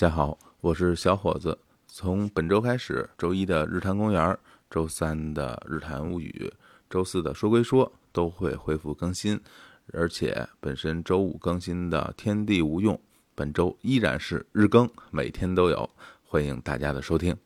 [0.00, 1.58] 大家好，我是小伙子。
[1.86, 4.38] 从本周开始，周一的日坛公园，
[4.70, 6.50] 周三的日坛物语，
[6.88, 9.38] 周四的说归说都会恢复更新，
[9.92, 12.98] 而且本身周五更新的天地无用，
[13.34, 15.90] 本周依然是日更，每天都有，
[16.22, 17.36] 欢迎大家的收听。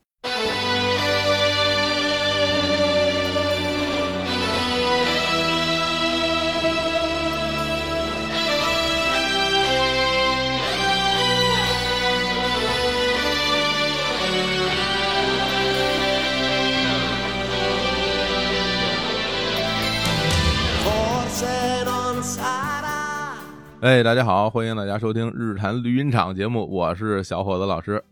[23.84, 28.02] 哎，大家好，欢迎大家收听日坛绿茵场节目，我是小伙子老师，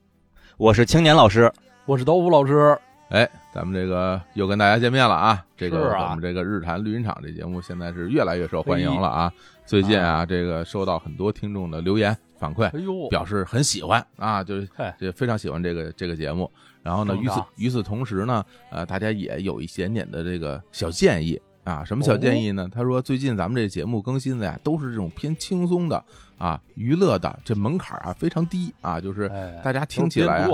[0.59, 1.51] 我是青年老师，
[1.87, 2.79] 我是豆腐老师。
[3.09, 5.43] 哎，咱们这个又跟大家见面了啊！
[5.57, 9.33] 这个啊我们这个日坛绿茵场这节目现在是越来越受欢迎了啊！
[9.65, 16.53] 最近啊，这个收到很多听众的留言反馈，哎呦，表示很喜欢啊，就是嘿这非常喜欢这个这个节目。
[16.83, 21.85] 然后呢，与此与此同时呢，呃，大家也有一点点的这个小建议啊。
[21.85, 22.69] 什么小建议呢？
[22.73, 26.03] 他说最近咱们这节目更新的呀，都是这种偏轻松的
[26.39, 30.47] 啊，娱乐的，这门槛啊非常低啊，就是哎大家听起来，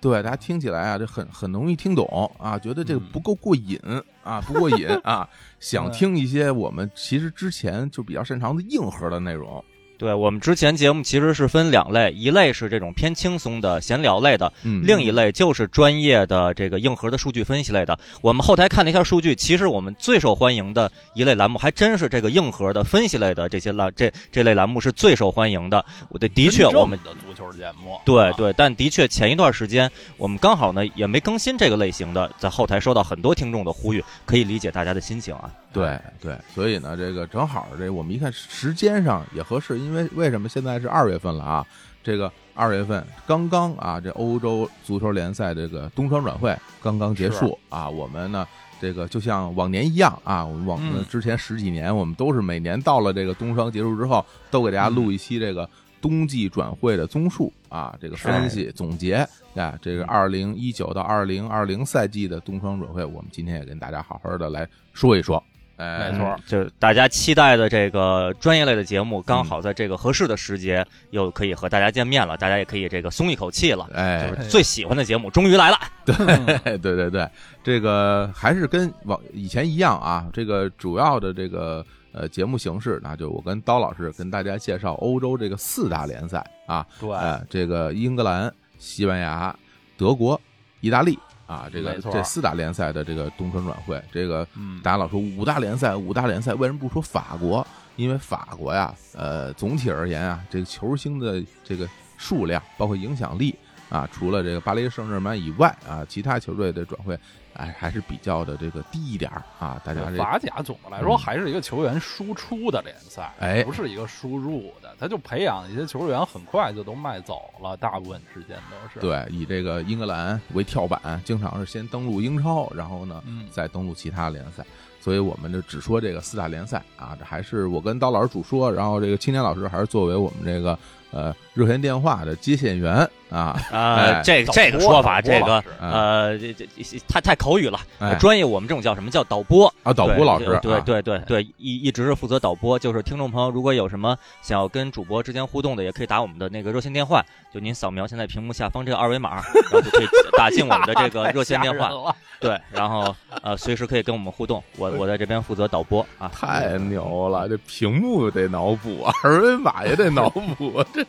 [0.00, 3.78] 对，大家听起来啊，这很很容易听懂啊，觉得这个不够过瘾
[4.22, 5.28] 啊，不过瘾啊，
[5.60, 9.64] 想听一些我们其实之前就比较擅长的硬核的内容。
[10.04, 17.98] 对我们之前节目其实是分两类，一类是这种偏轻松的闲聊类的，嗯，另一类就是专业的这个硬核的数据分析类的。
[18.20, 25.82] 我们后台看了一下数据，其实我们最受欢迎的一类栏目还真是这个硬核的分析类的这些栏这这类栏目是最受欢迎的。
[26.10, 26.98] 我的的确我们。
[27.02, 35.50] 的足球节目，啊，对对，但的确前一段时间我们刚好呢也没更新这个类型的，在后台收到很多听众的呼吁，可以理解大家的心情啊。
[35.74, 41.66] 对对，所以呢，这个正好这我们一看时间上也合适，因为为什么现在是二月份了啊？
[42.02, 48.46] 这个二月份刚刚啊，这欧洲足球联赛这个冬窗转会刚刚结束啊，我们呢。
[48.80, 55.66] 这个就像往年一样啊，我们往嗯之前十几年，我们都是每年到了这个冬窗结束之后，都给大家录一期这个
[56.02, 65.42] 冬季转会的综述啊，这个分析总结啊，这个二零一九到二零二零赛季的冬窗转会，我们今天也跟大家好好的来说一说。
[65.76, 73.88] 哎，没错嗯就是大家期待的这个专业类的节目，刚好在这个合适的时节，又可以和大家见面了，大家也可以这个松一口气了。
[73.92, 76.14] 哎，就是最喜欢的节目终于来了，对
[76.78, 77.28] 对对对，
[77.62, 80.26] 这个还是跟往以前一样啊。
[80.32, 89.54] 这个主要的这个呃节目形式，那就我跟刀老师跟大家介绍欧洲这个四大联赛啊，对，哎，这个英格兰、西班牙、
[89.96, 90.40] 德国、
[90.80, 97.66] 意大利啊，这个这四大联赛的这个冬春转会，这个嗯，大家老说五大联赛，五大联赛为什么不说法国？
[97.96, 103.54] 因为法国呀，呃，总体而言啊，这个球星的这个数量，包括影响力
[103.88, 107.16] 啊，除了这个巴黎圣日耳曼以外啊，其他球队的转会，
[107.54, 109.80] 哎，还是比较的这个低一点儿啊。
[109.84, 124.64] 大家这法甲总的来说还是一个球员输出的联赛，哎不是一个输入的，他就培养一些球员，很快就都卖走了，大部分时间都是。，对以这个英格兰为跳板，经常是先登陆英超，然后呢，嗯，再登陆其他联赛。
[125.00, 130.78] 所以我们就只说这个四大联赛啊，这还是我跟刀老师主说，然后这个青年老师还是作为我们这个
[131.10, 136.66] 呃热线电话的接线员啊，呃哎，这导这个说法，这个呃，这这
[137.08, 137.80] 太太口语了。
[137.98, 139.66] 哎专业我们这种叫什么叫导播？
[139.82, 142.78] 啊，导播老师，对啊对对对，一一直是负责导播。
[142.78, 149.42] 就是听众朋友如果有什么想要跟主播之间互动的，也可以打我们的那个热线电话，就您扫描现在屏幕下方这个二维码，然
[149.72, 150.06] 后就可以
[150.38, 154.62] 打进我们的这个热线电话对，然后呃，随时可以跟我们互动。
[154.76, 156.30] 我我在这边负责导播啊。
[156.34, 157.48] 太牛了！
[157.48, 161.02] 这屏幕得脑补，二维码也得脑补， 这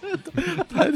[0.74, 0.90] 太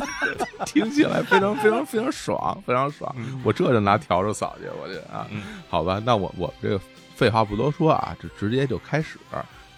[0.65, 3.13] 听起来非常非常非常爽，非常爽。
[3.43, 6.79] 我这就拿笤帚扫去，我这啊，嗯好吧，那我我这个
[7.15, 9.17] 废话不多说啊，这直接就开始。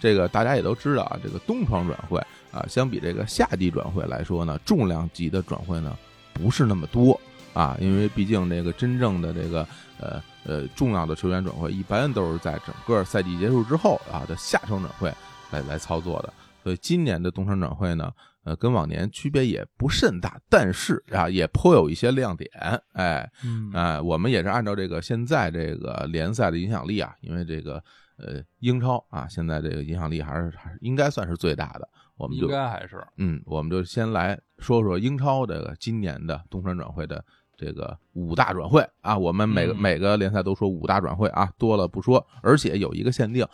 [0.00, 2.18] 这个大家也都知道啊，这个冬窗转会
[2.50, 5.96] 啊，相比这个夏季转会来说呢，重量级的转会呢
[6.32, 7.20] 不是那么多
[7.54, 9.64] 啊，因为毕竟这个真正的这个
[10.00, 15.12] 呃呃重要的球员转会，一般都是在整个赛季结束之后啊的夏窗转会
[15.52, 16.32] 来来操作的。
[16.64, 18.12] 所以今年的冬窗转会呢，
[18.44, 22.50] 呃，跟往年区别也不甚大，但是啊，也颇有一些亮点。
[22.92, 27.82] 哎，嗯哎，我们也是按照这个现在这个联赛的影响力啊，因为这个
[28.16, 31.88] 呃英超啊，现在这个影响力还是还是应该算是最大的。
[32.16, 37.24] 我们就应该还是嗯，我们就先来说说英超这个今年的冬窗转会的
[37.56, 39.16] 这个五大转会啊。
[39.16, 43.46] 我们每个、嗯每个联赛都说五大转会啊，多了不说，而且有一个限定，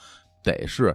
[0.43, 0.95] 得是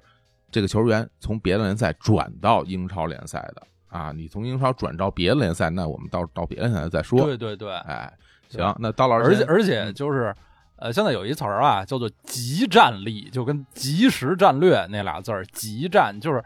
[0.51, 3.63] 这个球员从别的联赛转到英超联赛的
[3.93, 7.21] 啊，你从英超转到别的联赛，那我们到到别的联赛再说。
[7.23, 8.11] 对对对，哎，
[8.49, 10.35] 行，那刀老师，而且而且嗯就是，
[10.77, 16.43] 呃，现在有一词儿啊，叫做即战力，就跟即时战略那俩字儿，即战就是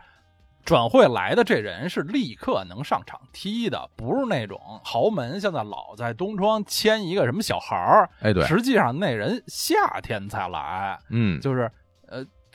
[0.65, 11.71] 转会来的这人是立刻能上场踢的，不是那种豪门现在老在东窗签一个什么小孩儿，哎，对，实际上那人夏天才来，嗯，就是呃。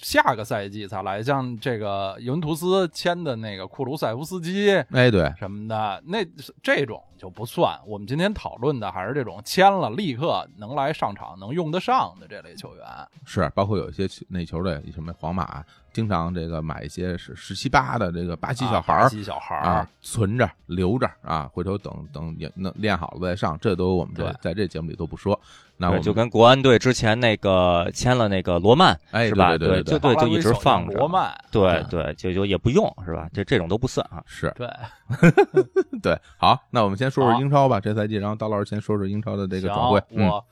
[0.02, 6.18] 下个赛季才来，像这个尤文图斯签的那个库卢塞夫斯基，哎，对，什么的，那
[6.62, 7.78] 这种就不算。
[7.86, 12.84] 我们今天讨论的还是这种签了立刻能来上场、能用得上的这类球员。
[13.24, 25.38] 是，包括有一些球那球队，什么皇马，经常这个买一些十十七八的这个巴西小孩儿啊巴西小孩儿啊，存着留着啊，回头等等也能练好了再上，这都我们这在这节目里都不说。
[25.76, 29.56] 那我，们就跟国安队之前那个签了那个罗曼，哎，是吧？
[29.58, 30.96] 对对就对，就一直放着。
[30.96, 33.28] 罗曼，对对，就就也不用是吧？
[33.32, 34.22] 这这种都不算啊。
[34.26, 34.68] 是对
[36.00, 36.16] 对。
[36.36, 40.02] 好，那我们先说说英超吧，这赛季，然后刀老师先说说英超的这个行转会。
[40.10, 40.44] 嗯，我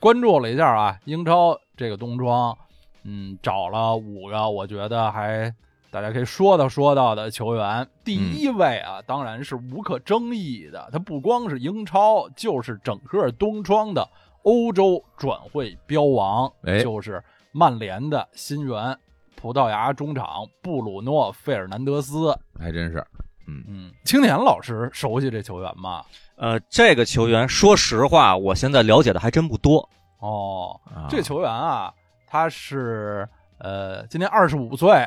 [0.00, 2.56] 关注了一下啊，英超这个冬窗，
[3.04, 5.52] 嗯，找了五个，我觉得还
[5.90, 7.86] 大家可以说道说道的球员。
[8.04, 14.08] 第一位啊，当然是无可争议的，他不光是英超，就是整个东窗的
[14.42, 17.22] 欧洲转会标王，哎就是
[17.52, 18.96] 曼联的新援
[19.36, 22.36] 葡萄牙中场布鲁诺·费尔南德斯。
[22.58, 23.04] 还真是，
[23.46, 26.04] 嗯，嗯，青年老师熟悉这球员吗？
[26.36, 29.88] 呃，这个球员，说实话，我现在了解的还真不多。
[30.20, 31.92] 哦，啊这球员啊，
[32.32, 35.06] 他是呃今年二十五岁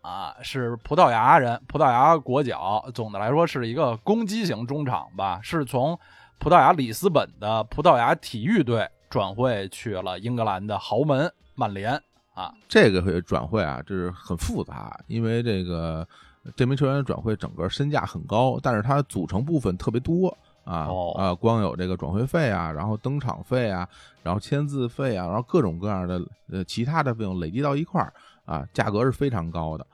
[0.00, 2.82] 啊，是葡萄牙人，葡萄牙国脚。
[2.94, 5.98] 总的来说是一个攻击型中场吧，是从
[6.38, 11.92] 葡萄牙里斯本的葡萄牙体育队转会去了英格兰的豪门曼联
[12.32, 12.50] 啊。
[12.66, 16.08] 这个转会啊，这是很复杂，因为这个
[16.56, 20.34] 这名球员转会整个身价很高，但是它组成部分特别多
[20.64, 23.88] 啊、哦啊，光有这个转会费啊，然后登场费啊，
[24.22, 26.20] 然后签字费啊，然后各种各样的
[26.50, 28.12] 呃其他的费用累积到一块儿
[28.44, 29.86] 啊，价格是非常高的。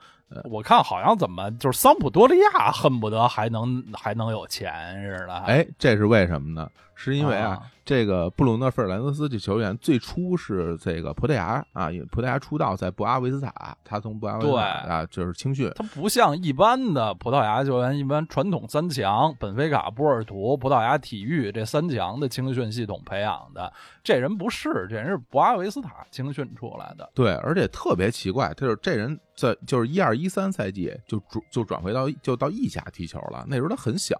[0.43, 4.71] 我看好像怎么就是桑普多利亚恨不得还能还能有钱
[5.01, 5.33] 似的。
[5.39, 6.69] 哎，这是为什么呢？
[6.93, 23.73] 是因为啊，啊这个布鲁诺·费尔南德斯这球员最初是这个葡萄牙啊，因为葡萄牙出道在布阿维斯塔，他从布阿维斯塔对啊就是青训，他不像一般的葡萄牙球员，一般传统三强，本菲卡、波尔图、葡萄牙体育这三强的青训系统培养的。
[24.03, 27.09] 这人不是，这人是布阿维斯塔青训出来的。
[27.15, 34.15] 对，而且特别奇怪，就是这人在就是一二一三赛季就转就转回到就到意甲踢球了，那时候他很小，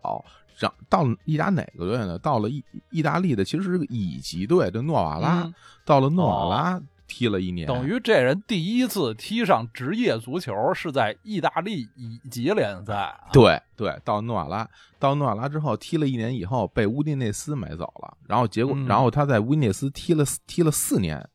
[0.60, 2.20] 让到意甲哪个队呢？
[2.20, 5.54] 到了意意大利的其实是个乙级队，就诺瓦拉，嗯
[5.86, 13.30] 到了诺瓦拉踢了一年，等于这人第一次踢上职业足球是在意大利乙级联赛啊。
[13.34, 14.70] 对对，到诺瓦拉，
[15.00, 21.28] 到诺瓦拉之后踢了一年以后被乌迪内斯买走了，然后结果，嗯然后他在乌迪内斯踢了踢了四年，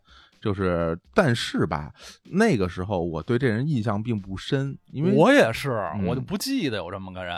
[0.44, 1.90] 就是但是吧，
[2.24, 7.34] 那个时候我对这人印象并不深，因为我也是，嗯我就不记得有这么个人。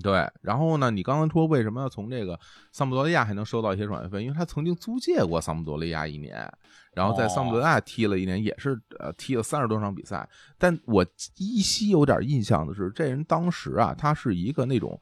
[0.00, 2.38] 对，然后呢，你刚刚说为什么要从这个
[2.70, 4.22] 桑普多利亚还能收到一些转会费？
[4.22, 6.48] 因为他曾经租借过桑普多利亚一年，
[6.94, 10.28] 然后在桑普多利亚踢了一年，也是呃踢了三十多场比赛。
[10.56, 11.04] 但我
[11.38, 15.00] 依稀有点印象的是，这人当时啊，他是一个那种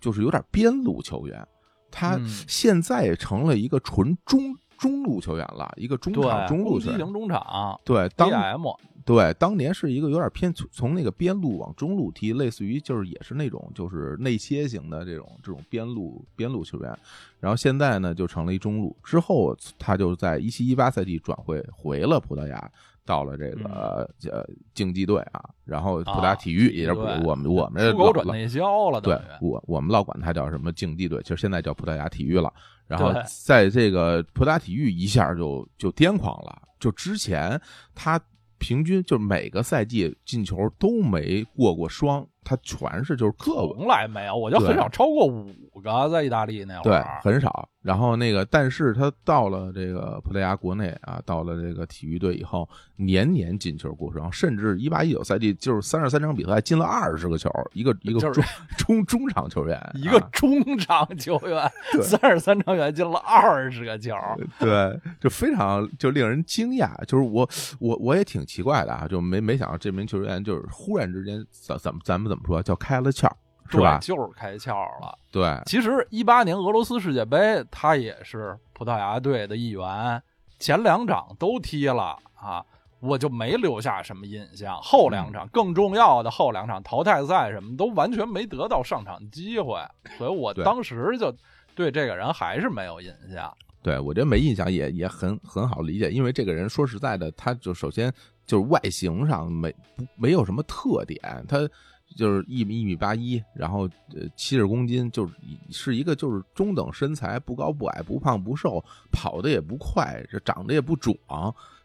[0.00, 1.44] 就是有点边路球员，
[1.90, 6.98] 他嗯现在成了一个纯中中路球员了，一个中场，中路球员。
[6.98, 16.98] 攻击型中场对，当，DM 对，当年是一个有点偏从从那个边路往中路踢，类似于就是也是那种就是内切型的这种这种边路边路球员，
[17.38, 22.70] 然后现在呢就成了一中路，之后他就在一七一八赛季转会回了葡萄牙，
[23.04, 32.52] 到了这个、呃竞技队啊，然后葡萄牙啊体育，也就是我们我们老老转内销了，对我我们老管它叫什么竞技队，其实现在叫葡萄牙体育了。
[32.92, 33.10] 然后
[33.44, 37.58] 在这个葡萄牙体育一下就就癫狂了，就之前
[37.94, 38.20] 他
[38.58, 47.20] 平均就每个赛季进球都没过过双，他全是就是个位从来没有，我就很少超过五个，在意大利那会对儿。
[47.22, 47.68] 很少。
[47.82, 64.14] 然后那个，但是他到了这个葡萄牙国内啊，到了这个体育队以后，年年进球过双，甚至一八一九赛季就是三十三场比赛进了二十个球，一个一个就是中中中场球员， 一个啊中场球员，对三十三场远进了二十个球，
[64.60, 66.92] 对，就非常就令人惊讶。
[67.06, 67.48] 就是我
[67.80, 73.30] 我我也挺奇怪的啊，就没没想到这名球员就是忽然之间怎怎么咱们怎么说叫开了窍，
[73.68, 73.98] 是吧？
[73.98, 74.72] 就是开窍
[75.02, 75.18] 了。
[75.30, 80.22] 对，其实一八年俄罗斯世界杯，他也是葡萄牙队的一员，
[80.58, 82.64] 前两场都踢了啊。
[83.00, 84.78] 我就没留下什么印象。
[84.80, 89.76] 后两场更重要的后两场淘汰赛什么都完全没得到上场机会，
[90.16, 91.34] 所以我当时就
[91.74, 93.52] 对这个人还是没有印象。
[93.82, 98.12] 对我觉得没印象也也很很好理解，因为这个人说实在的，他就首先
[98.46, 101.68] 就是外形上没不没有什么特点，他
[102.16, 105.32] 就是一米一米八一，然后呃七十公斤，就是
[105.70, 111.16] 是一个就是中等身材，不高不矮，不胖不瘦，跑的也不快，这长得也不壮，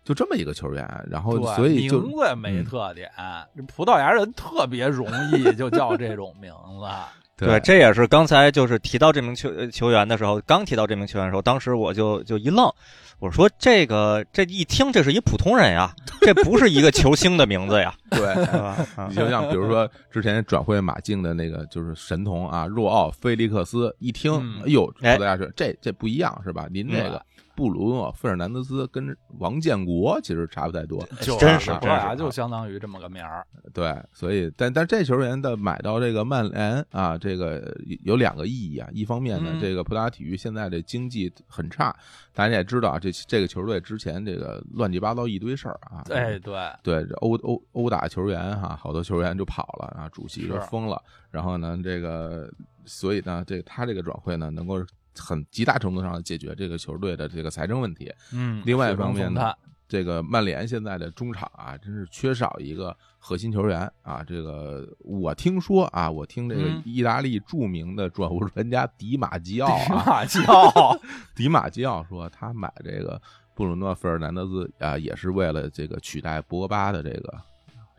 [0.03, 3.11] 就这么一个球员，然后，所以就名字也没嗯特点，
[3.55, 6.87] 这葡萄牙人特别容易就叫这种名字。
[7.37, 12.67] 对，这也是刚才就是提到这名球呃球员的时候，刚提到这名球员的时候，当时我就就一愣，
[13.19, 18.21] 我说这个这一听这是一普通人呀，这不是一个球星的名字呀， 对。
[18.45, 18.75] 是吧？
[18.95, 26.67] 啊你就像比如说之前转会马竞的那个就是神童啊，若奥菲利克斯，一听，嗯哎呦，葡哎萄牙是这这不一样是吧？
[26.71, 33.43] 您这个嗯布鲁诺费尔南德斯跟王建国其实差不太多，就是真是葡萄牙真是就相当于这么个名儿。
[33.73, 38.87] 对，所以但但这球员的买到这个曼联啊，这个有两个意义啊。
[38.93, 41.95] 一方面呢，嗯这个葡萄牙体育现在这经济很差，
[42.31, 46.03] 大家也知道啊，这这个球队之前这个乱七八糟一堆事儿啊。
[46.11, 51.01] 哎，对，对，这殴殴殴打球员哈，好多球员就跑了啊，主席就疯了。
[51.31, 52.47] 然后呢，这个
[52.85, 54.79] 所以呢，这他这个转会呢，能够
[55.17, 58.11] 很极大程度上解决这个球队的这个财政问题。
[58.33, 59.53] 嗯，另外一方面呢，
[59.87, 64.23] 这个曼联现在的中场啊，真是缺少一个核心球员啊。
[64.23, 70.99] 这个我听说啊，我听这个嗯意大利著名的转会专家迪马基奥迪啊，马基奥，
[71.35, 73.21] 迪马基奥说，他买这个
[73.55, 77.33] 布鲁诺·费尔南德斯啊，也是为了这个取代博巴的这个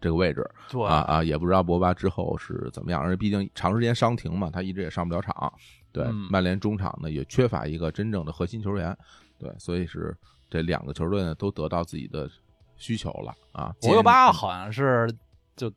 [0.01, 5.53] 这个位置对啊啊，也不知道博巴之后是怎么样，而毕竟长时间伤停嘛，他一直也上不了场。
[5.99, 8.97] 对，嗯曼联中场呢也缺乏一个真正的核心球员，
[9.38, 10.17] 对，所以是
[10.49, 12.31] 这两个球队呢都得到自己的
[12.76, 13.75] 需求了啊。
[13.81, 15.12] 博格巴好像是
[15.57, 15.69] 就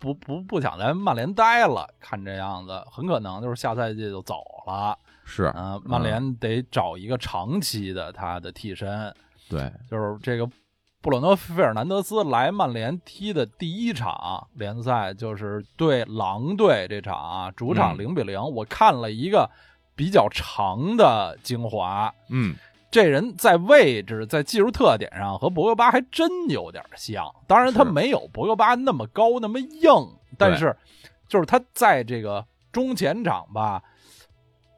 [0.00, 4.98] 不不不想在曼联待了，看这样子，很可能就是下赛季就走了。
[5.24, 9.14] 是嗯、曼联得找一个长期的他的替身，
[9.48, 10.44] 对，就是这个
[11.02, 19.50] 布鲁诺·费尔南德斯来曼联踢的第一场联赛，就是对狼队这场啊，主场嗯零比零、我看了一个
[19.96, 22.54] 比较长的精华，嗯，
[22.88, 27.28] 这人在位置、在技术特点上和博格巴还真有点像。
[27.48, 29.90] 当然，他没有博格巴那么高、那么硬，
[30.38, 30.76] 但是
[31.26, 33.82] 就是他在这个中前场吧，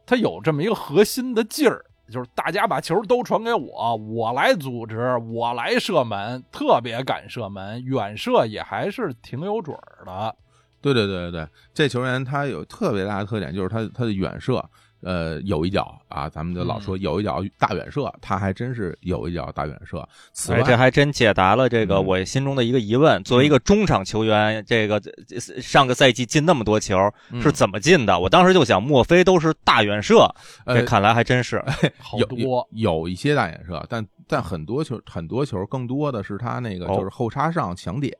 [0.06, 10.36] 他有这么一个核心的劲儿，就是大家把球都传给我，我来组织，我来射门，特别敢射门，远射也还是挺有准儿的。
[10.80, 14.62] 对对对对对，这球员他有特别大的特点，就是他他的远射，
[15.04, 20.06] 呃，有一脚啊，咱们就老嗯说有一脚大远射，他还真是有一脚大远射。
[20.32, 23.22] 此哎，外，这还真解答了这个嗯我心中的一个疑问。
[23.22, 25.12] 作为一个中场球员，这个这
[25.60, 26.98] 上个赛季进那么多球
[27.30, 28.18] 嗯是怎么进的？
[28.18, 30.34] 我当时就想，莫非都是大远射？
[30.64, 31.62] 呃这看来还真是。
[32.00, 38.16] 好有有多，有一些大远射，但但很多球很多球更多的是他那个哦就是后插上抢点。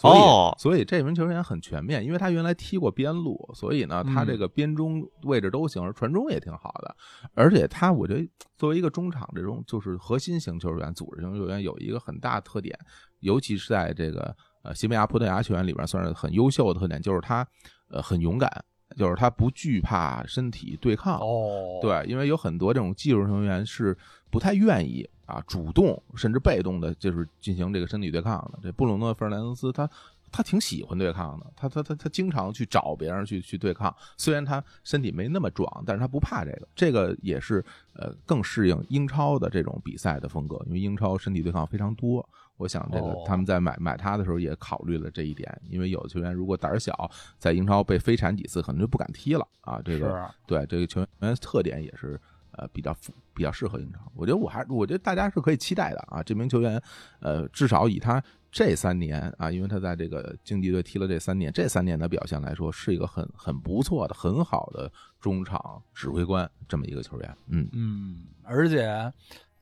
[0.00, 6.96] 所以，哦所以这名球员很全面，因为他原来踢过边路，所以呢，他嗯这个边中位置都行，而传中也挺好的。
[7.34, 12.78] 而且他，我觉得作为一个中场这种就是核心型球员、组织型球员，有一个很大的特点，
[13.20, 17.44] 尤其是在这个呃西班牙、葡萄牙球员里边，算是很优秀的特点，就是他
[17.90, 18.48] 呃很勇敢，
[18.96, 21.18] 就是他不惧怕身体对抗。
[21.18, 23.98] 哦，对，因为有很多这种技术球员是
[24.30, 28.58] 不太愿意啊主动甚至被动的，就是进行这个身体对抗的。
[28.62, 29.88] 这布鲁诺·费尔南德斯他
[30.32, 33.94] 他挺喜欢对抗的，他他他他经常去找别人去去对抗。
[34.16, 42.26] 虽然他身体没那么壮，但是他不怕这个，这个也是呃更适应英超的这种比赛的风格，因为英超身体对抗非常多。
[42.56, 47.08] 我想这个哦他们在买买他的时候也考虑了这一点，因为有的球员如果胆儿小，
[47.38, 49.80] 在英超被飞铲几次，可能就不敢踢了啊。
[49.84, 52.20] 这个对这个球员特点也是
[52.58, 54.00] 呃比较符比较适合英超。
[54.14, 56.80] 我觉得我还我觉得大家是可以期待的啊，这名球员
[57.20, 67.36] 呃至少以他这三年啊，因为他在这个竞技队踢了这三年，这三年的表现来说，是一个很很不错的、很好的中场指挥官这么一个球员。
[67.48, 69.12] 嗯嗯，而且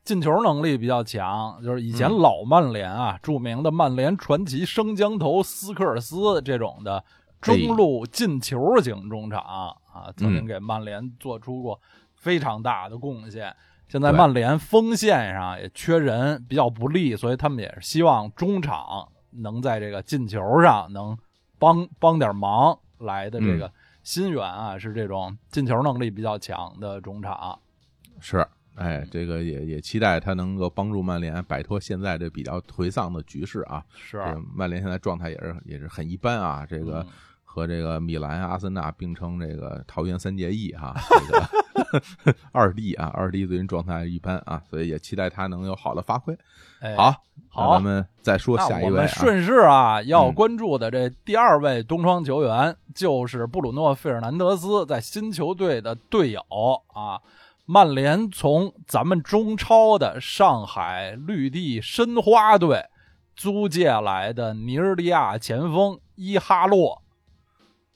[0.05, 7.03] 进球能力比较强，就是以前嗯老曼联啊，著名的曼联传奇生姜头斯科尔斯这种的
[7.41, 9.41] 中路进球型中场
[9.93, 11.77] 啊，曾经给曼联做出过
[12.17, 13.55] 非常大的贡献。
[13.87, 21.17] 现在曼联锋线上也缺人，比较不利，所以他们也是希望中场能在这个进球上能
[21.57, 22.77] 帮帮点忙。
[22.99, 23.71] 来的这个
[24.01, 27.59] 新援啊，是这种进球能力比较强的中场。
[28.19, 28.43] 是
[28.73, 33.85] 哎，这个也也期待他能够帮助曼联摆脱现在这比较颓丧的局势啊。
[33.95, 34.19] 是
[34.51, 37.07] 曼联现在状态也是也是很一般啊，这个嗯
[37.57, 46.37] 和这个米兰、阿森纳并称这个桃园三结义哈，这个 二弟啊，二弟最近状态一般啊，所以也期待他能有好的发挥。
[46.81, 47.15] 哎好，
[47.49, 56.39] 好咱们再说下一位啊，们顺势啊，要嗯关注的这第二位东窗球员就是布鲁诺·费尔南德斯在新球队的队友
[56.93, 57.19] 啊。
[57.65, 62.85] 曼联从咱们中超的上海绿地申花队
[63.35, 67.01] 租借来的尼日利亚前锋伊哈洛，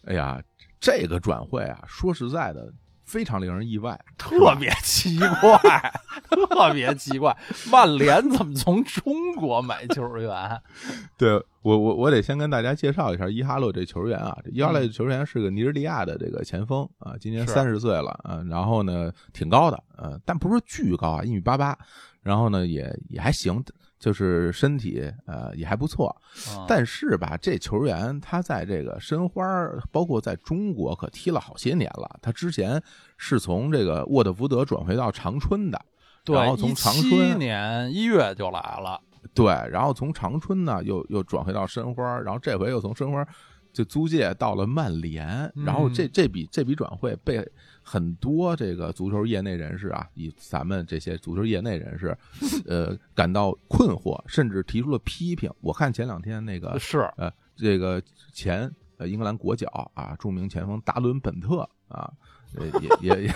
[0.05, 0.41] 哎呀，
[0.79, 2.73] 这个转会啊，说实在的，
[3.05, 5.93] 非常令人意外，特别奇怪，
[6.29, 7.35] 特别奇怪，
[7.71, 10.61] 曼联怎么从中国买球员？
[11.17, 14.35] 对我，我我得先跟大家介绍一下伊哈洛这球员啊。
[14.43, 21.77] 这伊哈洛这球员是个尼日利亚的这个前锋啊，今年是三十岁了啊，然后呢挺高的，啊，但不是巨高啊，一米八八，
[22.23, 23.63] 然后呢也也还行，
[24.01, 26.13] 就是身体呃也还不错。
[26.49, 29.43] 嗯但是吧，这球员他在这个申花，
[29.91, 32.19] 包括在中国可踢了好些年了。
[32.21, 32.81] 他之前
[33.15, 35.79] 是从这个沃特福德转回到长春的，
[36.25, 38.99] 然后，从长春年一月就来了。
[39.33, 43.25] 对，然后从长春呢又又转回到申花，然后这回又从申花
[43.71, 47.47] 就租借到了曼联，然后这嗯这笔这笔转会被
[47.91, 52.17] 很多这个足球业内人士啊，以咱们这些足球业内人士，
[52.65, 55.51] 呃，感到困惑，甚至提出了批评。
[55.59, 62.09] 我看前两天那个是呃这个前呃英格兰国脚啊，著名前锋达伦本特啊，
[62.57, 63.33] 也也也也，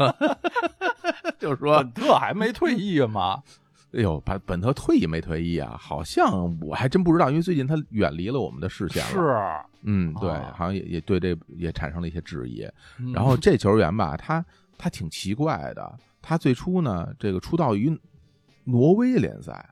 [1.38, 3.42] 就是说本特还没退役吗？
[3.94, 5.76] 哎呦，本本特退役没退役啊？
[5.78, 9.10] 好像我还真不知道，因为最近他远离了我们的视线了。
[9.10, 9.36] 是，
[9.82, 12.66] 嗯，对，啊好像也也对这也产生了一些质疑。
[12.98, 14.44] 嗯然后这球员吧，他
[14.78, 17.94] 他挺奇怪的，他最初呢，这个出道于
[18.64, 19.68] 挪威联赛，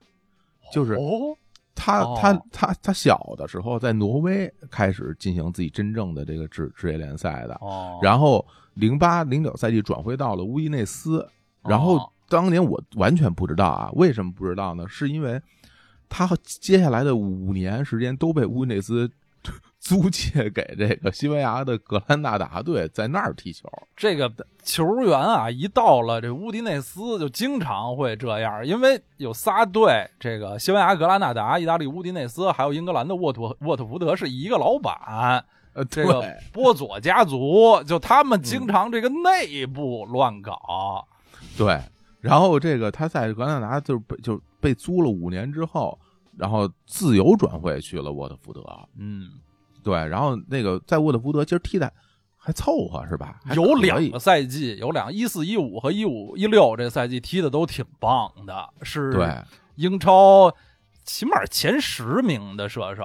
[0.71, 1.35] 就是哦，
[1.75, 11.27] 他哦他他他小的时候在挪威开始进行自己真正的这个职职业联赛的，哦，然后零八零九赛季转会到了乌伊内斯，
[11.63, 14.87] 然后哦当年我完全不知道啊，为什么不知道呢？
[14.89, 15.39] 是因为
[16.09, 19.11] 他接下来的五年时间都被乌迪内斯
[19.81, 23.69] 租借给这个西班牙的格兰纳达队，在那儿踢球。
[23.97, 24.31] 这个
[24.63, 35.43] 球员啊，一到了这乌迪内斯，就经常会这样，因为有仨队，这个西班牙格拉纳达、意大利乌迪内斯，还有英格兰的沃特沃特福德是一个老板。
[35.73, 41.07] 呃，这个波佐家族，就他们经常这个内部乱搞。
[41.57, 41.81] 对，
[42.21, 45.99] 然后这个他在格兰纳达就被就被租了五年之后，
[46.37, 48.63] 然后自由转会去了沃特福德。
[48.99, 49.31] 嗯，
[49.83, 51.91] 对，然后那个在沃特福德其实踢的
[52.37, 53.41] 还凑合是吧？
[53.55, 59.35] 有两个赛季，有两一四一五和一五一六这赛季踢的都挺棒的，是对
[59.77, 60.55] 英超
[61.05, 63.05] 起码前十名的射手。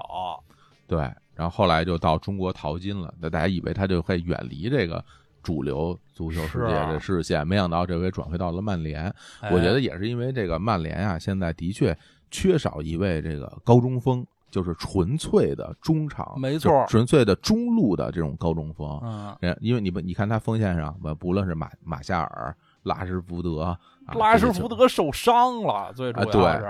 [0.88, 1.00] 对，
[1.34, 3.14] 然后后来就到中国淘金了。
[3.20, 5.04] 那大家以为他就会远离这个
[5.46, 9.04] 主流足球世界的视线，没想到这回转回到了曼联。
[9.42, 9.52] 哎。
[9.52, 11.96] 我觉得也是因为这个曼联啊，现在的确
[12.32, 16.84] 缺少一位这个高中锋，就是纯粹的中场，没错。
[16.88, 19.00] 纯粹的中路的这种高中锋。
[19.04, 23.80] 嗯，因为你们你看他锋线上，不不论是马马夏尔、拉什福德、啊、
[24.16, 26.66] 拉什福德受伤了，最主要是、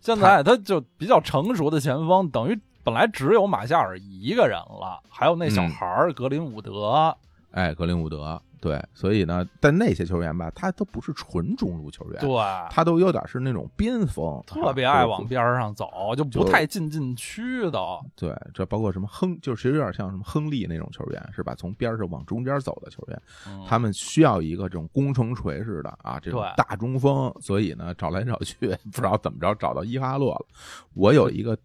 [0.00, 5.68] 现在他就比较成熟的前锋，等于本来只有马夏尔一个人了，还有那小嗯。
[5.68, 7.14] 孩格林伍德。
[7.54, 12.36] 哎，格林伍德，对，所以呢，但那些球员吧，他都不是纯中路球员，对，
[12.68, 17.78] 他都有点是那种边锋，特别啊爱往边上走，就不太进禁区的。
[18.16, 21.54] 对，这包括什么亨，就是其实有点像什么亨利那种球员，是吧？
[21.54, 27.32] 从边上往中间走的球员，嗯他们需要一个这种攻城锤似的啊，这种对大中锋。
[27.40, 28.56] 所以呢，找来找去，
[28.90, 30.46] 不知道怎么着找到伊哈洛了。
[30.94, 31.56] 我有一个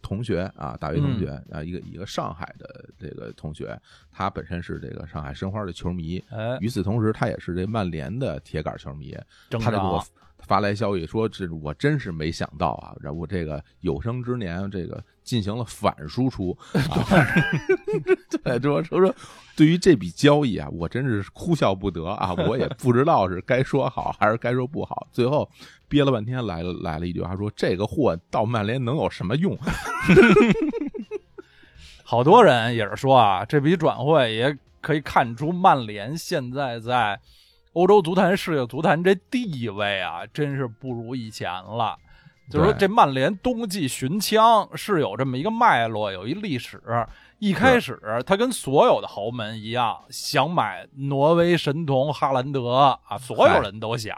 [0.00, 3.78] 同学啊，大学同学嗯啊，一个一个上海的这个同学，
[4.10, 9.16] 他本身是这个上海申花的球迷，哎，与此同时，他也是这曼联的铁杆球迷。
[9.50, 10.04] 他就给我。
[10.44, 12.92] 发来消息说：“这我真是没想到啊！
[13.00, 16.80] 然后我这个有生之年，这个进行了反输出 啊！
[18.42, 19.14] 对， 说说说，
[19.56, 22.34] 对于这笔交易啊，我真是哭笑不得啊！
[22.48, 25.06] 我也不知道是该说好还是该说不好。
[25.12, 25.48] 最后
[25.88, 29.56] 憋了半天，来了来了一句话说：这个货到曼联能有什么用？
[32.02, 37.18] 好多人也是说啊，这笔转会也可以看出曼联现在在
[37.72, 41.96] 欧洲足坛、世界足坛这地位啊，真是不如以前了。
[42.50, 46.80] 就是说，这曼联冬季寻枪是有这么一个脉络，有一历史。
[47.38, 54.16] 一开始他跟所有的豪门一样，想买挪威神童哈兰德啊，所有人都想。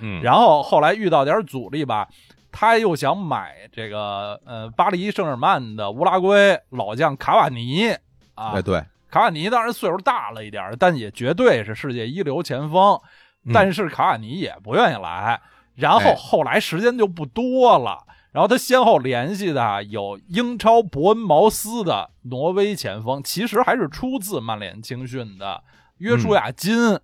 [0.00, 2.08] 嗯，然后后来遇到点阻力吧，
[2.50, 7.90] 他又想买这个呃巴黎圣日耳曼的乌拉圭老将卡瓦尼
[8.34, 12.98] 啊哎，，对，卡瓦尼当然岁数大了一点，但也绝对是世界一流前锋。
[13.44, 15.40] 嗯但是卡瓦尼也不愿意来，
[15.80, 16.14] 然后哎。
[16.14, 18.06] 后来时间就不多了。
[18.32, 25.60] 然后他先后联系的有英超伯恩茅斯的挪威前锋，其实还是出自曼联青训的
[25.98, 26.96] 约书亚金、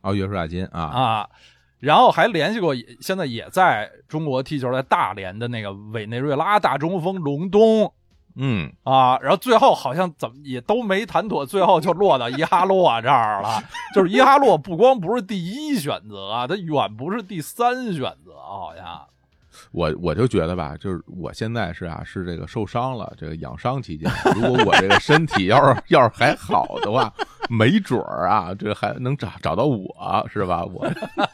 [0.00, 1.30] 哦，约书亚金啊，啊，
[1.78, 7.94] 然后还联系过现在也在中国踢球，在大连的那个委内瑞拉大中锋隆东
[8.36, 13.62] 嗯，啊，然后最后好像怎么也都没谈妥，最后就落到伊哈洛这儿了。
[13.94, 19.00] 就是伊哈洛不光不是第一选择啊，他远不是第三选择，好像。
[19.70, 27.12] 我我就觉得吧，就是我现在是啊，是这个受伤了，这个养伤期间，如果我这个身体要是要是还好的话，
[27.50, 30.64] 没准儿啊，这还能找找到我是吧？
[30.64, 30.90] 我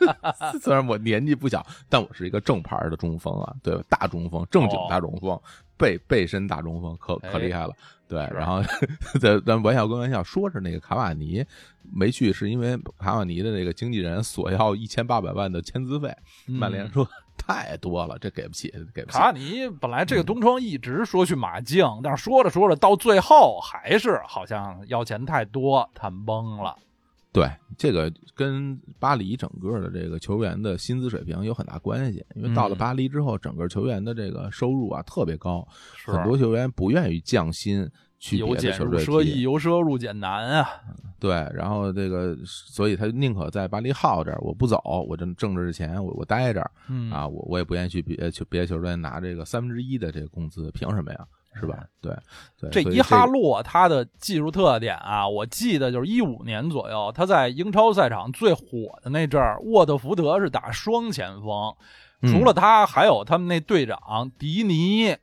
[0.61, 3.83] 虽然我年纪不小，但我是一个正牌的中锋啊，对吧？
[3.89, 5.41] 大中锋，正经大中锋，
[5.79, 7.73] 背背身大中锋，可可厉害了。
[8.09, 8.63] 对，然后
[9.21, 11.45] 咱咱玩笑归玩笑说是那个卡瓦尼
[11.93, 16.15] 没去，是因为卡瓦尼的那个经纪人索要一千八百万的签字费，
[16.47, 19.27] 曼联嗯说太多了，这给不起，给不起卡。
[19.27, 26.75] 瓦尼本来这个东窗一直说去马竞，但是说着说着到最后还是好像要钱太多，谈崩了。
[27.31, 35.67] 对，这个跟巴黎整个的这个球员的薪资水平有很大关系，因为到了嗯巴黎之后，整个球员的这个收入啊特别高，
[36.05, 37.89] 很多球员不愿意降薪
[38.19, 40.67] 去由别的俭入奢球队踢易，由奢入俭难啊。
[41.21, 51.27] 对，然后这个，所以他宁可在巴黎耗着，我不走，我挣挣着这钱，我我待着嗯啊，我我也不愿意去别去别的球队拿这个三分之一的这个工资，凭什么呀？
[51.59, 51.85] 是吧？
[52.01, 52.15] 对
[52.61, 61.75] 对，这伊哈洛他的技术特点啊，我记得就是一五年左右，他在英超赛场最火的那阵儿，沃特福德是打双前锋，
[62.23, 65.17] 嗯除了他，还有他们那队长迪尼，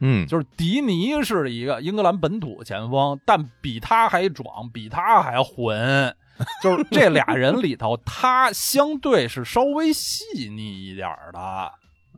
[0.00, 6.16] 嗯，就是迪尼是一个英格兰本土前锋，但比他还壮，比他还混。
[6.60, 11.72] 就是这俩人里头，他相对是稍微细腻一点的，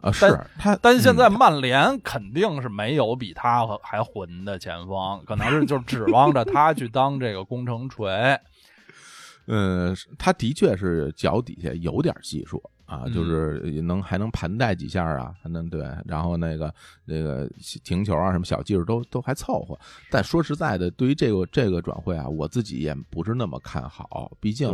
[0.05, 8.38] 啊是他，但现在嗯曼联肯定是没有比他和还混的前锋，可能是就指望着他去当这个工程锤。
[9.47, 17.47] 嗯，他的确是脚底下有点技术啊，嗯就是能还能盘带几下啊，还能对，然后那个那个
[17.83, 19.79] 停球啊什么小技术都都还凑合。
[20.11, 24.71] 但说实在的，对于这个这个转会啊，我自己也不是那么看好，毕竟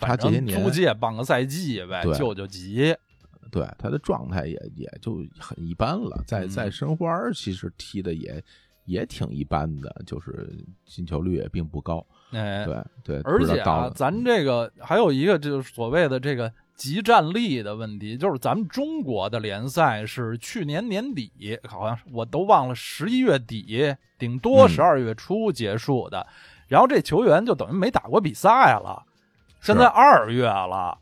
[0.00, 2.96] 他这些年租借半个赛季呗，救救急。
[3.50, 8.42] 对他的状态也也就很一般了，在嗯在申花儿其实踢的也
[8.84, 10.48] 也挺一般的，就是
[10.84, 12.04] 进球率也并不高。
[12.32, 26.26] 哎，对对，而且啊咱这个还有一个就是所谓的这个集战力的问题，就是咱们中国的联赛是去年年底，好像是我都忘了十一月底，顶多嗯十二月初结束的，
[26.68, 29.02] 然后这球员就等于没打过比赛了，
[29.60, 30.98] 现在二月了。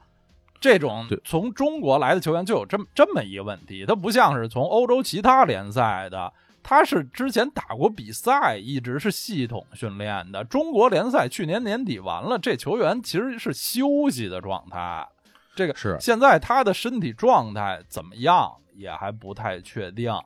[0.64, 10.42] 这种从中国来的球员就有这么这么一个问题，他不像是从欧洲其他联赛的，他是之前打过比赛，一直是系统训练的。
[10.42, 15.06] 中国联赛去年年底完了，这球员其实是休息的状态。
[15.54, 20.18] 这个是现在他的身体状态怎么样也还不太确定。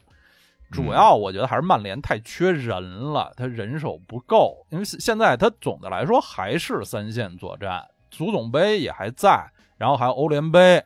[0.70, 4.64] 主要我觉得还是曼联太缺人了，他人手不够。
[4.70, 10.84] 因为现在他总的来说还是三线作战，足总杯也还在，然后还有欧联杯，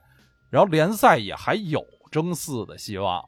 [0.50, 3.24] 然后联赛也还有争四的希望。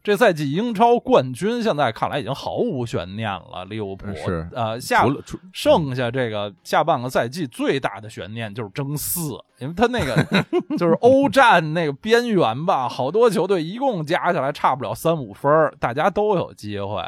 [0.00, 5.04] 这赛季英超冠军现在看来已经毫无悬念了，利物浦是呃下
[5.52, 10.16] 剩下这个下半个赛季最大的悬念就是争四，因为他那个
[10.78, 17.02] 就是欧战那个边缘吧，好多球队一共加起来差不了三五分大家都有机会。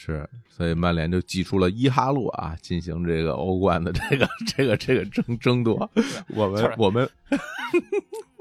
[0.00, 5.90] 是，所以曼联就祭出了伊哈洛啊，进行这个欧冠的这个这个这个争争夺。
[6.28, 7.10] 我们我 们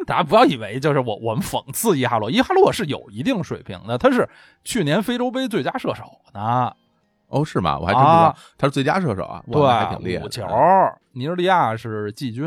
[0.05, 4.29] 大家不要以为就是我我们讽刺伊哈洛，伊哈洛是有一定水平的，他是
[4.63, 6.71] 去年非洲杯最佳射手呢，
[7.27, 7.79] 哦是吗？
[7.79, 10.25] 我还真不知道啊他是最佳射手啊，对还挺厉对，害的。
[10.25, 10.45] 五球，
[11.13, 12.45] 尼日利亚是季军，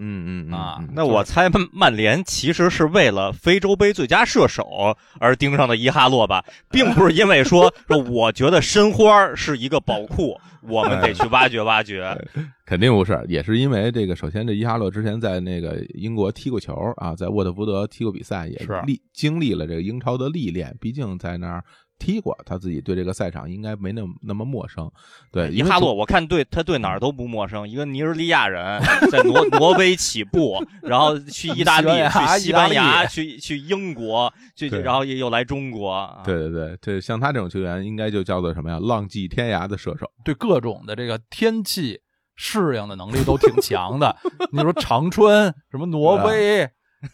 [0.00, 12.16] 嗯嗯嗯啊嗯那我猜曼曼联其实是为了非洲杯最佳射手而盯上的伊哈洛吧，并不是因为说 说我觉得申花是一个宝库，我们得去挖掘挖掘。
[12.64, 14.16] 肯定不是，也是因为这个。
[14.16, 20.74] 首先，这伊哈洛之前在那个英国踢过球啊，在沃特福德踢过比赛，也是历经历了这个英超的历练。
[20.80, 21.64] 毕竟在那儿
[22.00, 24.90] 踢过，他自己对这个赛场应该没那么那么陌生。
[25.30, 35.90] 对，伊哈洛，我看对他对哪儿都不陌生，一个尼日利亚人在挪 挪威起步，然后去意大利、去西班牙、去去英国，去然后又又来中国。
[35.90, 38.80] 啊对对对，这像他这种球员，应该就叫做什么呀？
[38.80, 40.10] 浪迹天涯的射手。
[40.24, 42.00] 对各种的这个天气
[42.34, 44.16] 适应的能力都挺强的。
[44.50, 46.66] 你说长春、什么挪威、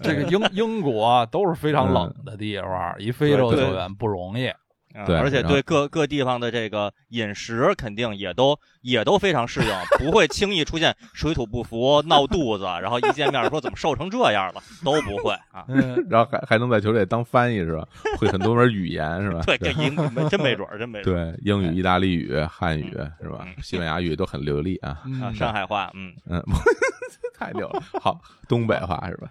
[0.03, 4.49] 这个英英国都是非常冷的地方，一非洲球员不容易。
[4.97, 15.65] 嗯对而且对各各地方的这个饮食肯定也都也都非常适应，不会轻易出现 水土不服、闹肚子，然后一见面说怎么瘦成这样了，都不会啊。
[15.69, 17.87] 嗯， 然后还还能在球队当翻译是吧？
[18.19, 19.41] 会很多门语言是吧？
[19.47, 19.95] 对，这英
[20.29, 21.33] 真没准儿，真没准儿。
[21.33, 22.91] 对，英语、意大利语、汉语
[23.23, 23.55] 是吧嗯？
[23.63, 24.91] 西班牙语都很流利啊。
[24.91, 26.43] 啊，嗯上海话，嗯，嗯，
[27.39, 27.83] 太溜了。
[28.01, 29.29] 好，东北话是吧？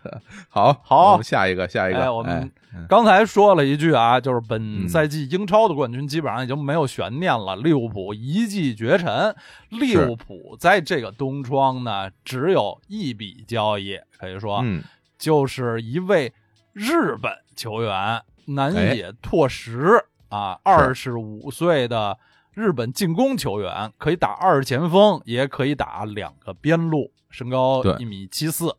[0.50, 2.00] 好，好我们下一个，下一个。
[2.02, 2.34] 哎我们
[2.74, 9.36] 哎刚才说了一句啊，就是本嗯赛季英超的冠军基本上已经没有悬念了，利物浦一骑绝尘。
[9.70, 14.84] 利物浦在这个冬窗呢，只有一笔交易，可以说、嗯，
[15.18, 16.34] 就是一位
[16.74, 22.18] 日本球员南哎野拓实啊，二十五岁的
[22.54, 28.76] 日本进攻球员，可以打二前锋，也可以打两个边路，身高对一米七四。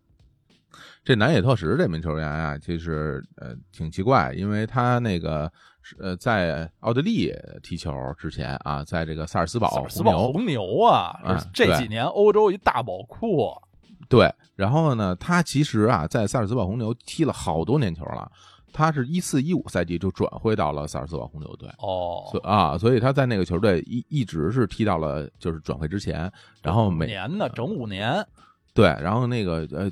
[1.04, 13.52] 这南野拓实这名球员啊，其实呃挺奇怪，因为他那个是呃在奥地利踢球之前啊，在这个萨尔斯堡萨尔斯红牛堡红牛啊，啊这几年欧洲一大宝库。
[14.08, 18.30] 对，然后呢，他其实啊在萨尔斯堡红牛踢了好多年球了。
[18.72, 26.30] 他是一四一五赛季就转会到了萨尔斯堡红牛队，哦，所啊，所以他在那个球队一一直是踢到了就是转会之前，
[26.62, 28.22] 然后五每年呢，整五年。
[28.74, 29.90] 对，然后那个呃，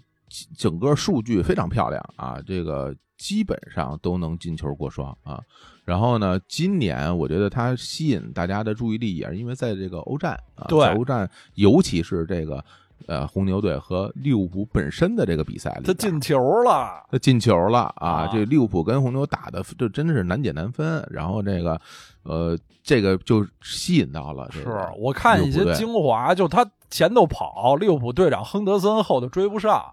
[0.58, 5.40] 整个数据非常漂亮啊，这个基本上都能进球过双啊。
[5.84, 12.64] 然后呢，今年我觉得他吸引大家的注意力，也是因为在这个欧战啊，对在欧战，尤其是这个
[13.06, 18.08] 呃红牛队和利物浦本身的这个比赛里，他进球了，他进球了啊！
[18.08, 21.78] 啊这利物浦跟红牛打的这真的是难解难分，然后这个
[22.22, 24.64] 呃，这个就吸引到了是
[24.96, 29.92] 我看一些精华，就他前头跑，利物浦队长亨德森后头追不上。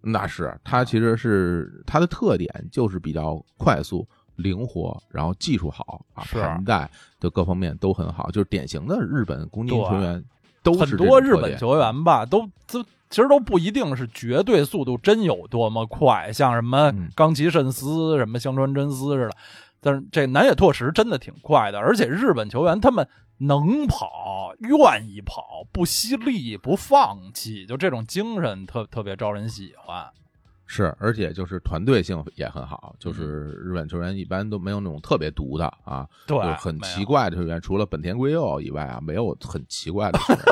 [0.00, 10.24] 那是他其实是他的特点就是比较快速、灵活，然后技术好啊，是盘带的各方面都很好，就是典型的日本攻击球员，
[10.62, 19.30] 都是很多日本球员吧，都都其实都不一定是绝对速度真有多么快，像什么嗯冈崎慎司、什么香川真司似的。
[19.82, 23.06] 但是这南野拓实真的挺快的，而且日本球员他们
[23.40, 30.06] 能跑，愿意跑，不惜力，不放弃，就这种精神特特别招人喜欢。
[30.66, 40.44] 是，而且就是团队性也很好，嗯就是日本球员一般都没有那种特别毒的啊，对有很奇怪的球员，除了本田圭佑以外啊，没有很奇怪的球员。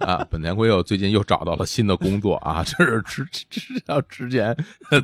[0.08, 4.56] 啊，本田圭佑最近又找到了新的工作啊， 这是之之之之之前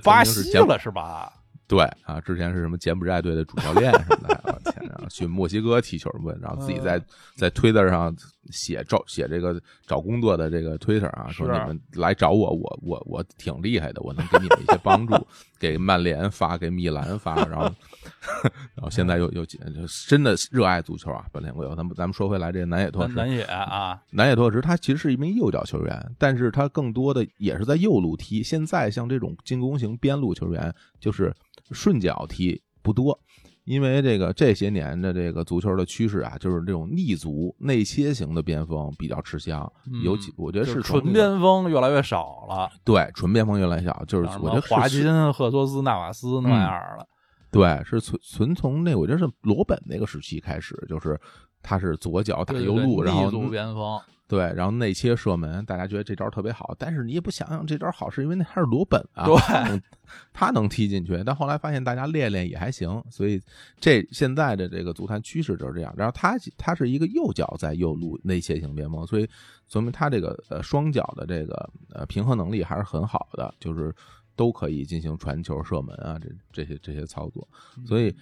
[0.05, 1.33] 巴西了是吧？
[1.74, 7.04] 对啊，之前是什么柬埔寨队的主教练什么的， 我天，然后去墨西哥踢球问，然后自己在嗯。
[7.37, 8.14] 在推特上
[8.50, 15.14] 写找写这个找工作的这个推特啊，说你们来找我，我我我挺厉害的，我能给你们一些帮助，
[15.59, 17.64] 给曼联发，给米兰发，然后
[18.74, 19.59] 然后现在又又就
[20.09, 21.74] 真的热爱足球啊，本田圭佑。
[21.74, 28.42] 咱们咱们说回来，这个南野拓实，南南野啊，南野拓实他其实是一名右脚球员，但是他更多的也是在右路踢。
[28.42, 31.35] 现在像这种进攻型边路球员，就是
[31.70, 33.18] 顺脚踢不多，
[33.64, 47.07] 因为这个这些年的这个足球的趋势啊，就是这种逆足内切型的边锋比较吃香，嗯尤其我觉得是那个纯边锋越来越少了，对纯边锋越来越少，就是我觉得华金、赫索斯、纳瓦斯那样了。
[47.50, 51.18] 对，是纯纯从那我觉得是罗本那个时期开始，就是
[51.64, 59.83] 他是左脚打右路，然后立足边锋，对，然后内切射门，大家觉得这招特别好，但是你也不想想这招好，是因为那他是罗本啊， 对
[60.33, 63.40] 他能踢进去，但后来发现大家练练也还行，所以
[63.81, 65.92] 这现在的这个足坛趋势就是这样。
[65.96, 69.29] 然后他他是一个右脚在右路内切型边锋，所以
[69.68, 73.94] 说明他这个呃双脚的这个呃平衡能力还是很好的，就是
[74.37, 77.46] 都可以进行传球、射门啊，这这些这些操作，
[77.87, 78.14] 所以。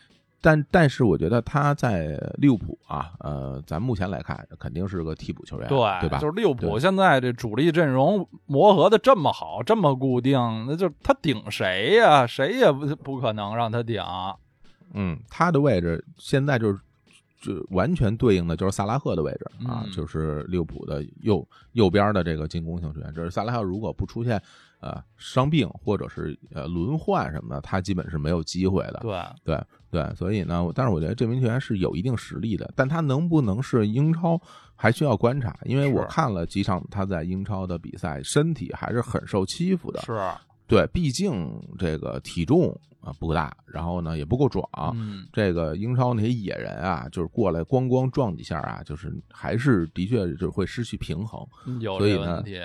[0.43, 6.19] 但但是我觉得他在利物浦啊，呃，咱目前来看肯定是个替补球员，对对吧？
[6.19, 12.27] 就是利物浦现在这主力阵容磨合的这么好，这么固定，那就他顶谁呀？
[12.27, 14.03] 谁也不不可能让他顶。
[14.95, 16.79] 嗯，他的位置现在就是
[17.41, 23.15] 就完全对应的就是萨拉赫的位置啊，嗯就是利物浦的右右边的这个进攻型球员。
[23.15, 24.43] 就是萨拉赫如果不出现
[24.81, 28.99] 呃伤病或者是呃轮换什么的，他基本是没有机会的。
[29.01, 34.41] 对，对对，所以呢，但是我觉得这名球员是有一定实力的，但他能不能是英超
[34.75, 40.01] 还需要观察，因为我看了几场他在英超的比赛，身体还是很受欺负的。
[40.01, 40.19] 是，
[40.67, 44.67] 对，毕竟这个体重啊不够大，然后呢也不够壮。
[44.95, 51.47] 嗯，这个英超那些野人啊，就是过来咣咣撞几下啊，就是还是的确就是会失去平衡。
[51.81, 52.59] 有所以呢这个问题，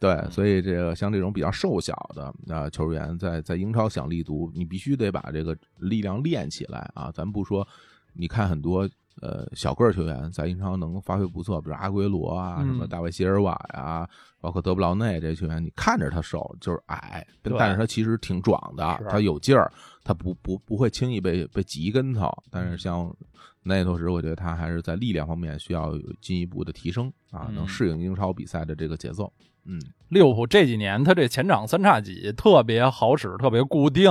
[0.00, 7.12] 对，嗯所以这个像这种比较瘦小的啊、球员在，在英超想立足，你必须得把这个力量练起来啊。
[7.12, 7.66] 咱不说，
[8.14, 8.88] 你看很多
[9.20, 14.08] 呃小个儿球员在英超能发挥不错，比如阿圭罗啊，嗯什么大卫席尔瓦呀、
[14.40, 19.70] 包括德布劳内这些球员，你看着他瘦，就是矮，但是他其实挺壮的，他有劲儿，
[20.02, 22.30] 他不不不会轻易被被挤一跟头。
[22.50, 23.14] 但是像
[23.62, 29.30] 内托什，我觉得他还是在力量方面需要有进一步的提升啊，嗯能适应英超比赛的这个节奏。
[29.36, 29.59] 嗯。
[30.08, 34.10] 利物浦这几年他这前场三叉戟特别好使，特别固定，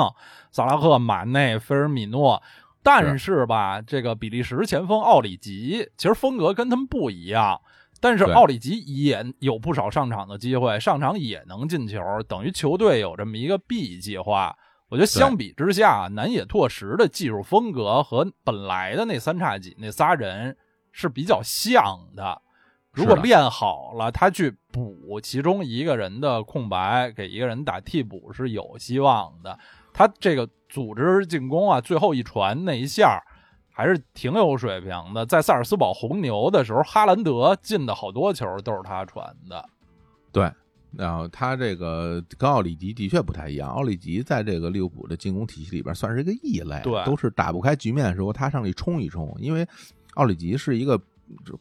[0.51, 2.41] 萨拉赫、马内、菲尔米诺。
[2.81, 7.59] 但是吧，这个比利时前锋奥里吉其实风格跟他们不一样，
[7.99, 14.55] 但是奥里吉也有不少上场的机会，上场也能进球，等于球队有这么一个 B 计划。
[14.87, 20.55] 我觉得相比之下，南野拓实的技术风格和本来的那三叉戟那仨人
[20.93, 21.83] 是比较像
[22.15, 22.41] 的。
[22.93, 29.57] 如果练好了，他去补其中一个人的空白，给一个人打替补是有希望的。
[29.93, 33.21] 他这个组织进攻啊，最后一传那一下
[33.71, 35.25] 还是挺有水平的。
[35.25, 39.63] 在萨尔斯堡红牛的时候，哈兰德进的好多球都是他传的。
[40.31, 40.51] 对，
[40.91, 43.69] 然后他这个跟奥里吉的确不太一样。
[43.69, 49.33] 奥里吉在这个利物浦的进攻体系里边算是一个异类，对都是打不开局面的时候，他上去冲一冲。
[49.39, 49.67] 因为
[50.15, 51.03] 奥里吉是一个就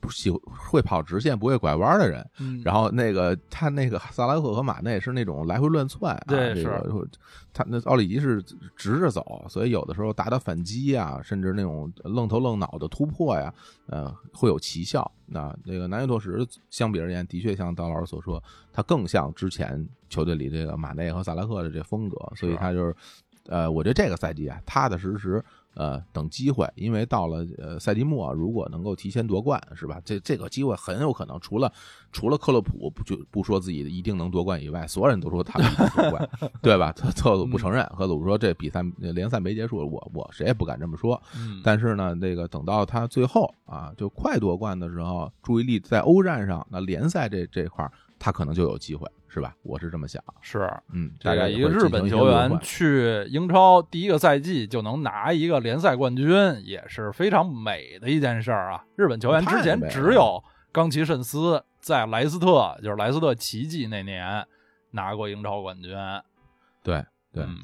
[0.01, 2.25] 不喜会跑直线、不会拐弯的人。
[2.39, 7.09] 嗯然后那个他那个萨拉赫和马内是那种来回乱窜、啊，对这个
[7.53, 8.43] 他那奥里吉是
[8.77, 13.53] 直着走，所以有的时候打打反击啊，甚至那种愣头愣脑的突破呀，
[13.87, 15.11] 呃，会有奇效。
[15.27, 22.95] 那那个南约拓实相比而言，的确像刀老师所说，他更像之前球队里这个马内和萨拉赫的这风格，所以他就是。
[23.51, 25.43] 呃，我觉得这个赛季啊，踏踏实实，
[25.75, 30.01] 呃，等机会，因为到了呃赛季末，如果能够提前夺冠，是吧？
[30.05, 31.73] 这这个机会很有可能，除了
[32.11, 36.29] 除了克洛普不就不说自己一定能夺冠以外，所有人都说他能夺冠，
[36.61, 36.91] 对吧？
[36.93, 41.21] 特特鲁不承认，克鲁说这比赛联赛没结束，我我谁也不敢这么说。
[41.37, 49.55] 嗯，但是呢，这个等到他最后啊，就快夺冠的时候，注意力在欧战上，那联赛这这块儿他可能就有机会，是吧？
[49.63, 50.23] 我是这么想。
[50.41, 56.27] 是嗯，大概一个日本球员去英超第一个赛季就能拿一个联赛冠军，
[56.65, 58.85] 也是非常美的一件事儿啊！
[58.97, 64.45] 日本球员之前只有冈崎慎司在莱斯特，就是莱斯特奇迹那年
[64.91, 65.95] 拿过英超冠军。
[66.83, 67.57] 对对，嗯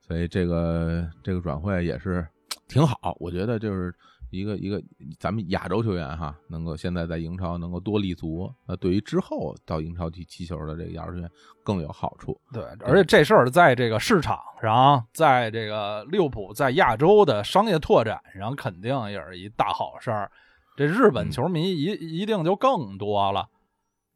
[0.00, 2.26] 所以这个这个转会也是
[2.66, 3.94] 挺好，我觉得就是
[4.30, 4.82] 一个一个
[5.18, 11.30] 咱们亚洲球员哈，能够现在在英超能够多立足，那对于之后到英超踢踢球的这个亚洲球员
[11.64, 12.38] 更有好处。
[12.52, 20.30] 对，而且这事儿在这个市场上，在这个利物浦在亚洲的商业拓展上，肯定也是一大好事儿。
[20.76, 23.48] 这日本嗯球迷一一定就更多了。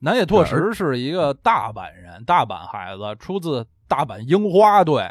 [0.00, 5.08] 南野拓实是一个大阪人，大阪孩子，出自大阪樱花队。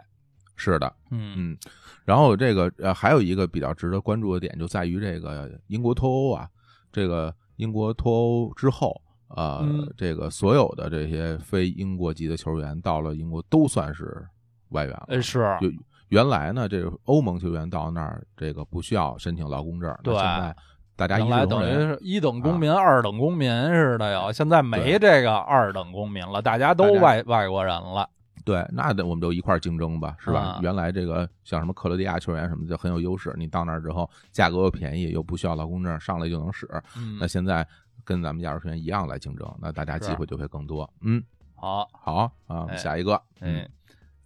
[0.58, 1.58] 是的，嗯嗯，
[2.06, 6.48] 然后这个呃还有一个比较值得关注的点就在于这个英国脱欧啊，
[6.92, 9.00] 这个英国脱欧之后。
[9.34, 14.28] 呃，嗯这个所有的这些非英国籍的球员到了英国都算是
[14.72, 15.06] 外援了。
[15.08, 15.72] 呃，是就
[16.10, 19.90] 原来呢，这个欧盟球员到那儿，这个不需要申请劳工证。
[20.04, 20.54] 对现在
[20.98, 24.34] 大家一来等于，是一等公民、二等公民似的哟。
[24.34, 28.10] 现在没这个二等公民了，大家都外外国人了。
[28.44, 30.40] 对，那得我们就一块儿竞争吧，是吧？
[30.40, 36.68] 啊原来这个像什么克罗地亚球员什么的就很有优势，你到那儿之后价格又便宜，又不需要劳工证，上来就能使。
[36.98, 37.68] 嗯那，现在
[38.04, 40.92] 跟咱们亚洲球员一样来竞争，那大家机会就会更多。
[41.02, 41.24] 嗯，
[41.56, 43.70] 好，好啊，哎下一个，嗯哎，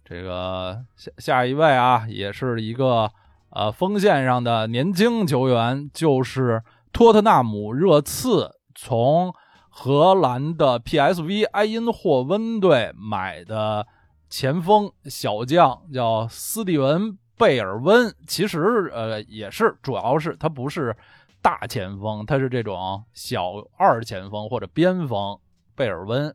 [0.04, 3.10] 这个下下一位啊，也是一个
[3.50, 9.34] 呃锋线上的年轻球员，就是托特纳姆热刺从
[9.68, 13.86] 荷兰的 PSV 埃因霍温队买的
[14.28, 18.14] 前锋小将，叫斯蒂文贝尔温。
[18.26, 20.96] 其实呃也是，主要是他不是
[21.42, 25.38] 大前锋，他是这种小二前锋或者边锋。
[25.78, 26.34] 贝尔温，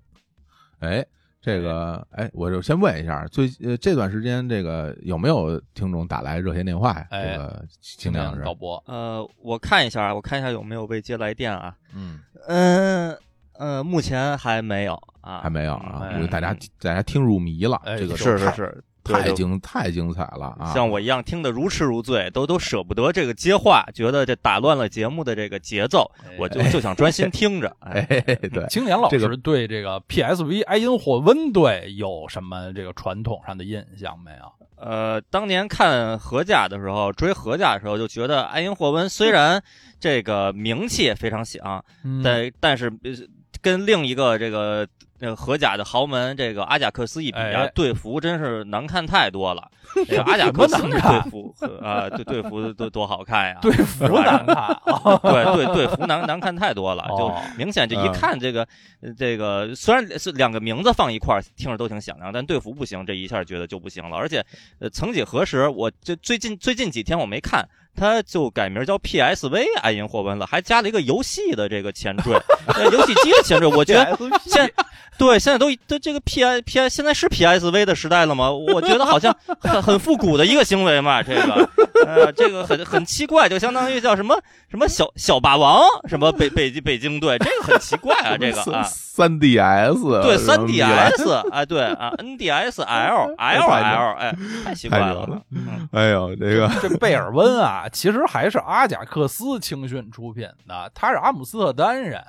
[0.82, 1.04] 哎，
[1.42, 7.08] 这个，哎，我就先问一下，最呃这段时间，这个有没有听众打来热线电话呀？
[7.10, 11.76] 哎这个尽量是，导播，呃，我看一下啊，我看一下有没有未接来电啊。
[11.96, 13.20] 嗯，嗯，呃，
[13.84, 20.72] 目前还没有啊，还没有啊，哎我觉得大家大家听入迷了，哎这个是是是，太精太精彩了啊！
[20.74, 27.76] 像我一样听得如痴如醉，都都舍不得这个接话，觉得这打乱了节目的这个节奏，我就就想专心听着。
[27.80, 34.52] 哎哎，，对， 青年老这个师对这个 PSV 埃因霍温队有什么这个传统上的印象没有？
[34.78, 39.62] 呃，当年看荷甲的时候，追荷甲的时候，就觉得埃因霍温虽然
[40.00, 43.12] 这个名气非常响，嗯但但是呃
[43.62, 44.88] 跟另一个这个
[45.20, 47.38] 呃荷甲的豪门这个阿贾克斯一比
[47.76, 49.70] 队服真是难看太多了。
[50.08, 51.00] 这个阿贾克斯队
[51.30, 53.60] 服啊，对队服多多好看呀！
[53.62, 58.66] 队服难看啊，对对队服难难看太多了，就哦明显就一嗯看这个、
[59.02, 64.16] 呃这个虽然是两个名字放一块儿听着都挺响亮，但队服不行，这一下觉得就不行了。
[64.16, 64.46] 而且
[64.80, 72.34] 呃，曾几何时，我这最近最近几天我没看，他就改名叫 PSV 爱因霍温了，还加了一个游戏的这个前缀，
[72.68, 74.72] 呃游戏机的前缀，我觉得 现
[75.22, 78.50] 对现在都都这个 P I P I 现在是 PSV 的时代了吗？
[78.50, 81.70] 我觉得好像很很复古的一个行为嘛，这个
[82.08, 84.36] 呃这个很很奇怪，就相当于叫什么
[84.68, 88.84] 什么小小霸王什么北北京北京队，这个很奇怪啊，这个啊。
[89.12, 95.42] 三 DS 对，三什么米兰 DS，哎，对啊，NDS L L L，哎，太奇怪了了。
[95.52, 102.22] 嗯哎呦，这个这贝尔温啊，其实还是阿贾克斯青训出品的，他是阿姆斯特丹人，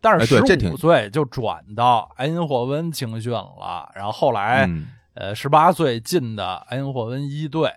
[0.00, 7.70] 但是十哎对这挺五岁就转到埃因霍温青训了，然后后来、嗯，呃十八岁进的埃因霍温一队，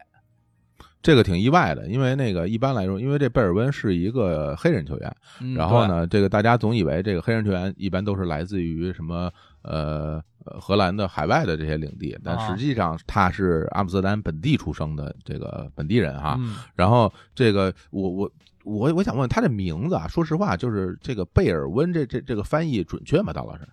[1.01, 5.85] 这个挺意外的，因为那个一般来说，因为这贝尔温是一个黑人球员，嗯然后？
[5.85, 9.29] 呢，这个大家总以为这个黑人球员一般都是来自于什么
[9.63, 16.37] 呃呃荷兰的海外的这些领地，但啊实际上他是阿姆斯特丹本地出生的这个本地人哈。
[16.39, 18.31] 嗯然后这个我我
[18.63, 23.31] 我我想问他这名字啊，说实话，就是这个贝尔温这这这个翻译准确吗？
[23.33, 23.67] 大老师？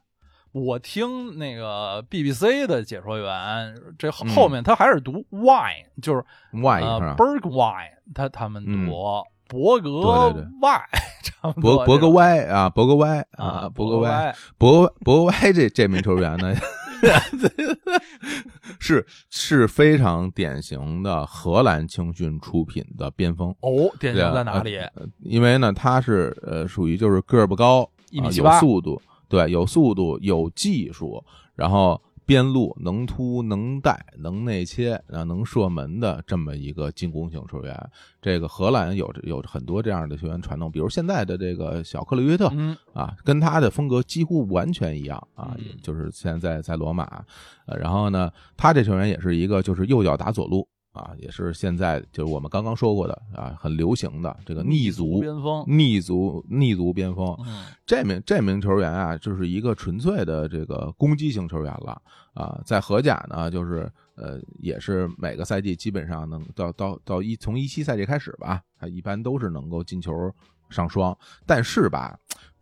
[0.52, 8.90] 我听那个 BBC 的解说员，这后面他还是读 wine，、就是 Y，呃是吧？Berg wine，他他们读、嗯
[9.50, 9.90] 伯格
[10.60, 10.88] y，
[11.24, 16.54] 差不多博博格这种歪啊，伯格 Y 啊，伯格歪，歪，博博格歪这这名球员呢，
[18.78, 23.54] 是是非常典型的荷兰青训出品的边锋。
[23.60, 24.76] 哦，典型在哪里？
[24.76, 31.22] 呃因为呢，他是呃属于就是个儿不高，一米七八速度，对，有速度，有技术，
[31.54, 32.00] 然后
[32.30, 37.90] 边路能突能带能内切啊能射门的这么一个进攻型球员。
[38.22, 47.24] 这个荷兰有有很多这样的球员传统，比如现在的这个小克里约特嗯，啊，跟他的风格几乎完全一样啊，就是现在在罗马，
[47.66, 57.36] 呃，然后呢，他这球员也是一个就是右脚打左路啊，也是现在就是我们刚刚说过的啊，很流行的这个逆足边锋，逆足逆足边锋。
[57.46, 62.00] 嗯这名这名球员啊，就是一个纯粹的这个攻击型球员了
[62.34, 70.12] 啊，在荷甲呢，就是呃，也是每个赛季基本上能到到到一从一七赛季开始吧，他一般都是能够进球
[70.68, 71.16] 上双，
[71.46, 72.18] 但是吧，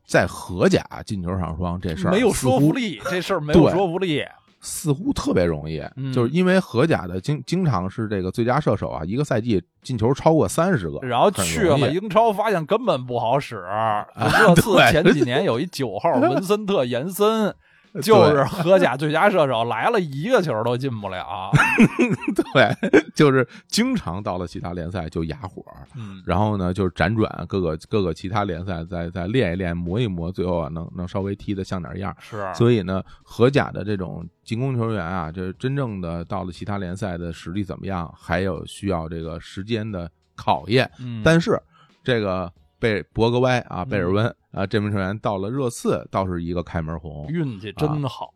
[0.06, 4.22] 在荷甲进球上双这事儿没有说服力，这事儿没有说服力。
[4.68, 13.56] 似乎特别容易，嗯就是因为荷甲的经经常是这个最佳射手啊，一个赛季进球超过三十个，然后去了英超，发现根本不好使。
[13.56, 17.54] 热刺前几年有一九号 文森特·延森，
[18.02, 21.50] 就是荷甲最佳射手，来了一个球都进不了。
[22.52, 22.76] 对，
[23.14, 25.64] 就是经常到了其他联赛就哑火，
[25.96, 32.14] 嗯，然后呢，就是辗转各个各个其他联赛再再练一练，磨一磨，最后啊能能稍微踢得像点样。
[32.20, 40.90] 是，所以呢，荷甲的这种进攻球员啊，这真正的到了其他联赛的实力怎么样，还有需要这个时间的考验。
[41.00, 41.60] 嗯，但是
[42.04, 47.26] 这个贝博格歪啊，嗯贝尔温啊，这名球员到了热刺倒是一个开门红。
[47.28, 48.32] 运气真好，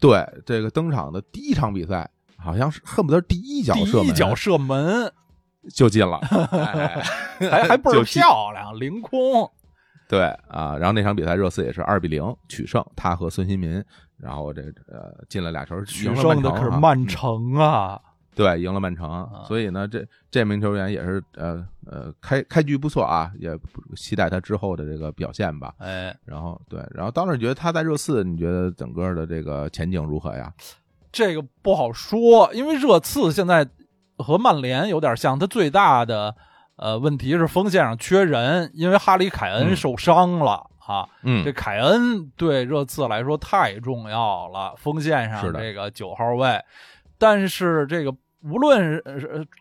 [0.00, 5.12] 对这个登场的第一场比赛，好像是恨不得第一脚第射门一脚射门
[5.74, 6.18] 就进了，
[6.52, 7.02] 哎
[7.50, 9.50] 还还 倍儿漂亮，凌空。
[10.08, 13.82] 对啊，然后那场比赛热刺也是二比零取胜，他和孙兴民，
[14.18, 18.00] 然后这呃进了俩球，取胜的可是曼城啊曼城啊！
[18.34, 25.74] 对，赢了曼城，所以呢，这这名球员也是呃呃开开局不错啊，也不期待他之后的这个表现吧。
[25.78, 30.52] 哎，然后对，然后当时你觉得他在热刺，你觉得整个的这个前景如何呀？
[31.10, 33.68] 这个不好说，因为热刺现在
[34.16, 36.34] 和曼联有点像，他最大的
[36.76, 40.52] 呃问题是锋线上缺人，因为哈里凯恩嗯受伤了、
[40.86, 41.06] 啊。
[41.22, 46.58] 嗯这凯恩对热刺来说太重要了，锋线上是的这个九号位，
[47.22, 48.12] 但是这个
[48.42, 49.00] 无论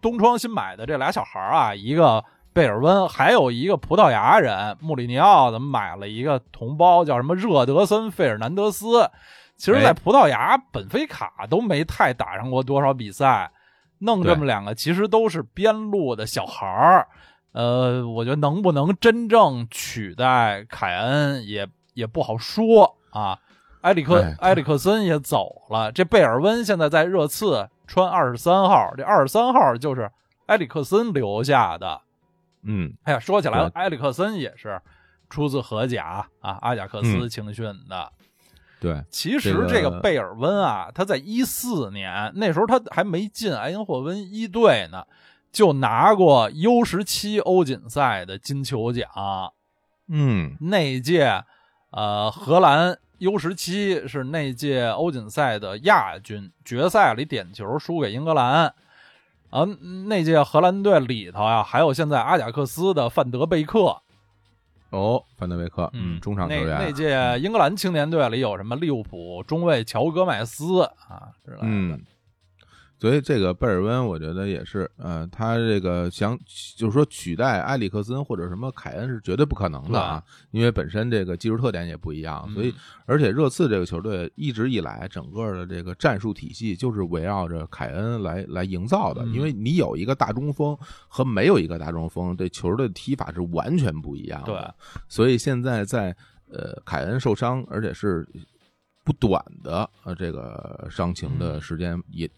[0.01, 9.07] 东窗新买的这俩小孩儿啊，一个贝尔温，还有一个葡萄牙人穆里尼奥，怎么买了一个同胞叫什么热德森·费尔南德斯？
[9.57, 13.51] 其实，在哎葡萄牙，本菲卡都没太打上过多少比赛，
[13.99, 17.07] 弄这么两个，其实都是边路的小孩儿。
[17.51, 23.37] 呃，我觉得能不能真正取代凯恩也也不好说啊。
[23.81, 30.11] 埃里克哎埃里克森也走了，这贝尔温现在在热刺穿二十三号，这二十三号就是
[30.47, 32.01] 埃里克森留下的。
[32.63, 34.79] 嗯，哎呀，说起来对，埃里克森也是
[35.29, 38.11] 出自荷甲啊，阿贾克斯青训的。
[38.79, 45.05] 对，其实这个贝尔温啊，他在一四年那时候他还没进埃因霍温一队呢，
[45.51, 49.07] 就拿过 U 十七欧锦赛的金球奖。
[50.07, 51.43] 嗯，那一届，
[51.91, 58.73] 呃，荷兰 U 十七是那届欧锦赛的亚军，决赛里点球输给英格兰。
[59.51, 59.65] 啊，
[60.07, 64.01] 那届荷兰队里头啊、还有现在阿贾克斯的范德贝克，
[64.89, 71.63] 哦，范德贝克，嗯，中场球员，那那届英格兰青年队里有什么利物浦中卫乔戈麦斯啊之类的。
[71.63, 72.01] 嗯，
[73.01, 76.37] 所以这个贝尔温，我觉得也是，呃，他这个想
[76.77, 82.73] 就是说取代埃里克森或者什么凯恩是绝对不可能的啊，因为本身这个技术特点也不一样，所以嗯
[83.07, 90.77] 而且热刺这个球队一直以来整个的这个战术体系就是围绕着凯恩来来营造的，嗯因为你有一个大中锋
[91.07, 94.53] 和没有一个大中锋，这球队的踢法是完全不一样的。
[94.53, 96.15] 对，所以现在在
[96.51, 98.23] 呃凯恩受伤，而且是
[99.03, 102.29] 不短的呃这个伤情的嗯时间也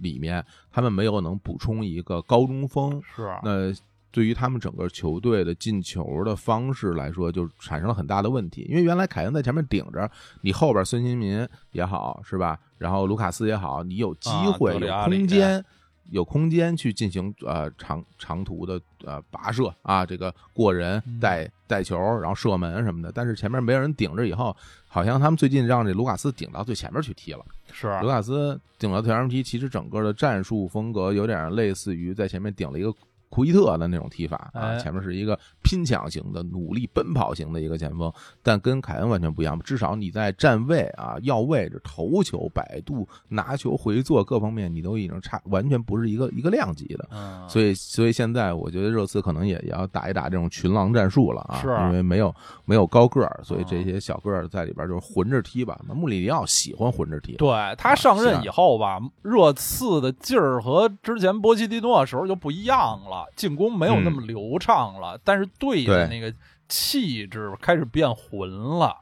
[0.00, 3.72] 里面，他们没有能补充一个高中锋，是啊那
[4.12, 8.66] 对于他们整个球队的进球的方式来说，就产生了很大的问题。
[8.68, 10.10] 因为原来凯恩在前面顶着，
[10.40, 12.58] 你后边孙兴民也好，是吧？
[12.78, 15.64] 然后卢卡斯也好，你有机会、啊有空间。
[16.10, 23.12] 有空间去进行呃长长途的呃跋涉啊，这个过人嗯带带球，然后射门什么的。
[23.12, 24.56] 但是前面没有人顶着，以后
[24.88, 27.44] 好像他们最近让这卢卡斯顶到最前面去踢了。
[27.72, 27.88] 是。
[28.02, 32.92] 卢卡斯顶到前面踢，其实整个的战术风格有点类似于在前面顶了一个
[33.30, 38.12] 库伊特的那种踢法啊，哎前面是一个拼抢型的、努力奔跑型的一个前锋，
[38.42, 39.58] 但跟凯恩完全不一样。
[39.60, 47.08] 至少你在站位啊、要位置、头球、摆渡、拿球回做各方面，你都已经差，完全不是一个一个量级的。
[47.12, 55.80] 嗯，所以，所以现在我觉得热刺可能也也要打一打这种群狼战术了啊，是因为没有没有高个儿，所以嗯这些小个儿在里边就是混着踢吧。
[55.86, 66.32] 那穆里尼奥喜欢混着踢，对他上任以后吧，热刺的劲儿和之前波切蒂诺的时候就不一样了，进攻没有那么流畅了，但是队的那个
[66.68, 68.96] 气质开始变浑了。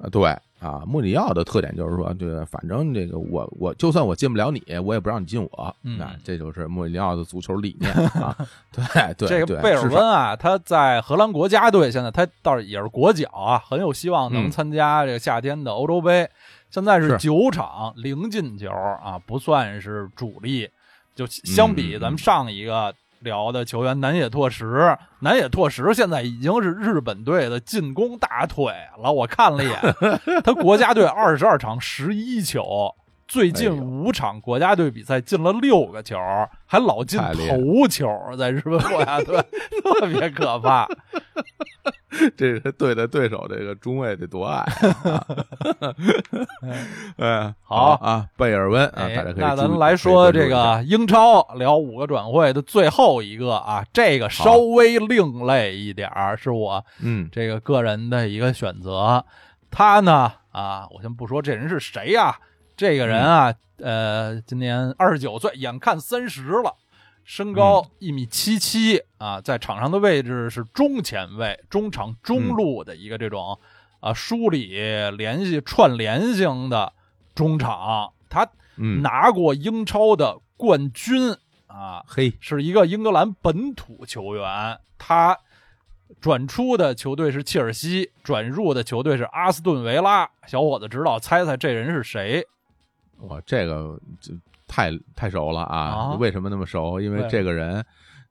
[0.00, 7.92] 呃，对啊，穆里尼奥的特点就是说，这个反正这个我我就算我进不了你，我也不让你进我，嗯啊，这就是穆里尼奥的足球理念
[8.22, 8.34] 啊。
[8.72, 8.84] 对
[9.14, 16.26] 对，对这个贝尔温啊，他在荷兰国家队，现在他倒是也是国脚啊，很有希望能嗯参加这个夏天的欧洲杯。
[16.70, 20.66] 现在是是九场零进球啊，不算是主力。
[21.14, 29.10] 就相比嗯咱们上一个聊的球员南野拓实，南野拓实现在已经是日本队的进攻大腿了。
[29.12, 29.78] 我看了一眼，
[30.44, 32.94] 他国家队二十二场十一球，
[33.32, 36.18] 最近五场国家队比赛进了六个球，
[36.66, 38.06] 还老进头球，
[38.36, 39.42] 在日本国家队
[39.82, 40.86] 特别可怕。
[42.36, 45.24] 这是对的对手，这个中卫得多爱啊！
[47.16, 59.24] 哎，好啊，贝尔温啊，哎大家可以那咱注意来说这个英超，聊五个转会的最后一个啊，这个稍微另类一点儿，是我嗯这个个人的一个选择。
[59.70, 62.38] 他呢啊，我先不说这人是谁呀、
[62.76, 66.74] 这个人啊，呃，今年二十九岁，眼看三十了，
[67.24, 73.58] 身高一米七七啊，在场上的位置是中前卫、中场中路的一个这种、
[74.00, 74.74] 啊梳理
[75.16, 76.92] 联系串联型的
[77.34, 78.12] 中场。
[78.28, 84.78] 他嗯，拿过英超的冠军啊，嘿，是一个英格兰本土球员。
[84.98, 85.38] 他
[86.20, 90.28] 转出的球队是切尔西，转入的球队是阿斯顿维拉。
[90.46, 92.44] 小伙子知道猜猜这人是谁？
[93.22, 94.34] 我这个就
[94.66, 95.78] 太太熟了啊！
[95.78, 97.00] 啊为什么那么熟？
[97.00, 97.84] 因为这个人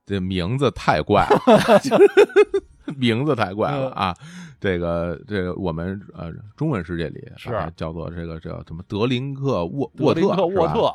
[0.06, 4.16] 这名字太怪了， 就是名字太怪了嗯啊！
[4.60, 10.94] 这个这个我们呃中文世界里是叫做这个叫什么德林克沃沃特沃特，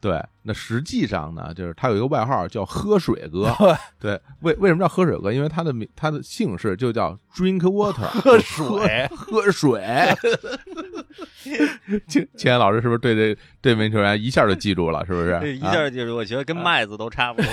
[0.00, 3.54] 对，那实际上呢，就是他有一个外号叫喝水哥。
[3.58, 5.32] 对对，为为什么叫喝水哥？
[5.32, 9.80] 因为他的名他的姓氏就叫 Drink Water，喝水喝水。
[12.06, 15.04] 青青岩老师是不是对这这名球员一下就记住了？
[15.06, 15.38] 是不是？
[15.42, 17.50] 这一啊下就是我觉得跟麦子都差不多。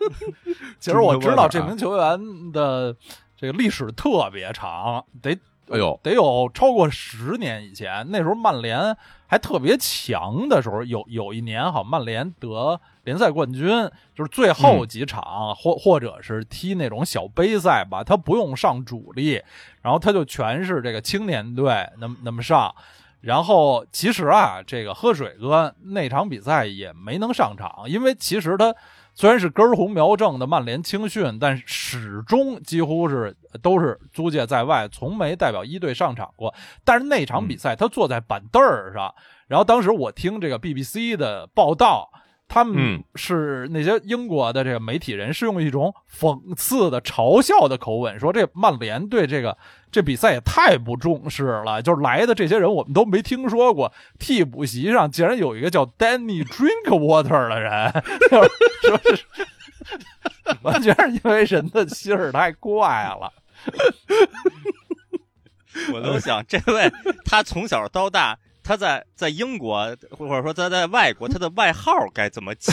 [0.78, 2.94] 其实我知道这名球员的
[3.36, 5.36] 这个历史特别长，得
[5.70, 8.06] 哎呦，得有超过十年以前。
[8.10, 8.96] 那时候曼联
[9.30, 19.40] 还特别强的时候，有有一年好，曼联得联赛冠军，就是最后几场、或或者是踢那种小杯赛吧，他不用上主力，
[19.82, 22.74] 然后他就全是这个青年队那么那么上。
[23.20, 28.74] 然后其实啊，这个喝水哥那场比赛也没能上场，因为其实他
[29.14, 36.54] 虽然是根红苗正的曼联青训，但始终几乎是都是租借在外，从没代表一队上场过。
[36.84, 39.14] 但是那场比赛他坐在板凳儿上，
[39.46, 42.10] 然后当时我听这个 BBC 的报道。
[42.52, 49.56] 他们嗯是那些英国的这个媒体人是用一种讽刺的、嘲笑的口吻说，这曼联对这个
[49.92, 51.80] 这比赛也太不重视了。
[51.80, 57.92] 就是来的这些人我们都没听说过， 替补席上竟然有一个叫 Danny Drinkwater 的人，
[58.28, 58.50] 就是
[58.82, 59.24] 说是
[60.62, 63.32] 完全是因为人的心儿太怪了。
[65.92, 66.90] 我都想，这位
[67.24, 68.36] 他从小到大，
[68.70, 72.70] 他在在英国或者说他在外国，他的外号该怎么起？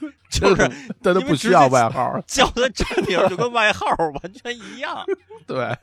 [0.32, 0.70] 就是
[1.02, 3.86] 他都不需要外号，叫他真名就跟外号
[4.22, 5.04] 完全一样。
[5.46, 5.76] 对。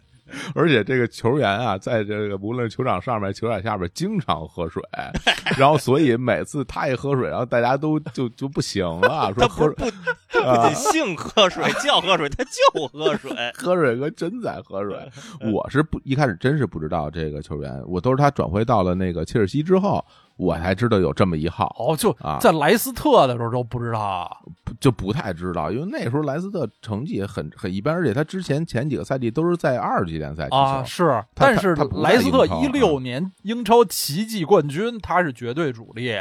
[0.56, 4.82] 而且这个球员啊，在这个无论球场上面、球场下边，经常喝水，
[5.58, 9.92] 然后所以每次他一喝水，然后大家都就就不行了，说他喝不不
[10.30, 13.32] 他不仅姓喝水叫喝水，他就喝水。
[13.58, 14.98] 喝水哥真在喝水。
[15.52, 20.04] 我是不一开始真是不知道这个球员，我都是他转会到了那个切尔西之后，
[20.42, 24.42] 我才知道有这么一号，哦，就啊在莱斯特的时候都不知道。
[24.64, 30.48] 不就不太知道，因为那时候莱斯特成绩也很很一般，而且他之前前几个赛季都是在二级联赛。
[30.50, 36.16] 啊，是，但是他莱斯特一六年英超奇迹冠军，他是绝对主力，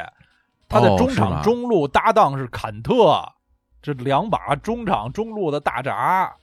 [0.69, 3.23] 他的中场中路搭档是坎特，
[3.81, 6.35] 这两把中场中路的大闸，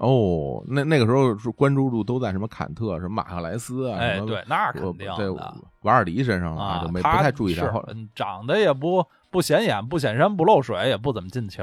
[0.00, 7.70] 哦，那那个时候是关注度都在什么坎特、什么马赫莱斯啊，哎，什么对，那呃肯定在的瓦尔迪身上了啊就，没不太注意他
[8.14, 11.62] 长得也不不显眼，不显山不漏水，也不怎么进球，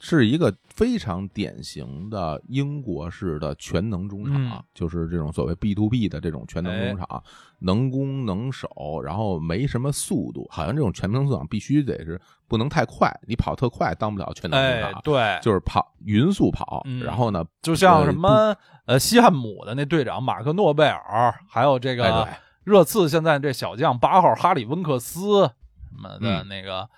[0.00, 4.62] 是一个非常典型的英国式的全能中场，嗯。
[4.74, 7.22] 就是这种所谓 B to B 的这种全能中场，
[7.58, 17.02] 能攻能守，然后没什么速度，好像这种全能中场必须得是不能太快，你跑特快当不了全能中哎场，，对，就是跑匀速跑，嗯。
[17.02, 18.54] 然后呢，就像呃什么
[18.86, 22.32] 呃西汉姆的那队长马克诺贝尔，还有这哎个对，
[22.62, 26.46] 热刺现在这小将八号哈里温克斯什么的嗯。
[26.48, 26.88] 那个，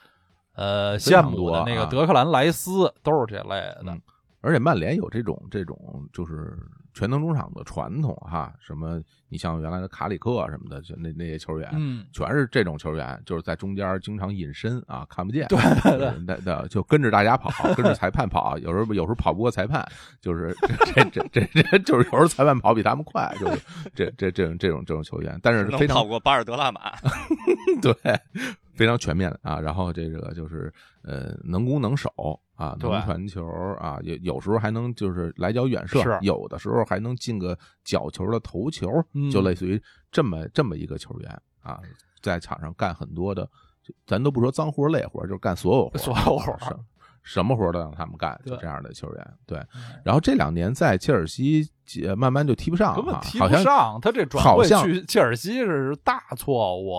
[0.60, 4.00] 呃，非常西汉姆的那个德克兰莱斯都是这类的嗯。
[4.42, 5.76] 而且曼联有这种这种
[6.14, 6.56] 就是
[6.94, 8.98] 全能中场的传统哈，什么
[9.28, 19.86] 你像原来的卡里克什么的，就那那些球员，嗯，全是这种球员，就是在中间经常隐身啊，看不见，对对对，那那就跟着大家跑，跟着裁判跑，有时候有时候跑不过裁判，
[20.22, 20.56] 就是
[20.94, 23.60] 这这这这这就是有时候裁判跑比他们快，就是
[23.94, 26.92] 这这这种这种这种球员，但是能非常跑过巴尔德拉马，
[27.82, 27.92] 对，
[28.80, 29.60] 非常全面啊。
[29.60, 30.72] 然后这个就是
[31.02, 32.10] 呃，能攻能守
[32.54, 33.46] 啊，能传球
[33.78, 41.78] 啊，有有时候还能就是来脚远射，有的时候还能进个角球的头球，嗯就类似于这么这么一个球员啊，
[42.22, 43.46] 在场上干很多的，
[44.06, 46.78] 咱都不说脏活累活，就是干所有活，所有活什
[47.22, 49.34] 什么活都让他们干，就这样的球员。
[49.44, 49.62] 对，
[50.02, 51.68] 然后这两年在切尔西
[52.02, 54.00] 呃慢慢就踢不上啊，根本踢不上。
[54.00, 56.96] 他这转会去切尔西是大错误。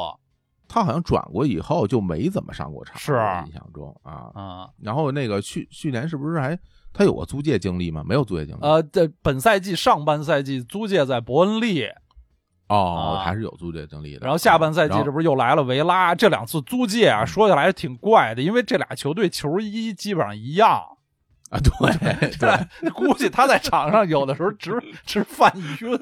[0.74, 4.32] 他好像转过以后就没怎么上过场，是我印象中啊。
[4.34, 6.58] 啊，然后那个去去年是不是还
[6.94, 8.06] 他有过租借经历吗？
[8.08, 8.60] 没有租借经历。
[8.62, 11.84] 呃，这本赛季上半赛季租借在伯恩利，
[12.70, 14.22] 哦，啊还是有租借经历的。
[14.22, 20.82] 然后下半赛季这不是又来了维拉，这两次租借啊，嗯说起来挺怪的，因为这俩球队球衣基本上一样。
[21.52, 24.72] 啊，对 对，估计他在场上有的时候直
[25.06, 26.00] 直犯晕，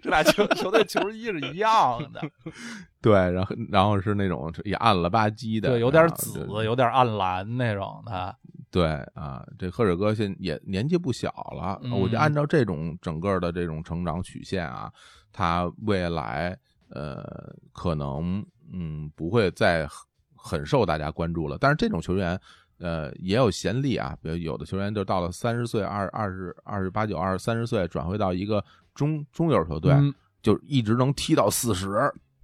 [0.00, 2.22] 这俩球球队球衣是一样的，
[3.02, 8.34] 对，然后然后是那种也暗了吧唧的，对，有点啊紫，有点暗蓝那种的。
[8.70, 14.90] 对啊，这赫水哥现也年纪不小了，嗯我觉得按照这种整个的这种成长曲线啊，
[15.32, 16.56] 他未来
[16.90, 18.42] 呃可能
[18.72, 19.98] 嗯不会再很
[20.36, 21.58] 很受大家关注了。
[21.60, 22.40] 但是这种球员
[22.82, 28.62] 呃也有先例啊，比如有的球员就到了三十岁、二二十二十八九、二三十岁，转会到一个
[28.94, 30.12] 中中游球队，嗯
[30.42, 31.88] 就一直能踢到四十，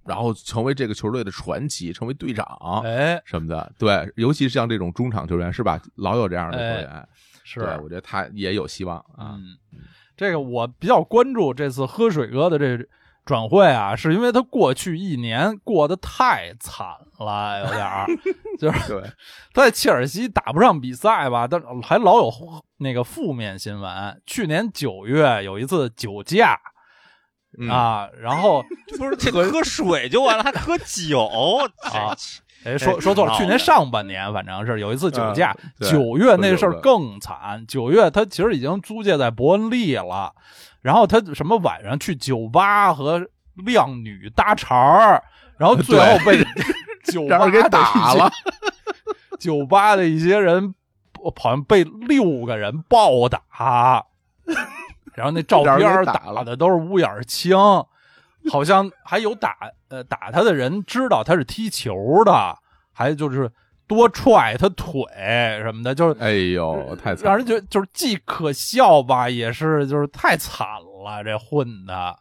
[0.05, 2.45] 然后成为这个球队的传奇，成为队长。
[2.85, 5.79] 哎，什么的，对，尤其是像这种中场球员，是吧？
[5.95, 7.07] 老有这样的球员，哎
[7.43, 9.35] 是对，我觉得他也有希望啊。
[9.37, 9.57] 嗯，
[10.15, 12.87] 这个我比较关注这次喝水哥的这
[13.29, 16.87] 转会啊，是因为他过去一年过得太惨
[17.19, 18.07] 了，有点儿，
[18.59, 19.03] 就是对，
[19.53, 22.33] 他在切尔西打不上比赛吧，但还老有
[22.77, 24.19] 那个负面新闻。
[24.25, 26.59] 去年九月有一次酒驾
[27.59, 28.65] 嗯，啊，然后
[28.97, 31.29] 不是这喝水就完了，还喝酒
[32.65, 37.63] 哎说说错了，去年上半年反正是有一次酒驾，九月那事更惨。
[37.67, 40.33] 九月他其实已经租借在伯恩利了，
[40.81, 43.27] 然后他什么晚上去酒吧和
[43.65, 45.23] 靓女搭茬儿，
[45.57, 46.43] 然后最后被
[47.11, 48.31] 酒吧给打了，
[49.39, 50.73] 酒吧的一些人
[51.35, 54.05] 好像被六个人暴打，
[55.13, 57.57] 然后那照 片打了的都是乌眼儿青，
[58.49, 59.57] 好像还有打
[59.89, 62.57] 呃打他的人知道他是踢球的，
[62.93, 63.51] 还就是
[63.89, 65.01] 多踹他腿
[65.63, 70.67] 什么的，就是哎呦，太惨让人觉得就是既可笑吧，也是就是太惨
[71.03, 72.15] 了，这混的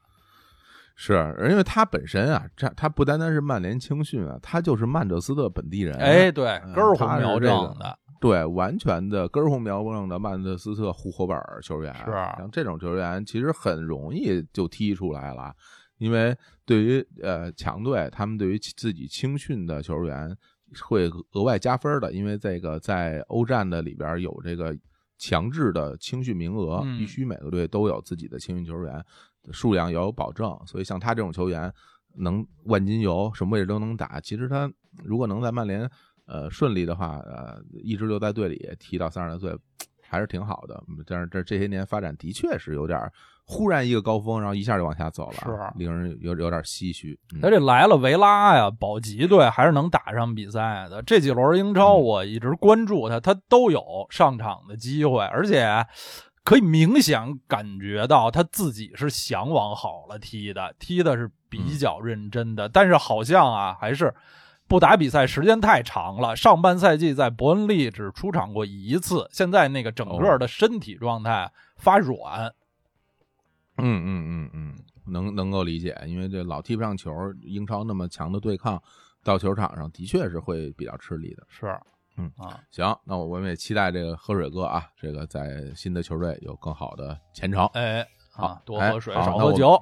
[0.96, 15.52] 是，因为他本身啊，这他不单单是曼联青训啊，他就是曼彻斯特本地人，哎，对，嗯根红苗这个正的，对，完全的根儿红苗正的曼彻斯特户口本球员，是像这种球员其实很容易就踢出来了，
[15.98, 20.36] 因为对于呃强队，他们对于自己青训的球员
[20.82, 24.76] 会额外加分的，因为这个在欧战的里边有这个
[25.18, 29.04] 强制的青训名额，嗯必须每个队都有自己的青训球员，
[29.50, 31.72] 数量要有保证，所以像他这种球员
[32.16, 34.20] 能万金油，什么位置都能打。
[34.20, 34.70] 其实他
[35.02, 35.90] 如果能在曼联
[36.26, 39.56] 呃顺利的话，呃一直留在队里踢到三十来岁，
[40.08, 40.82] 还是挺好的。
[40.88, 42.98] 嗯但是这这些年发展的确是有点
[43.44, 47.18] 忽然一个高峰，然后一下就往下走了，是令人有有点唏嘘。
[47.32, 51.02] 嗯他这来了维拉呀，保级队还是能打上比赛的。
[51.02, 55.86] 这几轮英超嗯我一直关注他，他都有上场的机会，而且
[56.44, 62.68] 可以明显感觉到他自己是想往好了踢的，踢的是比较认真的。
[62.68, 64.14] 但是好像啊，还是
[64.68, 66.36] 不打比赛时间太长了。
[66.36, 72.52] 上半赛季在伯恩利只出场过一次，现在那个整个的身体状态发软。
[73.78, 74.74] 嗯嗯嗯嗯，
[75.06, 77.12] 能能够理解，因为这老踢不上球，
[77.42, 78.80] 英超那么强的对抗，
[79.24, 81.44] 到球场上的确是会比较吃力的。
[81.48, 81.66] 是，
[82.16, 87.64] 嗯啊，行，那我们也期待这个喝水哥啊，这个在新的球队有更好的前程。
[87.72, 89.80] 哎，啊好，多喝水，少喝酒。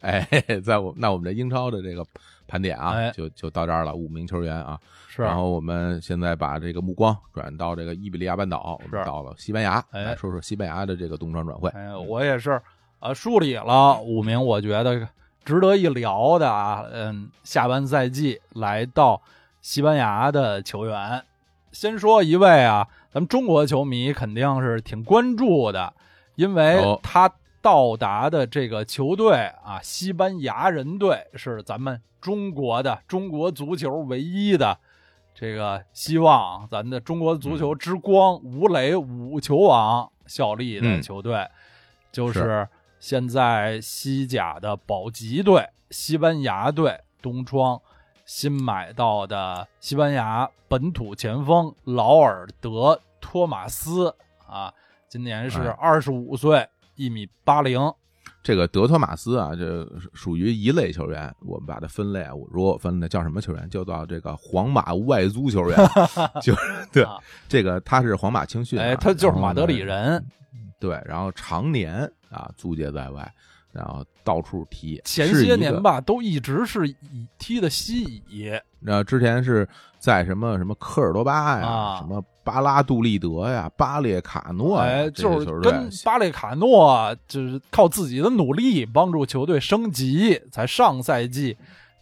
[0.00, 0.20] 哎，
[0.62, 2.06] 在我那我们这英超的这个
[2.46, 4.78] 盘点啊，哎就就到这儿了，五名球员啊。
[5.08, 11.70] 是，然后我们现在把这个目光转到这个伊比利亚半岛，我们到了西班牙，哎来说说西班牙的这个冬窗转会。
[11.70, 12.60] 哎，我也是，
[13.00, 15.08] 呃，梳理了五名我觉得
[15.44, 19.20] 值得一聊的啊，嗯，下半赛季来到
[19.60, 21.22] 西班牙的球员。
[21.72, 25.92] 先说一位啊，咱们中国球迷肯定是挺关注的，
[26.34, 27.30] 因为哦他
[27.66, 31.60] 到达的这个球队啊，西班牙人队是。
[31.64, 34.78] 咱们中国的中国足球唯一的
[35.34, 41.44] 这个希望，咱的中国足球之光吴磊五球王效力的嗯球队，
[42.12, 42.68] 就是。
[42.98, 47.80] 现在西甲的保级队西班牙队东窗
[48.24, 54.16] 新买到的西班牙本土前锋劳尔德托马斯
[54.48, 54.72] 啊，
[55.08, 55.60] 今年是。
[55.60, 56.66] 哎二十五岁，
[56.96, 57.80] 一米八零，
[58.42, 65.76] 这个德托马斯啊，这属于一类球员，我们把它分类啊，我如果分类叫什么球员，就叫这个皇马外租球员，
[66.42, 66.60] 就是
[66.92, 67.16] 对啊
[67.48, 70.26] 这个他是皇马青训啊，哎，他就是马德里呢人，
[70.80, 73.32] 对，然后常年啊租借在外，
[73.76, 75.00] 然后到处踢。
[75.04, 76.96] 前些年，吧，都一直是以
[77.38, 78.50] 踢的西乙，
[78.80, 79.68] 那，之前是
[79.98, 91.56] 在什么什么科尔多巴呀，啊什么巴拉杜利德呀、巴列卡诺呀，哎，就是跟巴列卡诺就是靠自己的努力帮助球队升级，才上赛季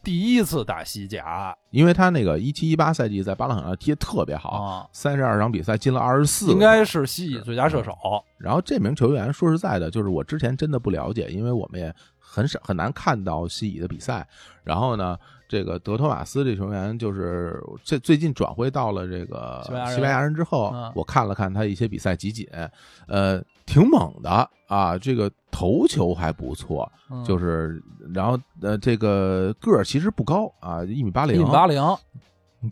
[0.04, 1.56] 第一次打西甲。
[1.70, 7.92] 因为他那个一七一八赛季在巴勒卡踢得特别好，啊，三十二场比赛进了二十四，应该是西乙最佳射手。
[8.38, 14.24] 然后这名球员，说实在的，就是我之前真的不了解，因为我们也很少很难看到西乙的比赛。
[14.62, 19.94] 然后呢，这个德托马斯这球员，就是这最近转会到了这个西班牙人。
[19.96, 22.46] 西班牙人之后嗯，我看了看他一些比赛集锦，
[23.08, 27.82] 呃，挺猛的啊，这个头球还不错，嗯就是
[28.14, 31.82] 然后呃，这个个儿其实不高啊，一米八零，一米八零，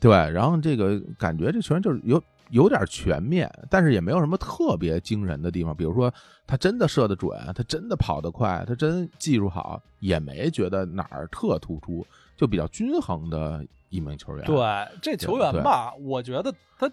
[0.01, 5.75] 对，然后这个感觉这球员就是有有点全面，但是也没有什么特别惊人的地方。
[5.75, 6.13] 比如说，
[6.47, 14.45] 他真的射得准，他真的跑得快，他真技术好，也没觉得哪儿特突出，就比较均衡的一名球员。
[14.45, 14.57] 对
[15.01, 16.91] 这球员吧，我觉得他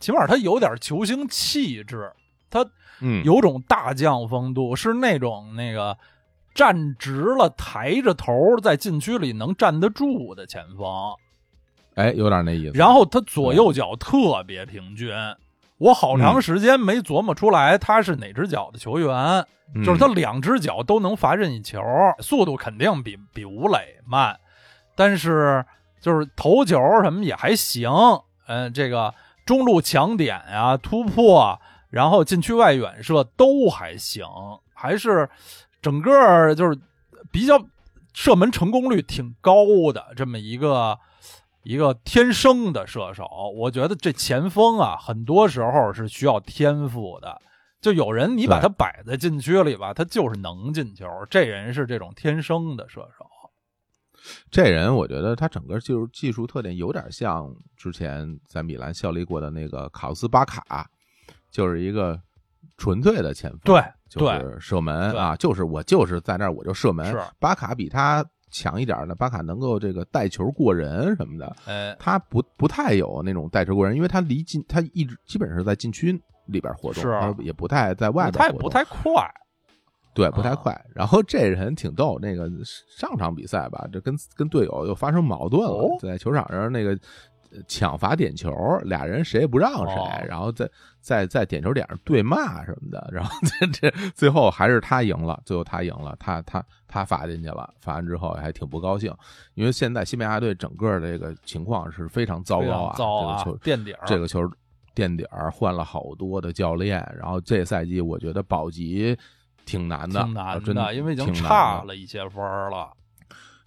[0.00, 2.12] 起码他有点球星气质，
[2.48, 2.64] 他
[3.04, 5.96] 嗯，有种大将风度，是那种那个
[6.54, 8.32] 站直了、抬着头
[8.62, 10.88] 在禁区里能站得住的前锋。
[11.94, 12.72] 哎，有点那意思。
[12.78, 15.12] 然后他左右脚特别平均，
[15.78, 19.46] 我好长时间没琢磨出来他是哪只脚的球员。
[19.74, 21.80] 嗯就是他两只脚都能罚任意球，
[22.20, 24.38] 速度肯定比比吴磊慢，
[24.94, 25.64] 但是
[26.00, 27.90] 就是头球什么也还行。
[28.46, 29.12] 嗯，这个
[29.46, 31.58] 中路抢点啊、突破，
[31.94, 34.26] 然后禁区外远射都还行，
[34.74, 35.30] 还是
[35.80, 36.76] 整个就是
[37.30, 37.56] 比较
[38.12, 40.98] 射门成功率挺高的这么一个
[41.62, 43.24] 一个天生的射手。
[43.54, 47.40] 我觉得这前锋啊，很多时候是需要天赋的。
[47.80, 51.06] 就有人你把他摆在禁区里吧，他就是能进球。
[51.30, 53.24] 这人是这种天生的射手。
[54.50, 60.88] 这人我觉得他整个就是技术特点有点像之前在米兰效力过的那个卡斯巴卡，
[61.54, 62.20] 就是一个
[62.76, 67.06] 纯粹的前锋，对就是射门啊，就是我就是在那儿我就射门。
[67.06, 76.12] 是巴卡比他强一点呢，巴卡能够这个带球过人什么的，哎，他不不太有那种带球过人，因为他离禁他一直基本上是在禁区
[76.46, 79.12] 里边活动，是他也不太在外边他也不太快。
[80.12, 80.84] 对，不太啊快。
[80.94, 82.48] 然后这人挺逗，那个
[82.96, 86.98] 上场比赛吧，这跟跟队友又发生矛盾了，哦在球场上那个呃
[87.66, 88.52] 抢罚点球，
[88.84, 93.30] 俩人谁也不让谁，哦然后在在在点球点上对骂什么的，然后
[93.60, 99.14] 这这最后还是他赢了，最后他赢了，他他他罚进去了，罚完之后还挺不高兴，
[99.54, 104.50] 因为现在西班牙队整个这个情况是非常糟糕啊，糟啊这个球，垫底儿，这个球
[104.94, 109.16] 垫底儿换了好多的教练，然后这赛季我觉得保级
[109.66, 111.82] 挺难的，挺难真的，因为已经差。
[111.84, 112.92] 了一些分了。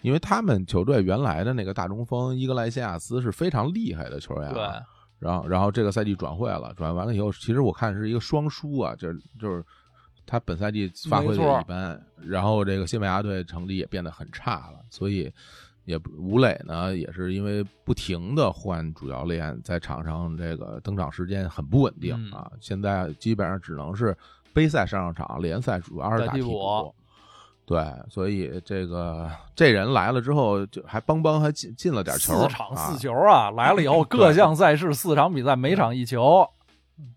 [0.01, 4.81] 因为他们球队原来的那个大中锋伊格莱西亚斯是非常厉害的球员对，啊，
[5.19, 9.63] 然后然后这个赛季转会了，转会完了以后，其实我看是一个双输啊，就是就是
[10.25, 15.31] 他本赛季发挥的一般，然后这个西班牙队成绩也变得很差了，所以
[15.85, 24.15] 也吴磊呢也是因为不停的换主教练，在场上这个登场时间很不稳定嗯啊，现在基本上只能是
[24.53, 26.93] 杯赛上上场，联赛主要是打替补。
[27.67, 36.47] 对，所以这个这人来了之后，就还邦邦还进进了点球，四场四啊球啊，来了以后各项赛事四场比赛每场一球，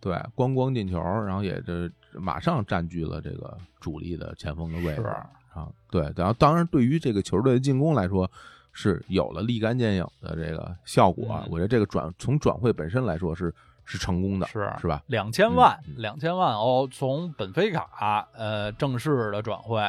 [0.01, 5.07] 对，咣咣进球，然后也这马上占据了这个主力的前锋的位置
[5.55, 5.69] 啊。
[5.89, 8.29] 对，然后当然对于这个球队的进攻来说
[8.73, 11.43] 是有了立竿见影的这个效果啊。
[11.45, 15.01] 嗯我觉得这个转从转会本身来说是是成功的，是是吧？
[15.07, 19.81] 两千万嗯，两千万欧从本菲卡呃正式的转会。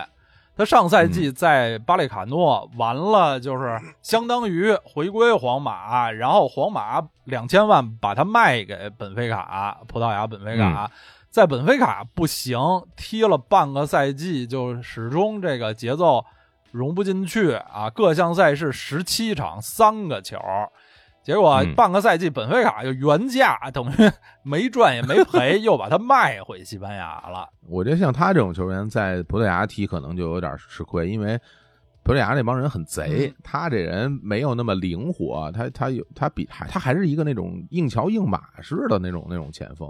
[0.56, 1.12] 他上赛嗯。
[1.12, 10.92] 季在巴列卡诺完了，就是相当于回归皇马，然后皇马两千万把他卖给本菲卡，葡萄牙本菲卡，嗯。
[11.30, 12.60] 在本菲卡不行，
[12.98, 16.26] 踢了半个赛季，就始终这个节奏
[16.72, 20.38] 融不进去啊，各项赛事十七场三个球，
[21.24, 21.76] 结果嗯。
[21.76, 24.12] 半个赛季本菲卡就原价，等于
[24.44, 27.48] 没赚也没赔， 又把他卖回西班牙了。
[27.68, 31.40] 我觉得像他这种球员在葡萄牙踢可能就有点吃亏，因为
[32.04, 33.36] 葡萄牙那帮人很贼，嗯。
[33.44, 39.88] 他这人没有那么灵活，他他有他比还他还是一个那种硬桥硬马式的那种那种前锋，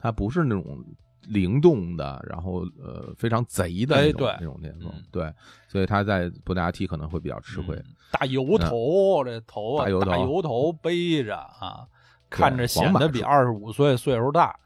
[0.00, 0.84] 他不是那种
[1.28, 4.36] 灵动的，然后呃非常贼的那种、哎对。
[4.40, 5.02] 那种前锋，嗯。
[5.12, 5.32] 对，
[5.68, 7.76] 所以他在葡萄牙踢可能会比较吃亏。
[7.76, 7.84] 嗯
[8.18, 11.86] 大油头，这头啊，大油头背着啊，
[12.30, 14.56] 看着显得比二十五岁岁数大。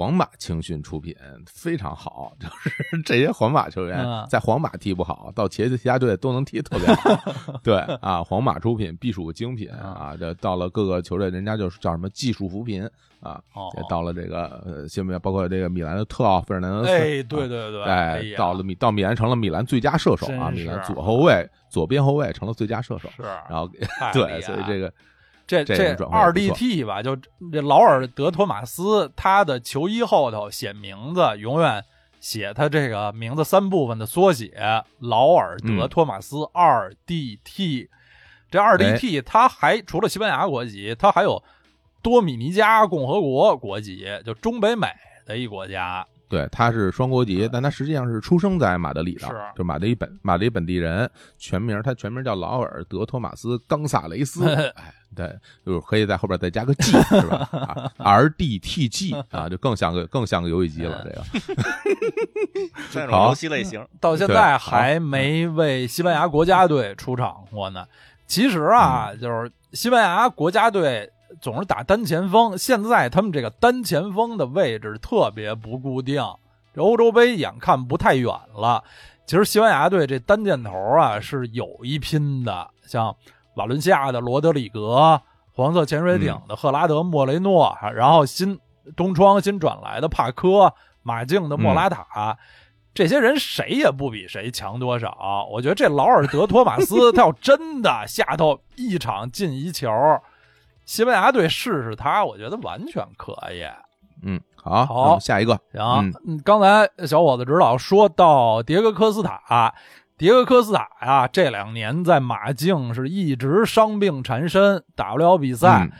[0.00, 7.14] 皇马青训出品非常好， 就是这些皇马球员嗯在皇马踢不好，到其他队都能踢特别好。
[7.62, 10.16] 对啊，皇马出品必属精品嗯啊！
[10.18, 12.82] 这到了各个球队，人家就是叫什么技术扶贫
[13.20, 13.42] 啊。
[13.52, 23.10] 哦也到了这个呃，现在包括这个米兰的特奥费尔南德斯，哎，对啊对对，哎，到了米到米兰成了米兰最佳射手啊，米兰左后卫、左边后卫成了最佳射手。
[23.14, 23.68] 是，然后
[24.14, 24.90] 对，所以这个
[25.50, 27.16] 这这二 DT 吧，就
[27.52, 31.84] 这劳尔德托马斯，他的球衣后头写名字，永远
[32.20, 34.54] 写他这个名字三部分的缩写，
[35.00, 37.88] 劳尔德嗯托马斯二 DT。
[38.50, 41.42] 这二哎 DT 他还除了西班牙国籍，他还有
[42.02, 44.88] 多米尼加共和国国籍，就中北美
[45.26, 46.06] 的一国家。
[46.30, 49.34] 对，他是双国籍，但他实际上是出生在马德里的，是。
[49.56, 57.48] 就马德里本马德里本地人，全名他全名叫劳尔德托马斯冈萨雷斯， 哎，对，就是可以在后边再加个 G 是吧？
[57.50, 61.24] 啊，R D T G 啊，就更像个更像个游戏机了，这个。
[62.80, 67.84] 好这种游戏类型，到现在还没为西班牙国家队出场过呢。
[68.26, 71.10] 其实啊，就是西班牙国家队
[71.40, 76.22] 总是打单前锋，现在他们这个单前锋的位置特别不固定。
[76.74, 78.82] 这欧洲杯眼看不太远了，
[79.26, 83.14] 其实西班牙队这单箭头啊是有一拼的，像
[83.56, 85.20] 瓦伦西亚的罗德里格、
[85.52, 88.58] 黄色潜水艇的赫拉德莫雷诺，然后新
[88.96, 90.72] 东窗新转来的帕科、
[91.02, 92.38] 马竞的莫拉塔。
[92.92, 95.46] 这些人谁也不比谁强多少。
[95.50, 99.88] 我觉得这劳尔德托马斯， 他要真的下头一场进一球，
[100.90, 103.64] 西班牙队试试他，我觉得完全可以。
[104.22, 109.72] 嗯，好，好下一个，行，嗯，刚才小伙子指导说到迭戈科斯塔，
[110.18, 115.84] 迭戈科斯塔呀，这两年在马竞是一直伤病缠身，打不了比赛。
[115.84, 115.92] 嗯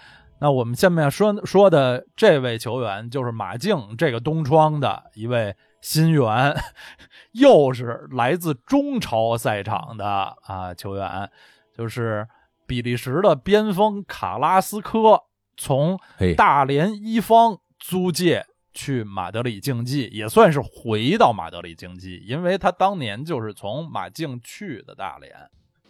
[0.42, 6.56] 那我们下面说说的这位球员，就是马竞这个东窗的一位新援，
[7.32, 11.30] 又是来自中超赛场的啊球员，
[11.76, 12.26] 就是
[12.70, 15.24] 比利时的边锋卡拉斯科，
[15.56, 15.98] 从，
[16.36, 25.32] 大连一方租借去马德里竞技，也算是回到马德里竞技，因为他当年就是从马竞去的大连。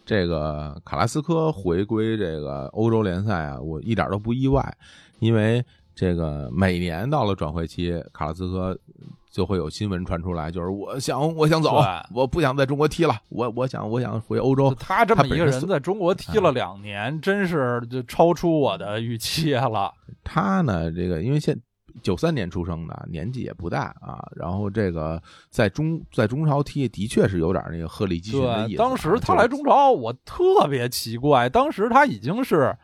[0.03, 4.75] 这个卡拉斯科回归这个欧洲联赛啊，我一点都不意外，
[5.19, 5.63] 因为
[5.93, 8.77] 这个每年到了转会期，卡拉斯科
[9.29, 11.81] 就会有新闻传出来，就是我想我想走，
[12.13, 14.75] 我不想在中国踢了，我我想我想回欧洲。
[14.75, 19.93] 他这么一个人在中国踢了两年，真是就超出我的预期了。
[20.23, 21.57] 他呢，这个因为现
[22.01, 28.87] 九三年出生的，年纪也不大啊，然后这个在中在中超踢的确是有点那个鹤立鸡群的意对，思啊。
[28.87, 32.75] 当时他来中超，我特别奇怪，当时他已经是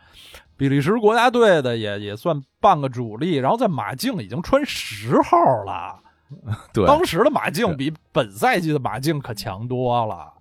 [0.57, 6.01] 比利时国家队的，也也算半个主力，然后在马竞已经穿十号了。
[6.73, 10.33] 对当时的马竞比本赛季的马竞可强多了。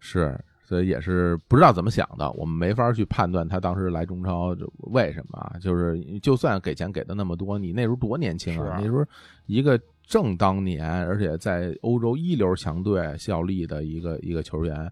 [0.00, 5.56] 是，所以也是不知道怎么想的，我们没法去判断他当时来中超就为什么啊。
[5.60, 9.04] 就是就算给钱给的那么多，你那时候多年轻啊那时候
[9.46, 14.90] 一个正当年，而且在欧洲一流强队效力的一个一个球员。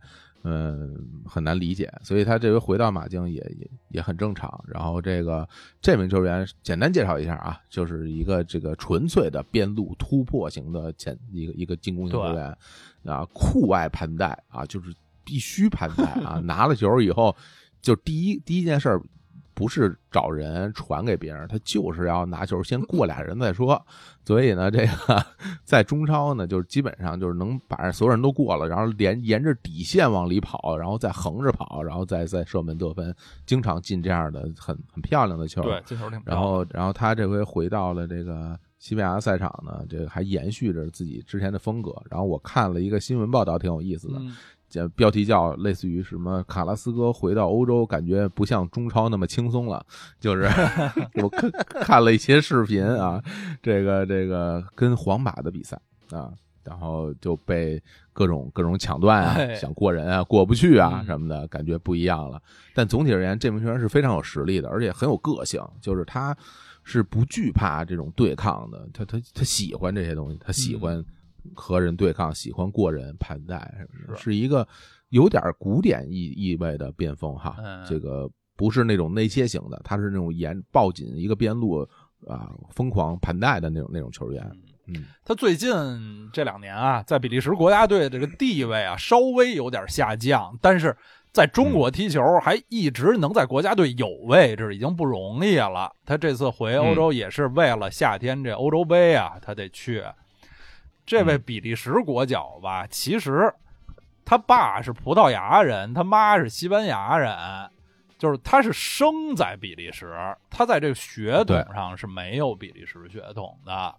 [0.48, 0.94] 嗯，
[1.24, 4.64] 很难理解，所以他这回回到马竞也也也很正常。
[4.68, 5.48] 然后这个
[5.82, 12.56] 这名球员简单介绍一下啊，就是一个这个纯粹的边路突破型的前一个一个进攻型球员
[13.04, 14.94] 啊，酷爱盘带啊，就是
[15.24, 17.34] 必须盘带啊， 拿了球以后
[17.82, 19.02] 就第一第一件事儿
[19.56, 23.82] 不是找人传给别人，他就是要拿球先过俩人再说。
[24.22, 25.24] 所以呢，这个
[25.64, 33.14] 在中超呢，就是基本上就是能把所有人都过了，然后连沿着底线往里跑，然后再横着跑，然后再再射门得分，
[33.46, 35.62] 经常进这样的很很漂亮的球。
[35.62, 41.94] 对，进球挺然后，然后他这回回到了这个西班牙赛场呢，这个还延续着自己之前的风格。
[42.10, 44.36] 然后我看了一个新闻报道，挺有意思的，嗯
[44.68, 49.84] 叫标题叫类似于什么卡拉斯哥回到欧洲，感觉不像中超那么轻松了。
[50.18, 50.42] 就是
[51.22, 53.22] 我看看了一些视频啊，
[53.62, 56.32] 这个这个跟皇马的比赛啊，
[56.64, 57.80] 然后就被
[58.12, 62.42] 各种各种抢断啊，哎想过人啊，过不去啊嗯什么的，感觉不一样了。
[62.74, 66.36] 但总体而言，这名球员是非常有实力的，而且很有个性，就是他
[66.82, 71.04] 是不惧怕这种对抗的，他他他喜欢这些东西，他喜欢
[71.54, 74.24] 和人对抗，喜欢过人盘带什么的，是。
[74.24, 74.66] 是一个
[75.10, 81.86] 有点古典意意味的边锋哈，嗯这个不是那种内切型的，他是那种沿抱紧一个边路
[82.26, 84.50] 啊疯狂盘带的那种那种球员，
[84.86, 85.70] 嗯他最近
[86.32, 90.96] 这两年啊，在比利时国家队这个地位啊，稍微有点下降，但是
[91.32, 95.92] 在中国踢球还一直能在国家队有位置，已经不容易了。
[96.06, 100.02] 他这次回欧洲也是为了夏天这欧洲杯啊，他得去。
[101.06, 103.54] 这位比利时国脚吧，其实
[104.24, 107.32] 他爸是葡萄牙人，他妈是西班牙人，
[108.18, 110.12] 就是他是生在比利时，
[110.50, 113.94] 他在这个血统上是没有比利时血统的。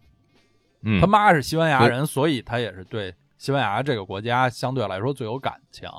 [0.81, 5.89] 嗯，他妈是西班牙人，所以他也是对西班牙这个国家相对来说最有感情。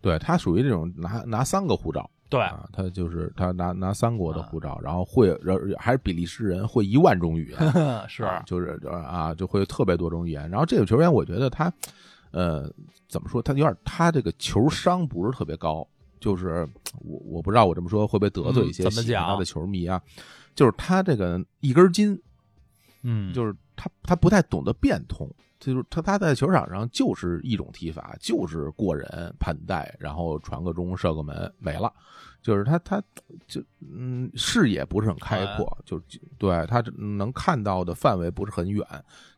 [0.00, 2.10] 对他属于这种拿拿三个护照。
[2.30, 7.58] 对，啊，他就是他拿拿三国的护照，然后会然后还是比利时人，会一万种语言，
[8.08, 10.48] 是啊就是就是啊，就会有特别多种语言。
[10.48, 11.70] 然后这个球员，我觉得他，
[12.30, 12.72] 呃，
[13.08, 13.42] 怎么说？
[13.42, 15.84] 他有点他这个球商不是特别高，
[16.20, 16.66] 就是
[17.00, 20.00] 我我不知道我这么说会不会得罪一些喜欢他的球迷啊？
[20.54, 22.16] 就是他这个一根筋，
[23.02, 25.26] 嗯，就是他他不太懂得变通，
[25.58, 31.90] 就是他他在球场上就是一种踢法，就是过人盘带，然后传个中射个门没了，
[32.42, 33.02] 就是他他
[33.46, 35.98] 就嗯视野不是很开阔，就
[36.36, 38.84] 对他能看到的范围不是很远，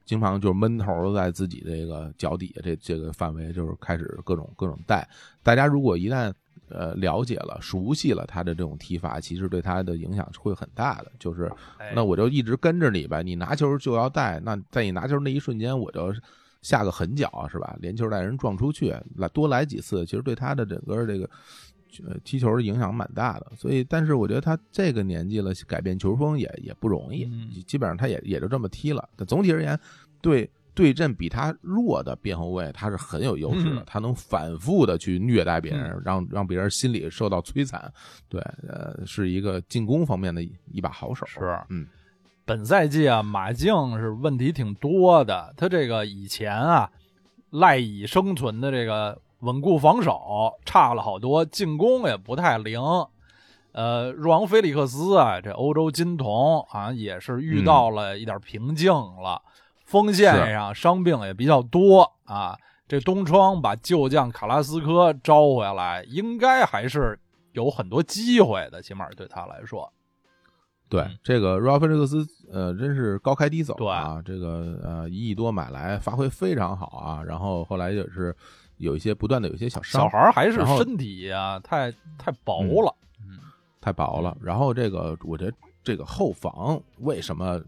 [0.04, 5.08] 经常就是闷头在自己这个脚底下这这个范围，就是开始各种各种带。
[5.40, 6.32] 大家如果一旦
[6.72, 11.50] 呃了解了、熟悉了他的这种踢法，其实对他的影响是会很大的，就是。
[11.78, 13.22] 哎那我就一直跟着你呗。
[13.22, 16.12] 你拿球就要带，那在你拿球那一瞬间，我就
[16.62, 17.76] 下个狠脚是吧？
[17.80, 21.28] 连球带人撞出去，来多来几次，其实对他的整个这个
[22.06, 23.52] 呃踢球的影响蛮大的。
[23.56, 27.24] 所以，但是我觉得他这个年纪了，改变球风也也不容易。
[27.24, 29.06] 嗯基本上他也也就这么踢了。
[29.16, 29.78] 但总体而言，
[30.20, 37.92] 对对阵比他弱的边后卫，他是很有优势的，嗯他能反复的去虐待别人，让让别人心里受到摧残。
[38.28, 41.26] 对，呃，是一个进攻方面的一一把好手。
[41.26, 41.86] 是嗯，
[42.44, 45.52] 本赛季啊，马竞是问题挺多的。
[45.56, 46.90] 他这个以前啊，
[47.50, 52.80] 赖以生存的这个稳固防守差了好多，进攻也不太灵。
[53.72, 59.40] 呃，若昂·菲利克斯啊，这欧洲金童好像也是遇到了一点瓶颈了，
[59.92, 62.58] 锋线上伤病也比较多啊。
[62.88, 67.18] 这东窗把旧将卡拉斯科招回来，应该还是
[67.52, 69.90] 有很多机会的，起码对他来说。
[70.88, 74.20] 对嗯，这个若尔菲利克斯，呃，真是高开低走对啊。
[74.22, 77.22] 这个呃，一亿多买来，发挥非常好啊。
[77.22, 78.34] 然后后来也是
[78.76, 82.94] 有一些不断的有一些小伤小，孩儿还是身体啊，太太薄了。
[83.20, 83.38] 嗯，
[83.80, 84.36] 太薄了。
[84.42, 87.58] 然后这个，我觉得这个后防为什么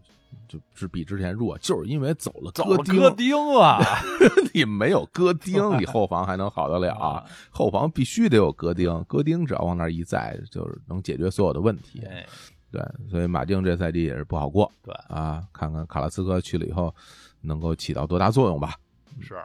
[0.47, 3.79] 就是比之前弱，就是因为走了走戈丁，了戈丁啊，
[4.53, 7.23] 你没有戈丁，你后防还能好得了啊？
[7.49, 12.03] 后防必须得有戈丁，戈丁只要往那儿一在，就是能解决所有的问题。
[12.05, 12.25] 哎，
[12.71, 14.71] 对，所以马竞这赛季也是不好过。
[14.83, 16.93] 对啊，看看卡拉斯科去了以后
[17.41, 18.75] 能够起到多大作用吧。
[19.19, 19.35] 是。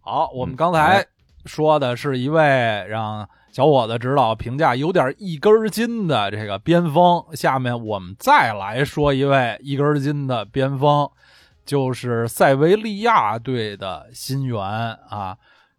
[0.00, 1.06] 好，我们嗯刚才哎
[1.44, 2.42] 说的是一位
[2.88, 11.10] 让小伙子指导评价有点一根筋的这个边锋，下面我们再来说一位一根筋的边锋，
[11.64, 15.36] 就是塞维利亚队的新援啊，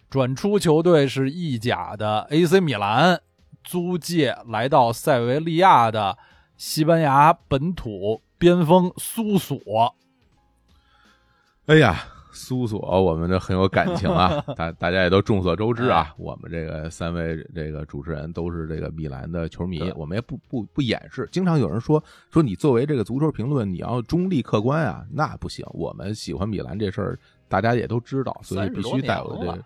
[0.09, 3.22] 转出球队是意甲的 AC 米兰，
[3.63, 6.17] 租借来到塞维利亚的
[6.57, 9.95] 西班牙本土边锋苏索。
[11.67, 12.03] 哎呀，
[12.40, 21.28] 苏索，我们这很有感情啊， 大大家也都众所周知啊，我们这个三位这个主持人都是这个米兰的球迷，我们也不不不掩饰。
[21.34, 25.66] 经常有人说说你作为这个足球评论，你要中立客观啊，那不行。
[25.72, 27.20] 我们喜欢米兰这事儿，
[27.50, 29.66] 大家也都知道，所以必须带有30多年了这个。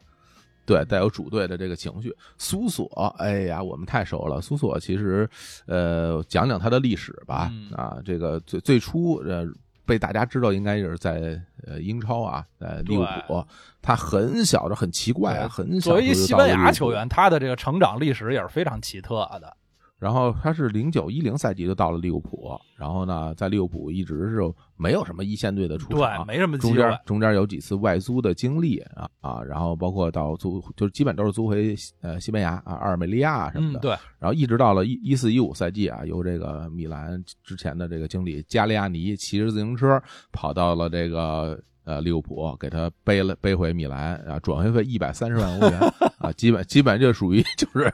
[0.66, 2.16] 对，带有主队的这个情绪。
[2.38, 4.40] 苏索，哎呀，我们太熟了。
[4.40, 5.30] 苏索其实，
[5.66, 7.50] 呃，讲讲他的历史吧。
[7.52, 9.46] 嗯啊，这个最最初，呃，
[9.86, 13.46] 被大家知道应该也是在呃英超啊，在利物浦。
[13.82, 19.56] 他很小的很奇怪啊，很小作为一西班牙球员，他的这个成长历史也是非常奇特的。
[20.04, 24.42] 然后他是零九一零赛季就到了利物浦，然后呢，在利物浦一直是
[24.76, 26.98] 没有什么一线队的出对，场，没什么机中间会。
[27.06, 45.80] 中间有几次外租的经历啊啊，然后包括到租就是基本都是租回呃西班牙啊阿尔梅利亚什么的，，嗯对，然后一直到了一一四一五赛季啊，由这个米兰之前的这个经理加利亚尼骑着自行车跑到了这个呃利物浦，给他背了背回米兰啊，转会费一百三十万欧元
[46.20, 47.94] 啊，基本基本就属于就是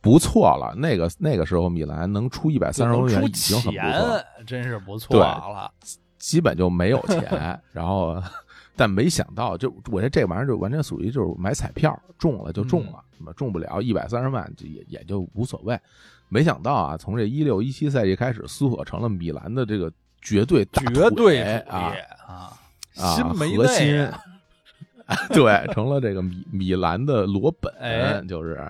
[0.00, 0.74] 不错了。
[0.76, 5.70] 那个那个时候米兰能出一百三十欧元已经很不错了，真是不错对了。
[6.18, 8.22] 基本就没有钱， 然后。
[8.78, 15.76] 但没想到，就我觉得这玩意儿就完全属于就是买彩票，中了就中了，什么中不了一百三十万，这也也就无所谓。
[16.28, 19.92] 没想到啊，从这一六一七赛季开始，苏索成了米兰的这个
[20.22, 22.56] 绝对绝对主啊力啊，
[23.56, 24.22] 核心啊，
[25.34, 28.64] 对，成了这个米米兰的罗本，哎就是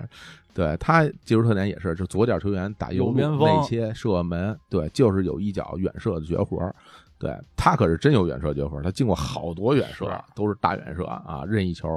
[0.59, 6.75] 对他技术特点也是，就左脚球员打右路内切射门，对，就是有一脚远射的绝活儿。
[7.17, 11.87] 对他可是真有远射绝活儿，他进过好多远射是，都是大远射啊，任意球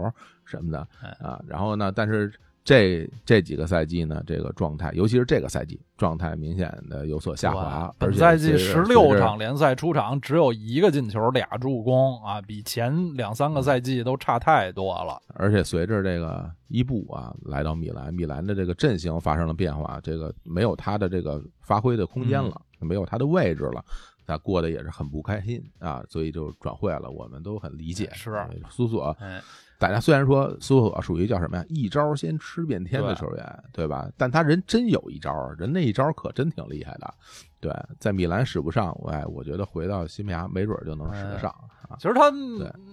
[0.44, 1.40] 什么的哎啊。
[1.44, 2.32] 然后呢，但是
[2.64, 15.20] 这这几个赛季呢，这个状态，尤其是这个赛季状态明显的有所下滑，本赛季十六场联赛出场，只有一个进球，俩助攻啊，比前两三个赛季都差太多了。
[15.34, 23.84] 而且随着这个伊布啊来到米兰，米兰的这个阵型发生了变化，这个没有他的这个发挥的空间了，没有他的位置了，
[24.24, 27.10] 他过得也是很不开心啊，所以就转会了。
[27.10, 29.16] 我们都很理解，是对苏索。
[29.18, 29.42] 哎，
[29.82, 34.08] 大家虽然说苏索属于叫什么呀，一招先吃遍天的球员，对吧？
[34.16, 37.14] 但他人真有一招，人那一招可真挺厉害的。
[37.58, 41.50] 对，在米兰使不上，哎，我觉得回到西班牙没准就能使得上
[41.88, 41.98] 啊。
[41.98, 42.32] 其实他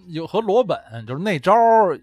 [0.08, 0.76] 有和罗本
[1.06, 1.54] 就是那招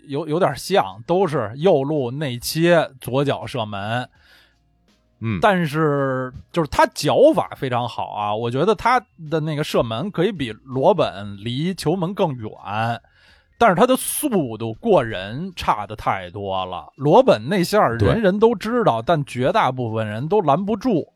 [0.07, 4.09] 有有点像，都是右路内切，左脚射门。
[5.19, 9.01] 嗯，但是就是他脚法非常好啊，我觉得他
[9.31, 12.51] 的那个射门可以比罗本离球门更远，
[13.59, 16.93] 但是他的速度过人差的太多了。
[16.97, 21.13] 罗本那线人人都知道，但绝大部分人都拦不住，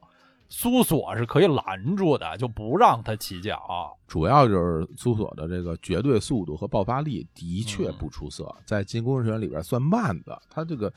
[0.49, 3.97] 苏索是可以拦住的，就不让他起脚。
[4.07, 10.41] 主要就是苏索的这个绝对速度和爆发力的确嗯不出色，在进攻人员里边算慢的。
[10.49, 10.93] 他这个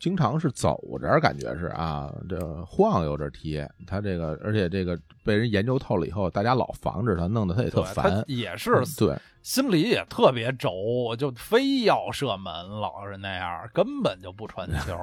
[0.00, 3.62] 经常是走着，感觉是啊，这晃悠着踢。
[3.86, 8.24] 他这个，而且这个被人研究透了以后，大家老防着他，弄得他也特，烦他。
[8.26, 14.98] 也是嗯对，心里也特别轴，就非要射门，老是那样，根本就不传球。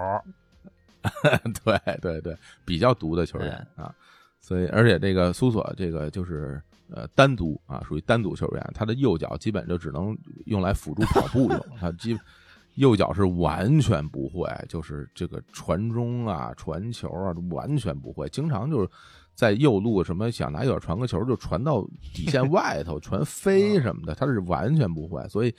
[1.63, 3.93] 对对对，比较毒的球员啊，
[4.41, 6.59] 所以而且这个苏索这个就是
[6.89, 10.17] 呃单独啊，属于单独球员，他的右脚基本就只能
[10.47, 12.17] 用来辅助跑步用，他基
[12.77, 18.89] 右脚是完全不会，就是这个传中啊、传球啊完全不会，经常就是
[19.35, 21.83] 在右路什么想拿右脚传个球就传到
[22.13, 25.53] 底线外头， 传飞什么的，他是完全不会，所以。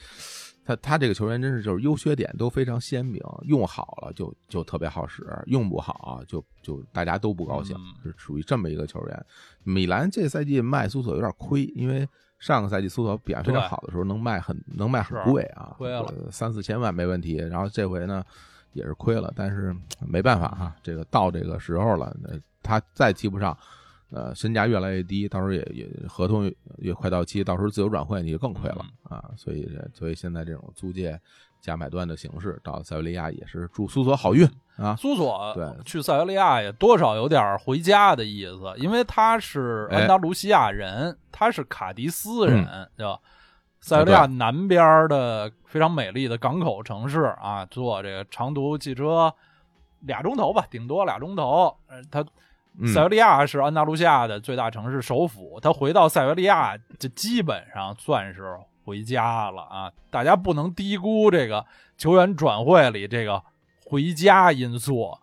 [0.65, 9.27] 他他这个球员真是就是优缺点都非常鲜明，用好了就就特别好使，用不好就就大家都不高兴，嗯是属于这么一个球员。
[9.65, 12.07] 米兰这赛季卖苏索有点亏，因为
[12.39, 17.37] 上个赛季苏索表现非常好的时候能卖很能卖很贵啊，亏了呃三四千万没问题。
[17.37, 18.25] 然后这回呢
[18.73, 23.57] 也是亏了，但是没办法哈，这个到这个时候了，呃他再踢不上。
[24.11, 29.31] 呃，身价越来越低，到时候也也合同也也快到期，到时候自由转会你就更亏了、嗯啊！
[29.37, 31.21] 所以所以现在这种租借
[31.61, 34.95] 加买断的形式，到塞维利亚也是祝苏索好运啊！
[34.97, 43.19] 苏索对去塞维利亚也多少有点回家的意思，因为他是哎安达卢西亚人，他是卡迪斯人，嗯对吧？
[43.81, 49.33] 塞维利亚南边的非常美丽的港口城市啊，坐这个长途汽车
[50.01, 51.77] 俩钟头吧，顶多俩钟头。
[51.89, 52.25] 呃，他
[52.81, 58.57] 嗯塞维利亚是安达卢西亚的最大城市首府，他回到塞维利亚就基本上算是
[58.89, 59.93] 回家了啊！
[60.11, 61.67] 大家不能低估这个
[61.99, 63.43] 球员转会里这个
[63.85, 65.19] 回家因素。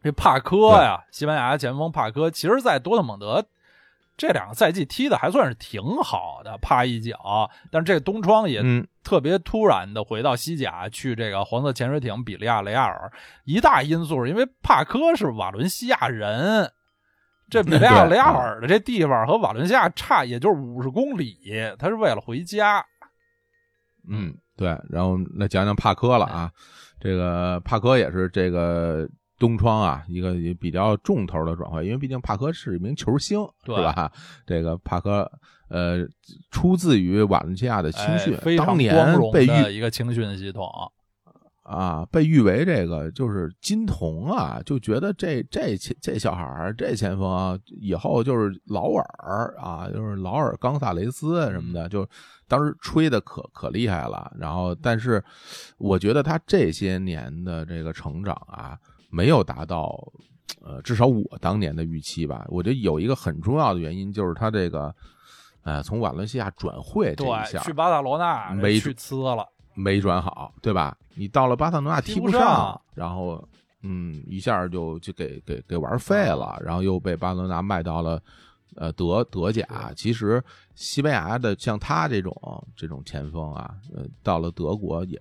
[0.00, 3.44] 这帕科呀，西班牙前锋帕科，其实在多特蒙德
[4.16, 13.10] 这两个赛季踢的还算是挺好的，啪一脚，但是这个东窗也嗯，特别突然的回到西甲去这个黄色潜水艇比利亚雷亚尔，
[13.44, 16.72] 一大因素是因为帕科是瓦伦西亚人，
[17.50, 21.36] 这比利亚雷亚尔的这地方和瓦伦西亚差也就是五十公里，
[21.78, 22.84] 他是为了回家。
[24.08, 26.50] 嗯，对，然后来讲讲帕科了啊，
[27.00, 29.06] 这个帕科也是这个
[29.38, 34.10] 东窗啊一个也比较重头的转会，因为毕竟帕科是一名球星，对是吧？
[34.46, 35.30] 这个帕科
[35.68, 35.98] 呃
[36.50, 40.66] 出自于瓦伦西亚的青训，哎非常当年光荣被誉的一个青训系统。
[41.70, 52.04] 啊，被誉为这个就是金童啊，就觉得这这前这小孩儿这前锋啊，以后就是劳尔啊，就是劳尔冈萨雷斯什么的，就
[52.48, 54.32] 当时吹的可可厉害了。
[54.36, 55.22] 然后，但是
[55.78, 58.76] 我觉得他这些年的这个成长啊，
[59.08, 59.96] 没有达到
[60.64, 62.44] 呃，至少我当年的预期吧。
[62.48, 64.92] 我觉得有一个很重要的原因就是他这个
[65.62, 69.46] 呃，从瓦伦西亚转会这一对，下去巴塞罗那没去呲了，
[69.80, 70.96] 没转好，对吧？
[71.14, 73.42] 你到了巴塞罗那踢不上，然后
[73.82, 78.22] 嗯，一下就就给给给玩废了，然后又被巴塞罗那卖到了
[78.76, 79.92] 呃德德甲。
[79.96, 80.42] 其实
[80.74, 82.34] 西班牙的像他这种
[82.76, 85.18] 这种前锋啊，呃，到了德国也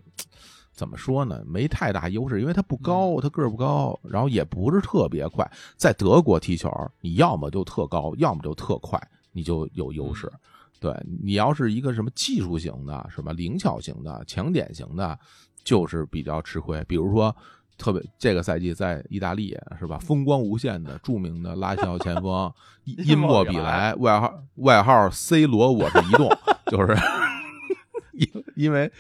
[0.74, 1.44] 怎么说呢？
[1.46, 5.50] 没太大优势，因为他不高，他个儿不高，然后也不是特别快。
[5.76, 6.70] 在德国踢球，
[7.02, 10.32] 你要么就特高，要么就特快，你就有优势。
[10.80, 15.20] 对你要是一个什么技术型的、什么灵巧型的、强点型的，
[15.64, 16.84] 就是比较吃亏。
[16.88, 17.36] 比如说，
[17.78, 22.52] 特别这个赛季在意大利是吧，风光无限的著名的拉肖前锋
[22.86, 26.30] 因 因莫比莱，外号外号 C 罗，我是移动，
[26.68, 26.98] 就是
[28.14, 28.92] 因因为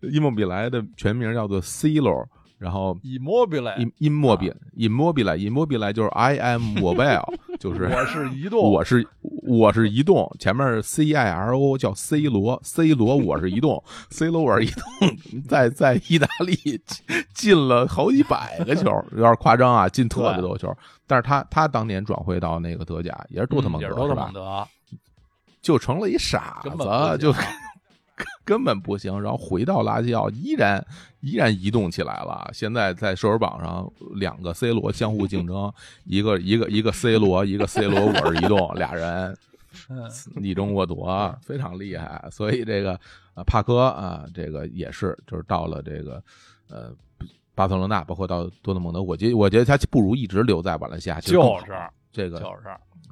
[0.00, 2.28] 因莫比莱的全名叫做 C 罗，
[2.58, 7.24] 然后以莫比莱，因因莫比因莫比莱因莫比莱就是 I am mobile，
[7.60, 9.06] 就是我是移动，我是
[9.46, 16.82] 我是移动，前面是 C I R O 叫 C 罗，C 罗我是移动，C 罗我是移动，在在意大利进
[17.32, 20.76] 进了好几百个球，有点夸张啊，进特别多球。
[21.06, 24.66] 但是他他当年转会到那个德甲，也是多特蒙德，是多特吧蒙德，
[25.62, 27.32] 就成了一傻根本不行子，就
[28.44, 29.20] 根本不行。
[29.20, 30.84] 然后回到拉齐奥，依然
[31.20, 32.50] 依然移动起来了。
[32.52, 35.72] 现在在射手榜上，两个 C 罗相互竞争，
[36.04, 39.36] 一个一个一个 C 罗，一个 C 罗，我是移动，俩人
[39.90, 42.26] 嗯，你争我夺，非常厉害。
[42.30, 42.92] 所以这个
[43.34, 46.22] 啊帕科啊，这个也是就是到了这个
[46.68, 46.90] 呃
[47.54, 51.66] 巴塞罗那，包括到多特蒙德，我觉我觉得他不如一直留在瓦伦西亚，就是
[52.10, 52.68] 这个就是，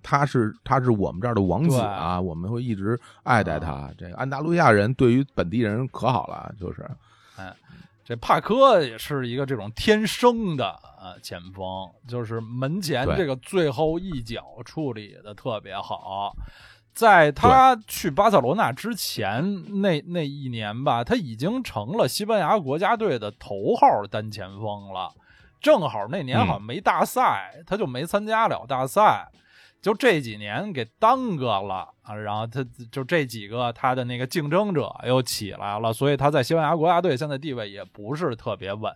[0.08, 3.90] 他是他是我们这儿的王子啊，我们会一直爱戴他。
[3.98, 6.88] 这个安达卢西亚人对于本地人可好了，就是
[8.04, 10.78] 这帕科也是一个这种天生的
[11.20, 16.36] 前锋，就是门前这个最后一脚处理的特别好。
[16.94, 25.12] 在他去巴塞罗那之前那那一年吧，他已经成了西班牙国家队的头号单前锋了。
[25.60, 29.26] 正好那年好像没大赛，他就没参加了大赛，
[29.86, 32.12] 就这几年给耽搁了啊。
[32.12, 38.92] 然后他就这几个他的那个竞争者又起来了，所以他在西班牙国家队现在地位也不是特别稳。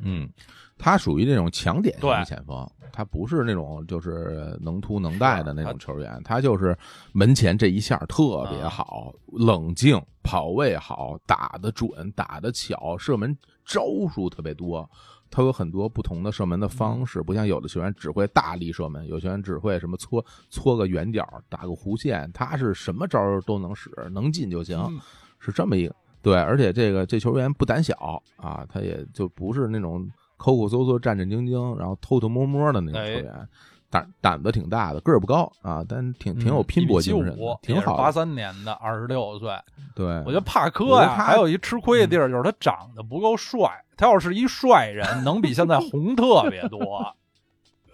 [0.00, 0.30] 嗯，
[0.76, 6.76] 他属于那种强点型前锋，他不是那种就是能突能带的那种球员，他就是
[7.12, 13.34] 门前这一下特别好，冷静，跑位好，打得准，打得巧，射门
[13.64, 14.86] 招数特别多。
[15.30, 25.00] 他有很多不同的射门的方式，不像有的球员只会大力射门，有球员只会什么搓搓个圆角，打个弧线，他是什么招儿都能使，能进就行，嗯。
[25.42, 25.96] 是这么一个。
[26.20, 33.48] 对，而且这个这球员不胆小啊，他也就不是那种抠抠搜搜、战战兢兢，然后偷偷摸摸的那种球员，
[33.90, 38.02] 胆胆子挺大的，个儿不高啊，但挺挺有拼搏精神的，挺好的。
[38.02, 39.50] 八三年的，二十六岁。
[39.96, 43.68] 对，我觉得帕科呀，还有一吃亏的地儿就是他长得不够帅。
[43.96, 47.04] 他要是一帅人，能比现在红特别多。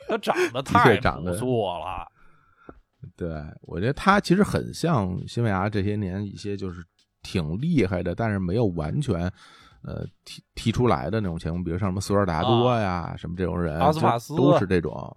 [0.07, 2.07] 他长得 太确长得朴素了。
[3.17, 6.85] 对，我觉得他其实很像西班牙这些年一些就是
[7.23, 9.23] 挺厉害的，但是没有完全
[9.83, 15.17] 呃提提出来的那种情况，比如像什么索尔达多呀、什么这种人，阿斯法斯都是这种。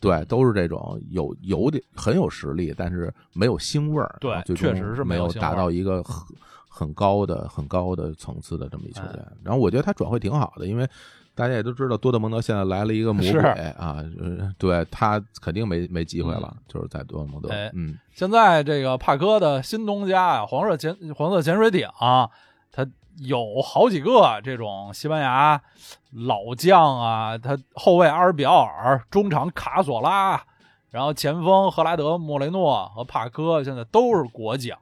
[0.00, 4.16] 对，都是这种有有点很有实力，但是没有腥味儿。
[4.20, 6.24] 对确实是没没有达到一个很
[6.68, 9.26] 很高的、很高的层次的这么一球员。
[9.42, 10.88] 然后我觉得他转会挺好的，因为
[11.34, 17.48] 大家也都知道多特蒙德现在来了一个魔是鬼啊，呃对他肯定没没机会了，就是在多特蒙德。
[17.48, 21.88] 哎嗯，现在这个帕科的新东家呀，黄色潜黄色潜水艇，
[22.70, 22.86] 他
[23.18, 25.60] 有好几个这种西班牙
[26.10, 30.42] 老将啊，他后卫阿尔比奥尔，中场卡索拉，
[30.90, 34.76] 然后前锋赫拉德、莫雷诺和帕科，现在都是国脚。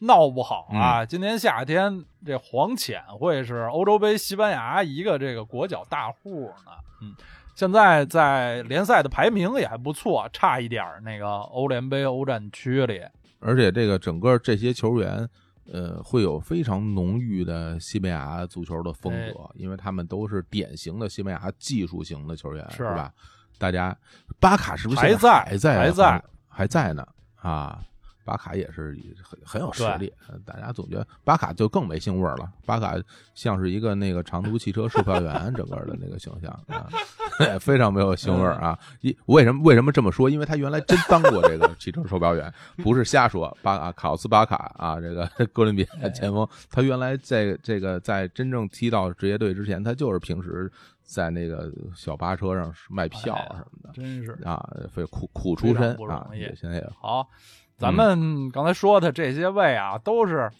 [0.00, 1.06] 闹不好啊！
[1.06, 6.72] 今年夏天这黄潜会是欧洲杯西班牙一个这个国脚大户呢。
[7.00, 7.14] 嗯，
[7.54, 13.00] 现在在联赛的排名也还不错，差一点那个欧联杯欧战区里。
[13.40, 15.26] 而且这个整个这些球员，
[15.72, 23.12] 呃，会有非常浓郁的西班牙足球的风格，因为他们都是典型的西班牙技术型的球员，是是吧？
[23.58, 23.96] 大家，
[24.40, 27.06] 巴卡是不是还在还在还在还在呢？
[27.36, 27.82] 啊，
[28.24, 30.12] 巴卡也是很很有实力，
[30.44, 32.50] 大家总觉得巴卡就更没腥味儿了。
[32.64, 32.94] 巴卡
[33.34, 36.88] 像是一个那个长途汽车售票员，整个的那个形象啊，
[37.60, 38.78] 非常没有腥味儿啊。
[39.02, 40.30] 一为什么为什么这么说？
[40.30, 43.54] 因为他原来真当过这个汽车售票员，不是瞎说。
[43.62, 50.70] 巴卡卡洛斯巴卡啊，这个哥伦比亚前锋，他原来在这个在真正踢到职业队之前，他就是平时
[51.02, 53.90] 在那个小巴车上卖票什么的。
[53.92, 57.28] 真是啊，非苦苦出身啊，也现在也好。
[57.76, 60.50] 咱们刚才说的这些位啊，都是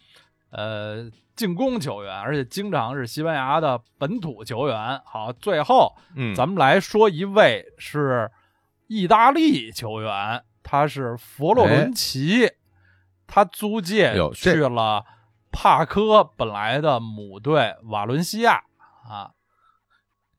[0.50, 5.00] 呃进攻球员，而且经常是西班牙的本土球员。
[5.04, 8.30] 好，最后嗯，咱们来说一位是
[8.88, 12.50] 意大利球员，他是佛洛伦齐，
[13.26, 15.04] 他租借去了
[15.50, 18.62] 帕科本来的母队瓦伦西亚
[19.08, 19.30] 啊。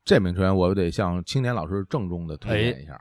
[0.04, 3.00] 这名球员我得向青年老师郑重的推荐一下。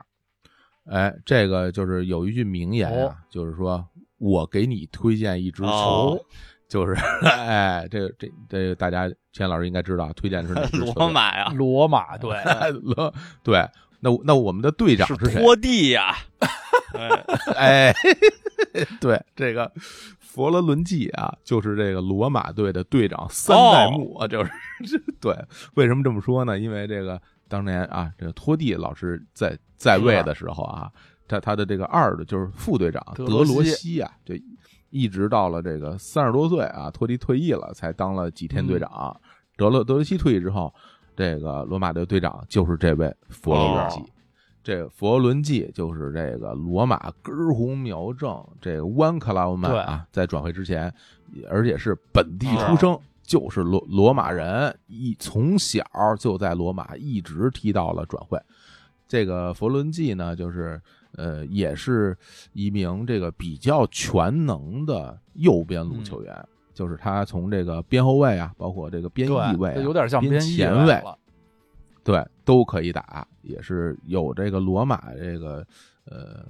[0.89, 3.85] 哎，这个就是有一句名言啊，哦就是说
[4.17, 6.19] 我给你推荐一支球，哦
[6.67, 6.93] 就是
[7.25, 12.35] 哎，这个这这个大家钱老师应该知道，推荐的是哪支球队罗马呀， 罗马队
[12.81, 13.13] 罗
[13.43, 13.67] 对，
[13.99, 15.41] 那那我们的队长是谁？
[15.41, 16.15] 拖地呀，
[16.93, 17.23] 哎
[17.55, 17.93] 哎，
[18.99, 19.71] 对，这个
[20.19, 24.51] 佛罗伦蒂啊，就是这个罗马队的队长三代目啊，就是
[25.21, 25.33] 对。
[25.75, 26.57] 为什么这么说呢？
[26.59, 30.91] 因为这个当年啊，这个托蒂老师在在位的时候啊，
[31.27, 34.41] 他他的这个二的就是副队长德德罗西啊，这
[34.89, 39.15] 一直到了这个三十多岁啊，托蒂退役了，才当了几天队长。
[39.57, 40.73] 德罗德罗西退役之后，
[41.15, 43.99] 这个罗马队队长就是这位佛罗伦基。
[43.99, 44.05] 哦。
[44.63, 50.91] 这佛罗伦季就是这个罗马根红苗正，这个湾克劳曼啊，在转会之前，
[51.47, 55.83] 而且是本地出生，就是罗罗马人，一从小
[56.19, 58.39] 就在罗马一直踢到了转会。
[59.07, 60.81] 这个佛伦季呢，就是
[61.13, 62.17] 呃，也是
[62.53, 71.01] 一名这个比较全能的右边路球员，就是他从这个边后卫啊，包括这个边翼位、啊，有点像边边前卫。
[72.03, 75.65] 对，都可以打，也是有这个罗马这个
[76.05, 76.45] 呃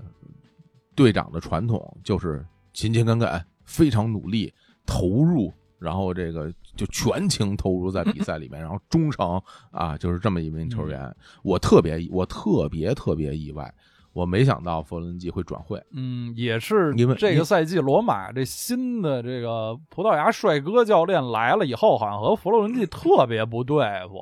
[0.93, 4.53] 队长的传统，就是勤勤恳恳，非常努力，
[4.85, 9.41] 投入然后这个就全情投入在比赛里面， 然后忠诚
[9.71, 11.13] 啊，就是这么一名球员。
[11.43, 13.73] 我特别我特别特别意外，
[14.13, 15.81] 我没想到佛罗伦蒂会转会。
[15.91, 24.21] 嗯，也是因为这个赛季罗马这新的这个葡萄牙帅哥教练来了以后，好像和佛罗伦蒂特别不对付。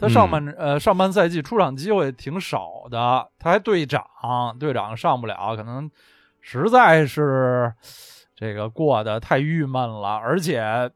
[0.00, 4.04] 他上半、呃上半赛季出场机会挺少的，他还队长，
[4.56, 5.90] 队长上不了，可能
[6.40, 7.74] 实在是
[8.38, 10.88] 这个过得太郁闷了，而且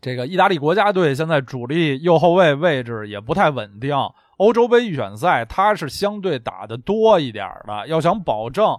[0.00, 3.94] 这个意大利国家队现在主力右后卫位置也不太稳定。
[4.38, 8.74] 欧洲杯预选赛他是相对打的多一点的，要想保证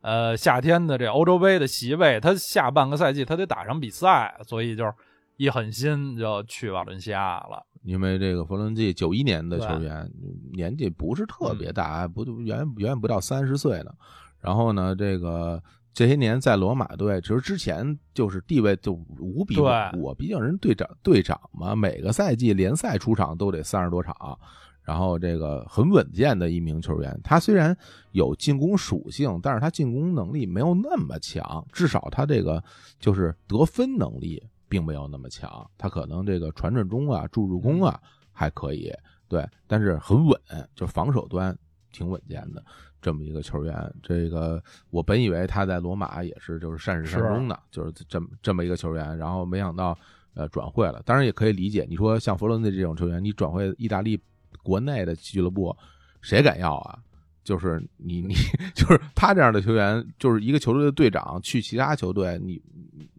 [0.00, 4.92] 呃夏天的这欧洲杯的席位，他下半个赛季他得打上比赛，所以就是
[5.36, 7.66] 一狠心就去瓦伦西亚了。
[7.82, 10.10] 因为这个弗伦蒂九一年的球员，
[10.54, 13.92] 年纪不是特别大，不远远远不到三十岁呢。
[14.40, 15.62] 然后呢，这个
[15.92, 24.38] 这些年在罗马队，其实之前就是地位就无比稳固，毕竟人队长队长嘛，每个赛季联赛出场都得三十多场，
[24.82, 27.20] 然后这个很稳健的一名球员。
[27.22, 27.76] 他虽然
[28.12, 32.62] 有进攻属性，但是他进攻能力没有那么强，至少他这个
[32.98, 34.42] 就是得分能力。
[34.70, 38.00] 并没有那么强，他可能这个传传中啊、助助攻啊
[38.30, 38.88] 还可以，
[39.26, 40.40] 对，但是很稳，
[40.76, 41.52] 就防守端
[41.90, 42.64] 挺稳健的
[43.00, 43.94] 这么一个球员。
[44.02, 49.96] 这个我本以为他在罗马也是就是善始善终的，就是这么这么一个球员，然后没想到
[50.34, 51.02] 呃转会了。
[51.04, 54.20] 当然也可以理解，你说像佛罗伦蒂这种球员，你转会意大利
[54.62, 55.76] 国内的俱乐部，
[56.20, 56.98] 谁敢要啊？
[57.42, 58.34] 就是你你
[58.76, 62.60] 就是他这样的球员，就是一个球队的队长去其他球队，你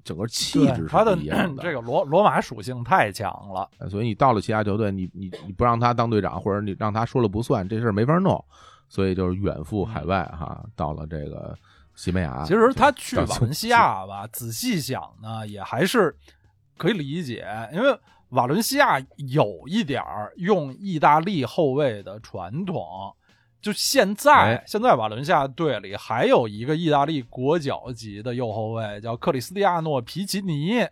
[0.03, 8.45] 整个气质他的不一样 这个罗罗马属性太强了，所以你到了其他球队，你你你不让他当队长，或者你让他说了不算，这事儿没法弄，
[8.91, 11.57] 所以就是远赴海外哈，到了这个
[11.95, 12.43] 西班牙。
[12.43, 16.13] 其实他去瓦伦西亚吧，仔细想呢，也还是
[16.77, 17.97] 可以理解，因为
[18.31, 23.15] 瓦伦西亚有一点儿用意大利后卫的传统。
[23.61, 30.85] 就现在，现在瓦伦西亚队里还有一个意大利国脚级的右后卫，叫克里斯蒂亚诺·皮奇尼，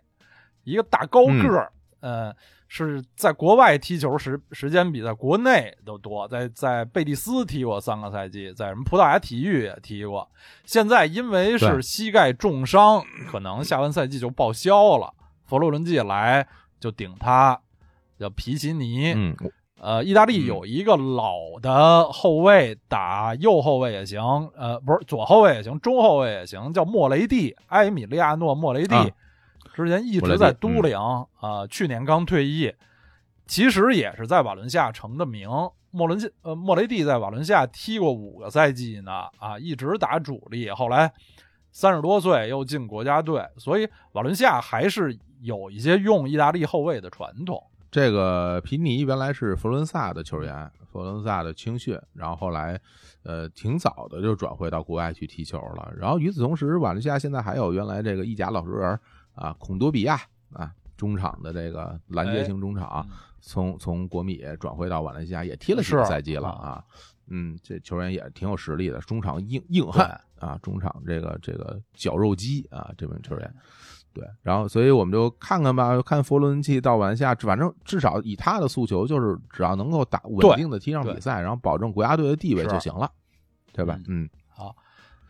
[0.64, 1.70] 一个大高个儿，
[2.00, 2.34] 呃，
[2.72, 10.30] 是在国外踢球时时间比在国内都多，在在贝蒂斯踢过三个赛季，在什么葡萄牙体育也踢过。
[10.64, 15.12] 现在因为是膝盖重伤，可能下完赛季就报销了。
[15.46, 16.46] 佛罗伦蒂来
[16.78, 17.60] 就顶他，
[18.16, 19.12] 叫皮奇尼。
[19.14, 19.36] 嗯。
[19.82, 28.94] 呃，意大利有一个老的后卫打右后卫也行，呃，不是左后卫也行，中后卫也行，叫莫雷蒂，埃米利亚诺·莫雷蒂，
[29.84, 30.96] 之前一直在都灵
[31.40, 32.72] 啊，去年刚退役，
[33.46, 35.48] 其实也是在瓦伦西亚成的名。
[35.92, 41.12] 莫伦西呃，莫雷蒂在瓦伦西亚踢过五个赛季呢，啊，一直打主力，后来
[41.72, 47.60] 三十多岁又进国家队，所以瓦伦西亚还是有一些用意大利后卫的传统。
[47.90, 52.80] 这个皮尼原来是佛伦萨的球员，佛伦萨的青训，然后后来，
[53.24, 55.92] 呃，挺早的就转会到国外去踢球了。
[55.98, 58.96] 然后与此同时，瓦伦西亚现在还有原来这个意甲老熟人
[59.34, 60.20] 啊，孔多比亚
[60.52, 63.06] 啊，中场的这个拦截型中场，
[63.40, 66.84] 从从国米转会到瓦伦西亚也踢了几个赛季了啊。
[67.32, 73.54] 嗯，这球员也挺有实力的，中场硬硬汉啊，中场这个这个绞肉机啊，这名球员。
[74.12, 83.08] 对，然后所以我们就看看吧，看佛罗伦蒂到晚下，反正至少以他的诉求，就是只要能够打稳定的踢上比赛，然后保证国家队的地位就行了，
[83.72, 83.96] 对吧？
[84.08, 84.74] 嗯，好，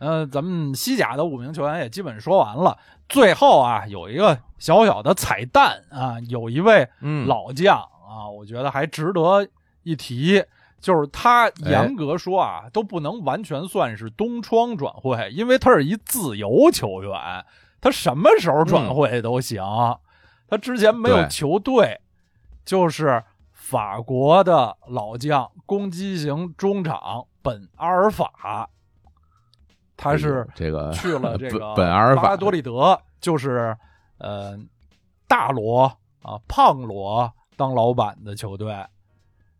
[0.01, 2.75] 呃，咱们西甲的五名球员也基本说完了，
[3.07, 6.89] 最后啊，有一个小小的彩蛋啊，有一位
[7.27, 9.47] 老将啊，我觉得还值得
[9.83, 10.43] 一提，
[10.79, 17.45] 就是他严格说啊，都不能完全算是东窗转会，因为他是一自由球员。
[17.79, 19.63] 他什么时候转会都行，
[20.47, 22.01] 他之前没有球队，
[22.65, 28.67] 就是法国的老将攻击型中场本阿尔法，
[30.01, 33.77] 他是这个去了 这个本阿尔法多利德，就是
[34.17, 34.57] 呃
[35.27, 35.83] 大罗
[36.21, 38.71] 啊胖罗当老板的球队，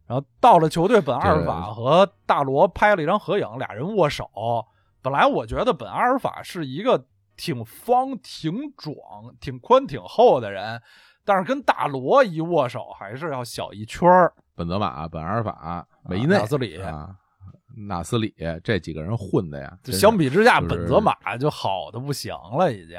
[0.08, 4.30] 然后到了球队，本阿尔法和大罗拍了一张合影，俩人握手。
[5.02, 7.06] 本来我觉得本阿尔法是一个。
[7.38, 8.96] 挺方、挺壮、
[9.40, 10.80] 挺宽、挺厚的人，
[11.26, 14.32] 但是跟大罗一握手还是要小一圈儿。
[14.54, 17.16] 本泽马、本阿尔法、梅内、纳斯里啊，
[17.76, 18.34] 纳斯里
[18.64, 22.98] 这几个人混的呀，相比之下，本泽马就好的不行了，已经。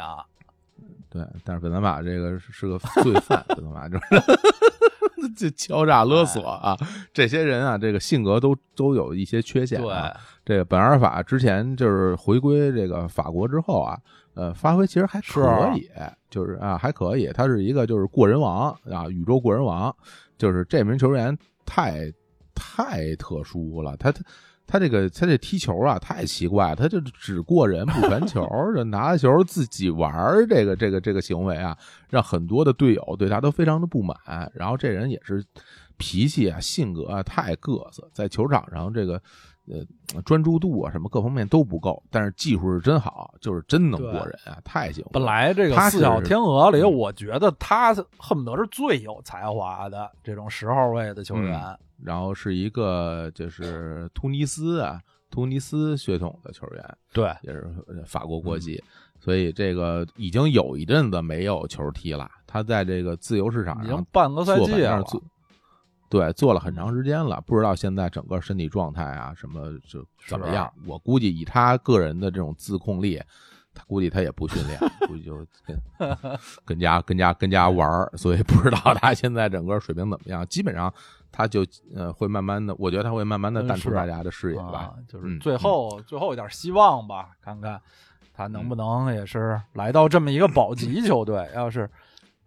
[1.08, 4.02] 对，但是本泽马这个是个罪犯，本泽马就是
[5.36, 6.74] 这敲诈勒索啊，
[7.12, 10.10] 这些人啊，这个性格都都有一些缺陷、啊。
[10.44, 13.98] 对，这个本阿尔法之前就是回归这个法国之后啊，
[14.32, 15.42] 呃，发挥其实还可
[15.76, 15.86] 以，
[16.30, 17.26] 就是啊还可以。
[17.26, 19.94] 他是一个就是过人王啊，宇宙过人王，
[20.38, 21.36] 就是这名球员
[21.66, 22.10] 太
[22.54, 24.22] 太特殊了，他他。
[24.66, 30.12] 他这个他这踢球啊太奇怪，他就只过人不传球，就拿球自己玩
[30.48, 31.76] 这个这个这个行为啊，
[32.08, 34.16] 让很多的队友对他都非常的不满。
[34.54, 35.44] 然后这人也是
[35.96, 39.20] 脾气啊性格啊太各色，在球场上这个
[39.68, 45.04] 呃专注度啊什么各方面都不够，但是技术是真好，就是真能过人啊，太行。
[45.12, 51.60] 本来这个四小天鹅里，我觉得他恨不得是最有才华的这种十号位的球员。
[52.04, 57.72] 然后是一个就是突尼斯啊，突尼斯血统的球员，对，也是
[58.04, 58.82] 法国国籍，
[59.20, 62.28] 所以这个已经有一阵子没有球踢了。
[62.44, 65.04] 他在这个自由市场上已经半个赛季了，
[66.12, 70.70] 对，做了很长时间了，不知道现在整个身体状态啊什么就怎么样。
[70.86, 73.18] 我估计以他个人的这种自控力，
[73.72, 74.78] 他估计他也不训练，
[75.08, 75.34] 估计就
[75.96, 76.18] 跟
[76.66, 80.46] 跟家跟家跟家玩儿，所以不知道他现在整个水平怎么样。
[80.46, 80.92] 基本上。
[81.34, 81.64] 他就
[81.96, 87.80] 呃会慢慢的，我觉得他会慢慢的淡出大家的视野吧，就是最后最后一点希望吧，看看
[88.34, 91.88] 他能不能也是来到这么一个保级球队，要是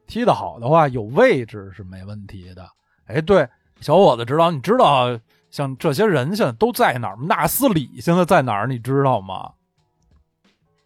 [0.06, 2.70] 踢得好的话，有位置是没问题的。
[3.06, 3.48] 哎，对，
[3.80, 5.20] 小伙子指导，你知道
[5.50, 7.26] 像这些人现在都在哪儿吗？
[7.28, 8.68] 纳斯里现在在哪儿？
[8.68, 9.52] 你知道吗？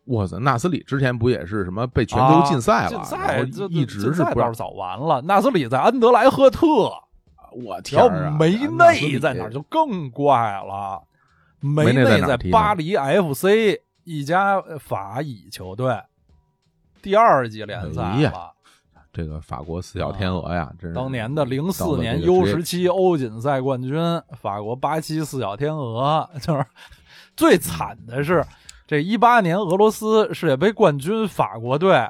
[0.05, 2.89] 我操，纳斯里之前不也是什么被全球禁赛了？
[2.89, 5.21] 禁赛一直是不是早完了？
[5.21, 6.91] 纳斯里在安德莱赫特。
[7.51, 8.35] 我天啊！
[8.39, 11.01] 梅内在哪儿就更怪了。
[11.59, 15.99] 梅内在巴黎 FC 一家法乙球队，
[17.01, 18.53] 第二级联赛了。
[19.19, 23.93] 这个法国四小天鹅呀，真是当年的零四年 U 十七欧锦赛冠军，
[24.39, 26.29] 法国八七四小天鹅。
[26.41, 26.65] 就是
[27.35, 28.45] 最惨的是，
[28.87, 32.09] 这一八年俄罗斯世界杯冠军法国队，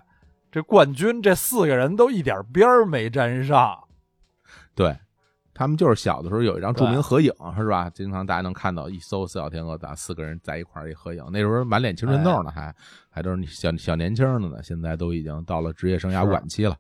[0.51, 3.79] 这冠军这四个人都一点边儿没沾上。
[4.75, 4.95] 对。
[5.51, 7.89] 他们就是小的时候有一张著名合影，是吧？
[7.89, 11.21] 经常大家能看到一搜“四小天鹅”，咱四个人在一块儿一合影。
[11.33, 12.73] 那时候满脸青春痘呢，还
[13.09, 14.63] 还都是小小年轻的呢。
[14.63, 16.77] 现在都已经到了职业生涯晚期了，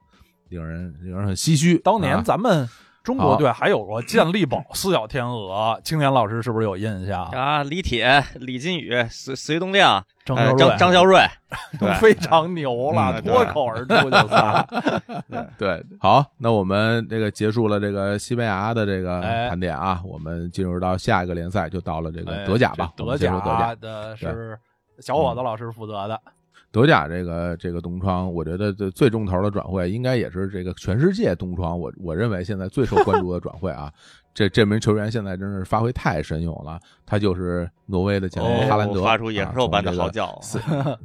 [0.49, 1.77] 令人令人很唏嘘。
[1.79, 2.67] 当年咱们。
[3.01, 7.63] 中国队还有过健力宝四小天鹅， 青年老师是不是有印象啊？
[7.63, 11.25] 李铁、李金宇、隋隋东亮、张张张肖瑞
[11.79, 14.63] 都，非常牛了，脱口而出就仨。
[15.57, 22.91] 对，好，那我们这个结束了这个西班牙的这个盘点啊，我们进入到下一个联赛，就到了这个德甲吧。
[22.95, 24.59] 德甲的是
[24.99, 26.21] 小伙子老师负责的。
[26.71, 31.79] 德甲这个这个东窗，我觉得最最重头的转会，应该也是这个全世界东窗。
[31.79, 33.91] 我我认为现在最受关注的转会啊，
[34.35, 36.79] 这这名球员现在真是发挥太神勇了。
[37.07, 40.39] 他就是挪威的前锋哈兰德，发出野兽般的嚎叫。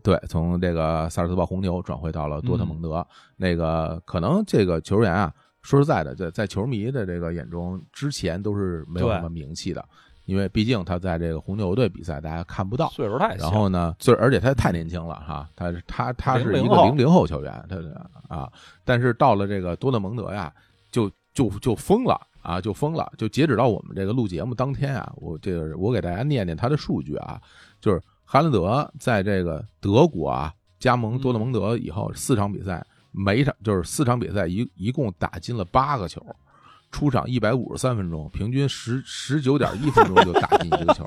[0.02, 3.06] 对，从这个萨尔茨堡红牛转会到了多特蒙德。
[3.36, 5.32] 那个可能这个球员啊，
[5.62, 9.82] 说实在的，在在球迷的这个眼中，之前都是没有什么名气的。
[10.24, 13.44] 因为毕竟他在这个红牛队比赛，大家看不到岁数太小。
[13.44, 17.76] 然后呢，岁而且他太年轻了哈，他是他他是一个零零后球员，他
[18.34, 18.50] 啊，
[18.84, 20.52] 但是到了这个多特蒙德呀，
[20.90, 23.12] 就就就疯了啊，就疯了。
[23.18, 27.40] 就截止到我们这个录节目当天啊，我这个我给大家念念他的数据啊，
[27.80, 36.24] 就是哈兰德在这个德国啊加盟多特蒙德以后，四场比赛每场就是四场比赛一一共打进了八个球。
[36.94, 41.04] 出场一百五十三分钟，平均十十九点一分钟就打进一个球，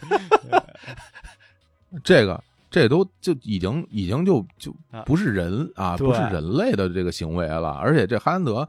[2.04, 4.70] 这个这都就已经已经就就
[5.06, 7.70] 不是人啊，不是人类的这个行为了。
[7.70, 8.68] 而且这哈兰德，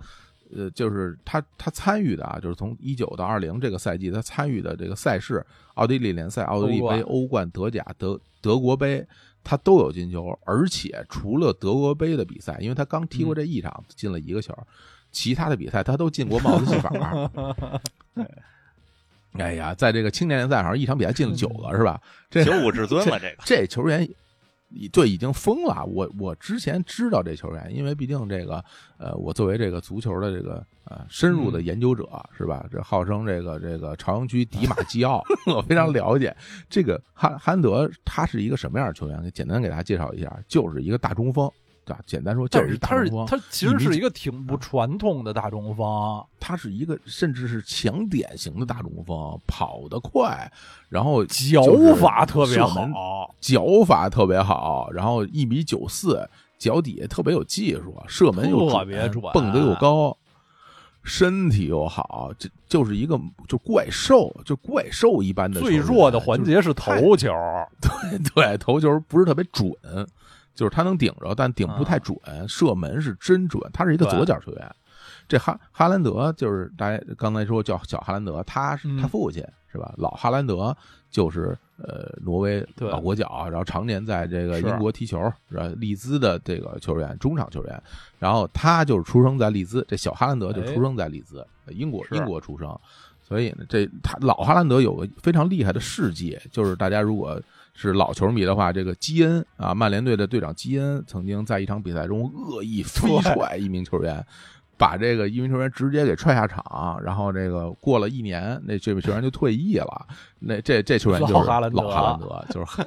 [0.55, 9.05] 呃，就是他他参与的啊，就是从一九到二零这个赛季，他参与的这个赛事，奥地利联赛、奥地利杯、欧冠、德甲、德德国杯，
[9.43, 10.39] 他都有进球。
[10.45, 14.57] 而且除了德国杯的比赛，因为他刚踢过这一场，进了一个球。
[15.11, 17.29] 其他的比赛他都进过帽子戏法，
[19.39, 22.01] 哎呀，在这个青年联赛好像一场比赛进了九个是吧？
[22.29, 24.07] 这九五至尊了，这个这球员，
[24.91, 25.85] 对已经疯了。
[25.85, 28.63] 我我之前知道这球员，因为毕竟这个
[28.97, 32.65] 呃，我作为这个足球的这个呃深入的研究者是吧？
[32.69, 36.35] 这号称这个这个朝阳区迪马基奥， 我非常了解
[36.69, 39.31] 这个汉汉德，他是一个什么样的球员？
[39.33, 41.49] 简单给大家介绍一下，就是一个大中锋。
[41.83, 50.51] 对，简单说就是他是他其实是一个挺不传统的大中锋，他是一个甚至是强点型的大中锋，跑得快，
[50.89, 51.63] 然后脚
[51.99, 56.27] 法特别好，脚法特别好，然后一米九四，
[56.57, 60.15] 脚底下特别有技术，射门又特别准，蹦得又高。
[61.03, 65.59] 身体又好，这就是一个就怪兽，就怪兽一般的。
[65.59, 67.33] 最弱的环节是太头球，
[67.81, 69.67] 对对头球不是特别准，
[70.53, 72.17] 就是他能顶着，但顶不太准，
[72.47, 73.61] 射门是真准。
[73.71, 74.75] 他是一个左脚球员。
[75.27, 79.93] 这哈哈兰德就是大家刚才说叫小哈兰德，他是嗯他父亲、是吧？
[79.97, 80.75] 老哈兰德
[81.09, 85.17] 就是呃挪威老国脚，然后常年在这个英国踢球，
[85.49, 85.67] 是吧？
[85.77, 87.83] 利兹的这个球员，中场球员。
[88.19, 92.77] 然后他就是出生在利兹，这小哈兰德就出生在利兹，英国英国出生。
[93.21, 97.41] 所以呢，这他老哈兰德有个非常厉害的事迹，就是大家如果
[97.73, 104.23] 是老球迷的话，这个基恩啊，曼联队的队长基恩曾经在一场比赛中恶意飞踹一名球员，
[104.77, 110.07] 把这个一名球员直接给踹下场，然后这个过了一年，那这位球员就退役了。
[110.39, 112.85] 那这这球员就是老哈兰德就是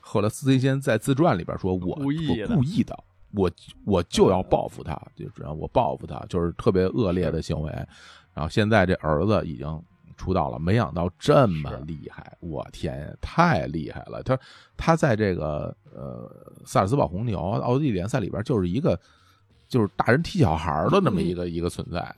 [0.00, 2.98] 后来斯金先在自传里边说，我故意的我故意的。
[3.32, 3.50] 我
[3.84, 7.70] 我就要报复他，就只要我报复他，就是特别恶劣的行为。
[8.32, 9.66] 然后现在这儿子已经
[10.18, 14.22] 出道了，没想到这么厉害，我天呀，太厉害了！
[14.22, 14.38] 他
[14.76, 16.30] 他在这个呃
[16.66, 18.98] 萨尔斯堡红牛奥地利联赛里边就是一个
[19.68, 22.14] 就是大人踢小孩儿的那么一个一个存在，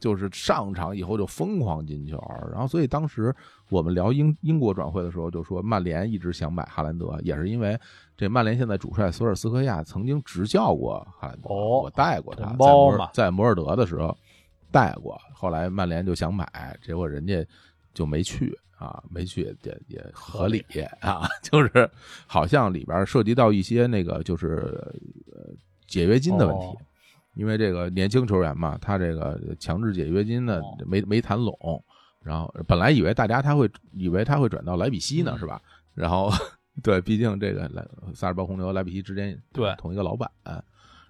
[0.00, 3.34] 就是上场以后就疯狂进球，然后所以当时
[3.70, 7.78] 我们聊英英国转会的时候就说曼联一直想买哈兰德，也是因为
[8.16, 14.16] 这曼联现在主帅索尔斯克亚曾经执教过哈兰德，哦我带过他，在摩尔在摩尔德的时候
[14.70, 16.46] 带过，后来曼联就想买，
[16.82, 17.46] 结果人家
[17.94, 19.54] 就没去啊，没去也
[19.88, 20.64] 也合理
[21.00, 21.90] 啊， 就是
[22.26, 24.56] 好像里边涉及到一些那个就是
[25.32, 25.52] 呃
[25.86, 26.66] 解约金的问题。
[26.66, 26.76] 哦
[27.34, 31.56] 因为这个年轻球员嘛，他这个强制解约金呢哦没没谈拢，
[32.20, 35.62] 然后本来以为大家他会以为他会转到莱比锡呢，嗯是吧？
[35.94, 36.32] 然后
[36.82, 40.28] 对，毕竟这个莱萨尔伯红牛、莱比锡之间对同一个老板，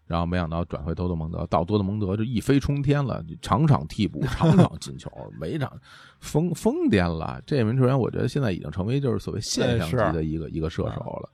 [0.08, 5.08] 然后没想到转会多特蒙德，到多特蒙德就一飞冲天了，场场替补，场场进球，
[5.38, 5.70] 每场
[6.18, 7.40] 疯疯癫了。
[7.46, 11.30] 这名球员，我觉得现在已经成为就是所谓现象级哎的一个一个射手了。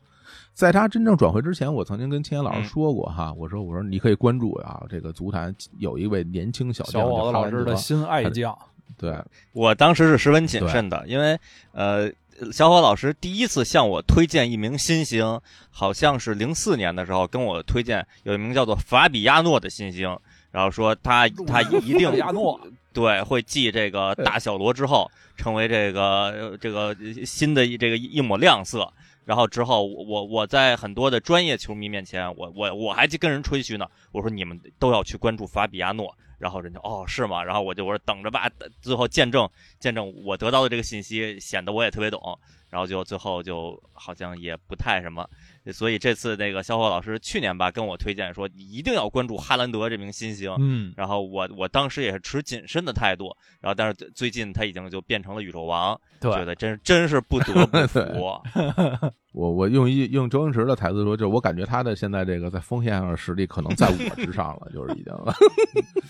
[0.52, 8.56] 在他真正转会之前，我曾经跟千言老师说过哈，我说我说你可以关注啊，这个足坛有一位年轻小将小伙子的新爱将，
[8.96, 9.20] 对，
[9.52, 11.38] 我当时是十分谨慎的，因为
[11.72, 12.08] 呃，
[12.52, 15.40] 小伙老师第一次向我推荐一名新星，
[15.70, 20.18] 好像是零四年的时候跟我推荐有一名叫做法比亚诺的新星，
[20.50, 22.10] 然后说他他一定
[22.92, 28.92] 对会继这个大小罗之后，成为这个呃这个新的一这个一抹亮色。
[29.24, 33.86] 然后之后，我我我在很多的专业球迷面前，我我我还跟人吹嘘呢。
[34.12, 37.42] 我说你们都要去关注法比亚诺，然后人家哦是吗？
[37.42, 38.50] 然后我就我说等着吧，
[38.80, 39.48] 最后见证
[39.78, 42.38] 见证我得到的这个信息，显得我也特别懂。
[42.70, 45.24] 然后就最后就好像也不太什么，
[45.72, 50.54] 所以这次那个小伙老师去年吧跟我推荐说，你一定要关注哈兰德这名新星。
[50.58, 58.00] 嗯，然后我我当时也是持谨慎的态度，然后但是最近他已经就变成了宇宙王，觉对，得真真是不得不 服。
[59.32, 65.12] 我我用一用周星驰的台词说，就我感觉他的现在这个在锋线上的实力可能在我之上了，就是已经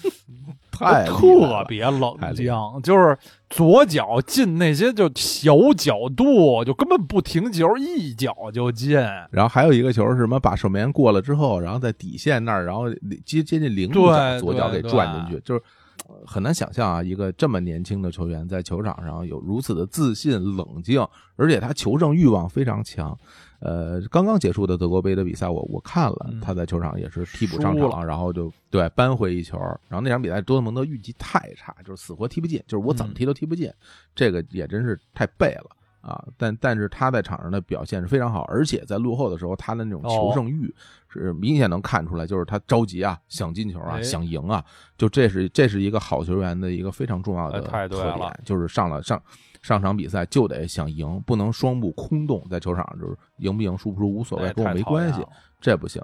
[0.70, 2.52] 太特别冷静，
[2.82, 3.16] 就是
[3.48, 8.98] 左脚进那些就小角度，就根本不停球，一脚就进。
[9.44, 10.40] 然后还有一个球是什么？
[10.40, 12.88] 把守门员过了之后，然后在底线那儿，然后
[13.26, 15.60] 接接近零度角，左脚给对转进去，就是
[16.08, 21.06] 呃很难想象啊，一个这么年轻的球员在球场上有如此的自信、冷静，
[21.36, 23.14] 而且他求胜欲望非常强。
[23.60, 29.58] 呃，刚刚结束的德国杯的比赛，我我看了，嗯他在球场也是替补上输场，然后就对扳回一球。
[29.90, 33.70] 然后那场比赛多特蒙德运气太差，就是死活踢不进，就是我怎么嗯踢都踢不进，
[34.14, 35.76] 这个也真是太背了。
[36.04, 40.74] 啊，但但是他在场上的表现是非常好，而且在落后的时候，他的那种求胜欲
[41.08, 44.02] 是明显能看出来，就是他着急啊，想进球啊，哎。
[44.04, 44.64] 想赢啊，
[44.96, 49.20] 就这是这是一个好球员的一个非常重要的特点，就是上了上
[49.60, 55.26] 上场比赛就得想赢，不能双目空洞，在球场上就是赢不赢输不输无所谓，哎跟我没关系，
[55.60, 56.00] 这不行。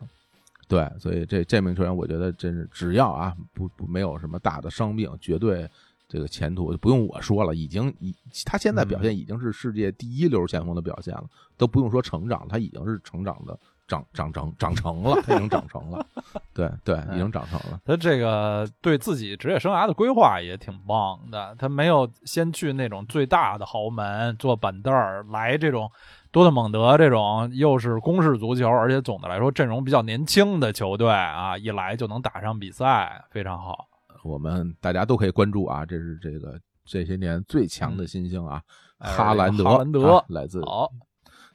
[0.66, 5.68] 对，所以这这名球员，我觉得真是只要啊不不没有什么大的伤病，绝对
[6.12, 8.12] 这个前途就不用我说了，已经已
[8.44, 11.24] 他现在嗯表现已经是世界第一流前锋的表现了，
[11.56, 13.56] 都不用说成长，他已经是成长的
[13.86, 16.04] 长长成长成了，他已经长成了，
[16.52, 17.80] 对对，已经长成了。
[17.84, 25.88] 他这个对自己职业生涯的规划也挺棒的，他没有先去那种最大的豪门坐板凳儿，来这种
[26.32, 33.86] 多特蒙德这种又是攻势足球，而且总的来说阵容比较年轻的球队啊，一来就能打上比赛，非常好。
[34.22, 38.62] 我们大家都可以关注啊，这是这个这些年最强的新星啊，
[38.98, 40.60] 哎哈兰德，哈兰德啊来自，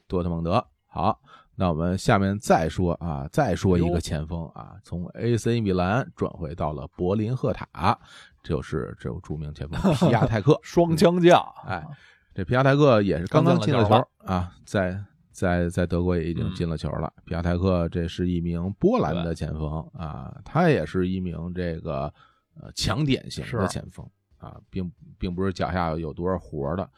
[0.06, 0.64] 多特蒙德。
[0.86, 1.20] 好，
[1.54, 7.98] 那我们下面再说啊，再说一个前锋啊，从 AC 米兰转回到了柏林赫塔。
[8.42, 10.56] 就是这著名前锋 皮亚泰克。
[10.62, 11.84] 双枪将，哎，
[12.32, 17.12] 这皮亚泰克也是刚刚进了刚进了球啊，在在在德国也已经进了球了。
[17.24, 22.14] 皮亚泰克这是一名波兰的前锋啊，他也是一名这个
[22.60, 24.06] 呃强点型的前锋
[24.38, 26.88] 啊，并并不是脚下有多少活的。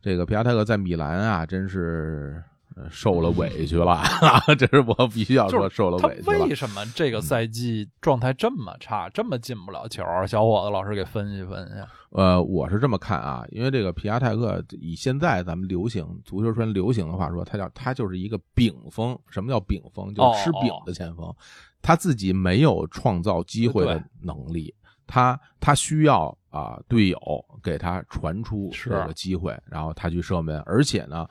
[0.00, 2.42] 这个皮亚泰克在米兰啊，真是
[2.76, 4.00] 呃受了委屈了，
[4.56, 6.44] 这是我必须要说受了委屈了。
[6.44, 10.04] 为什么这个赛季状态这么差，这么进不了球？
[10.26, 11.74] 小伙子老师给分析分析。
[12.10, 19.18] 呃，我是这么看啊，因为这个皮亚泰克以现在咱们流行足球圈流行的话说，他叫他就是一个饼锋。
[19.28, 20.14] 什么叫饼锋？
[20.14, 21.34] 就是吃饼的前锋。
[21.82, 24.74] 他自己没有创造机会的能力，
[25.08, 27.18] 他他需要啊队友
[27.60, 31.26] 给他传出这个机会，然后他去射门，而且呢。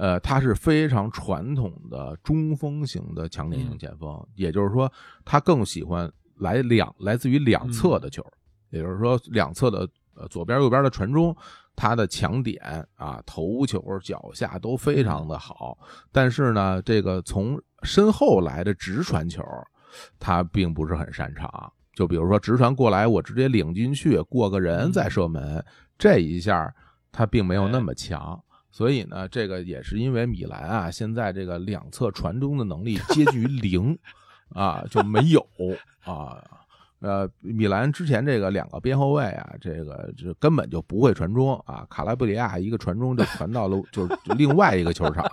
[0.00, 4.88] 呃，他是非常传统的中锋型的强点型嗯前锋，也就是说，
[5.24, 8.24] 他更喜欢来两来自于两侧的球，
[8.70, 11.36] 也就是说，两侧的呃左边右边的传中，
[11.74, 12.62] 他的强点
[12.94, 15.76] 啊，头球、脚下都非常的好。
[16.12, 19.42] 但是呢，这个从身后来的直传球，
[20.20, 21.72] 他并不是很擅长。
[21.98, 25.64] 就比如说直传过来，我直接领进去，过个人再射门，
[25.98, 26.72] 这一下
[27.10, 28.40] 他并没有那么强。
[28.70, 33.98] 所以呢，这个也是因为米兰啊，现在这个两侧传中的能力接近于零
[34.50, 35.44] 啊，就没有
[36.04, 36.40] 啊。
[37.00, 41.84] 呃，米兰之前这个两个边后卫啊，这个这根本就不会传中啊。
[41.90, 45.24] 卡拉布里亚一个传中就传到了 就是另外一个球场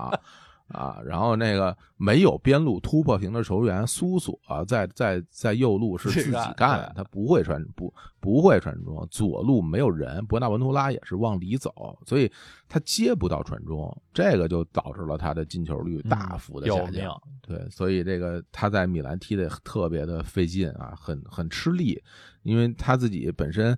[0.69, 12.31] 啊，然后那个没有边路突破型的球员苏索在在在右路是自己干他不会传不不会传中，左路没有人，博纳文图拉也是往里走，所以
[12.67, 17.21] 他接不到传中，这个就导致了他的进球率大幅的下降。
[17.41, 22.01] 对，所以这个他在米兰踢的特别的费劲啊，很很吃力，
[22.41, 23.77] 因为他自己本身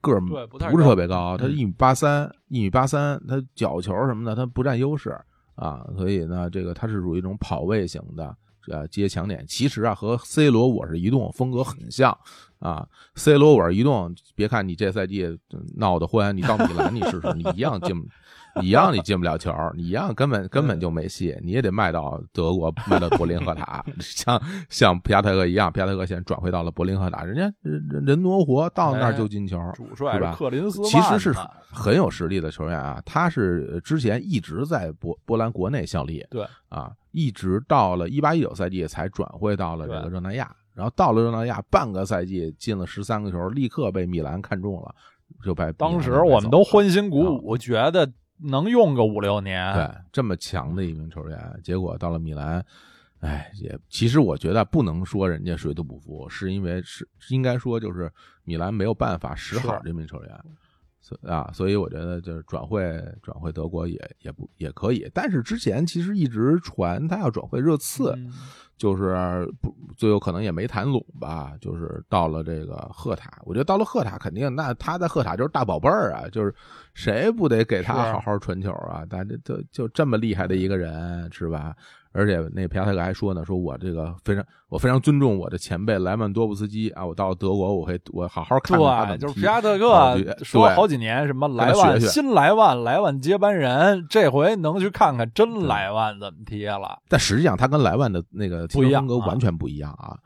[0.00, 0.36] 个儿不
[0.76, 5.16] 是特别高，他嗯一米八三，一米八三，他角球什么的他不占优势
[5.54, 8.36] 啊，所以呢，这个他是属于一种跑位型的。
[8.72, 12.18] 啊，接强点，其实啊，和 C 罗我是移动风格很像
[12.60, 12.88] 啊。
[13.14, 15.28] C 罗我是移动，别看你这赛季
[15.76, 17.94] 闹得欢，你到米兰你试试，你一样进，
[18.62, 30.80] 一样你进不了球，你一样根本根本就没戏，你也得卖到德国，卖到柏林赫塔， 像像皮亚特克一样，皮亚特克现在转回到了柏林赫塔，人家人人挪活到那儿就进球，主帅是吧克林斯？
[30.80, 31.34] 曼其实是
[31.70, 36.46] 很有实力的球员啊，他是之前一直在波波兰国内效力，对。
[36.68, 44.92] 啊，一直到了一八一九赛季才转会到了这个热那亚，然后到了热那亚半个赛季进了十三个球，立刻被米兰看中了，
[45.44, 48.10] 就被当时我们都欢欣鼓舞，觉得
[48.44, 49.74] 能用个五六年。
[49.74, 52.64] 对这么强的一名球员，结果到了米兰。
[53.20, 58.12] 哎，也其实我觉得不能说人家水土不服，是因为是应该说就是
[58.42, 60.40] 米兰没有办法使好这名球员，
[61.00, 68.30] 所啊，所以我觉得就是转会转会德国也也不也可以，但是之前其实一直传他要转会热刺，嗯
[68.76, 76.54] 就是不最后可能也没谈拢吧，就是到了这个赫塔，我觉得到了赫塔肯定那他在赫塔就是大宝贝儿啊，就是
[76.94, 79.02] 谁不得给他好好传球啊？
[79.10, 81.74] 但这就就这么厉害的一个人是吧？
[82.12, 97.00] 而且那皮亚特克还说呢，说我这个非常我非常尊重我的前辈莱万多夫斯基啊，我到了德国我会我好好看看他对，怎么踢就是皮亚特克说好几年什么莱万新莱万莱万接班人，这回能去看看真莱万怎么踢了。
[97.08, 100.18] 但实际上他跟莱万的那个踢风格完全不一样啊啊！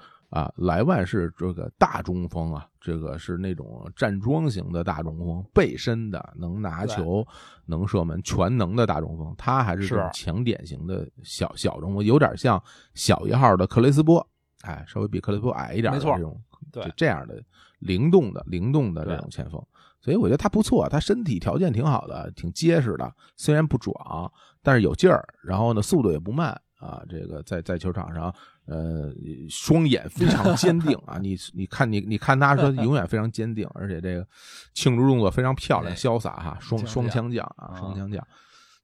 [0.56, 7.26] 莱万是这个大中锋啊，这个是那种站桩型的大中锋，背身的，能拿球，
[7.64, 9.34] 能射门，全能的大中锋。
[9.38, 12.62] 他还是这种强点型的小小中锋，有点像
[12.94, 14.26] 小一号的克雷斯波，
[14.62, 16.38] 哎，稍微比克雷斯波矮一点的没错这种，
[16.70, 17.42] 对就这样的
[17.78, 19.62] 灵动的灵动的这种前锋。
[20.00, 24.30] 所以我觉得他不错，他身体条件挺好的，挺结实的，虽然不壮，
[24.62, 27.02] 但是有劲儿，然后呢速度也不慢啊。
[27.08, 28.34] 这个在在球场上，
[28.66, 29.12] 呃，
[29.50, 31.18] 双眼非常坚定啊。
[31.18, 34.26] 你 你看你你看他说永远非常坚定，而且这个
[34.74, 38.26] 庆祝动作非常漂亮潇洒哈，双双枪将啊，啊双枪将。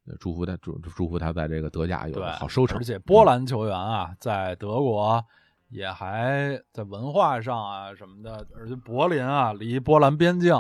[0.07, 2.85] 呃祝福他祝祝福他在这个德甲有，好收成而。
[2.85, 5.25] 且波兰球员啊，在德国
[5.71, 10.55] 也还在文化上啊什么的，而且柏林啊离波兰边境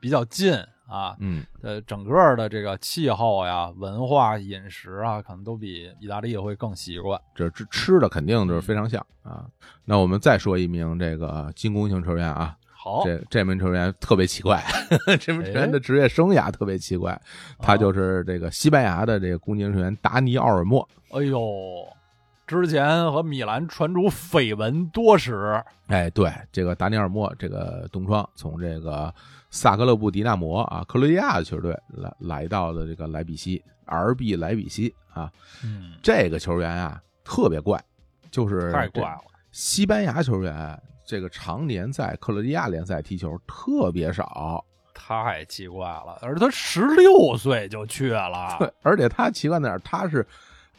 [0.00, 0.52] 比较近
[0.90, 7.20] 啊，嗯，呃，整个的这个气候呀、文化、饮食啊，可能都比意大利会更习惯。
[7.34, 9.46] 这吃吃的肯定就是非常像啊。
[9.84, 14.64] 那我们再说一名这个进攻型球员啊，好，这这名球员特别奇怪，
[15.20, 17.20] 这名球员的职业生涯特别奇怪，
[17.60, 20.86] 他就是这个西班牙的这个攻击型球员达尼奥尔莫。
[21.12, 21.86] 哎呦，
[22.46, 29.14] 之前和米兰传出绯闻多时，哎，对，这个达尼尔莫这个东窗从这个
[29.50, 35.30] 萨格勒布迪纳摩啊，克罗地亚的球队来来到的这个莱比锡，RB 莱比锡啊，
[35.64, 37.82] 嗯，这个球员啊特别怪，
[38.30, 39.20] 就是太怪了。
[39.50, 44.64] 西班牙球员这个常年在克罗地亚联赛踢球特别少，
[44.94, 49.78] 太奇怪了，而他十六岁就去了，对，而且他奇怪在哪儿？
[49.80, 50.24] 他是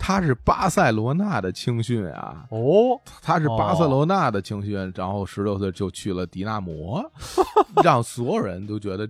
[0.04, 7.04] 他是巴塞罗那的青训啊，哦，他是巴塞罗那的青训，然后十六岁就去了迪纳摩，
[7.84, 9.08] 让所有人都觉得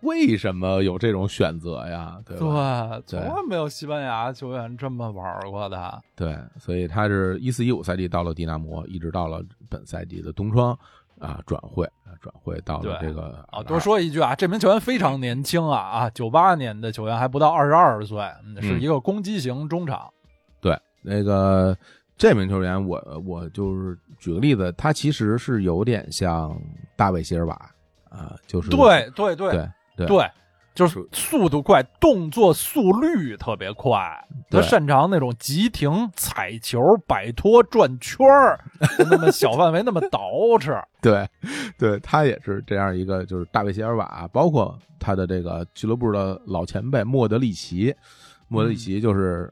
[0.00, 2.20] 为什么有这种选择呀？
[2.26, 3.00] 对吧？
[3.06, 6.02] 对，从来没有西班牙球员这么玩过的。
[6.14, 10.78] 对，所以他是一四一五赛季到了迪纳摩，一直到了本赛季的冬窗
[11.18, 20.12] 啊转会啊转会到了这个啊，多说一句啊，这名球员非常年轻啊啊，九八年的球员还不到二十二岁，嗯是一个攻击型中场。
[20.60, 21.76] 对，那个
[22.16, 26.58] 这名球员我，我就是举个例子，他其实是有点像
[26.96, 27.54] 大卫席尔瓦
[28.08, 30.30] 啊，就是对对对对对对，
[30.76, 33.98] 就是速度快，动作速率特别快，
[34.50, 38.60] 他擅长那种急停、踩球、摆脱、转圈儿，
[39.10, 40.20] 那么小范围那么倒
[40.60, 40.80] 饬。
[41.00, 41.26] 对，
[41.78, 47.94] 对他也是这样一个，就是大卫席尔瓦，包括他的这个俱乐部的老前辈莫德里奇，
[48.46, 49.50] 莫德里奇就是、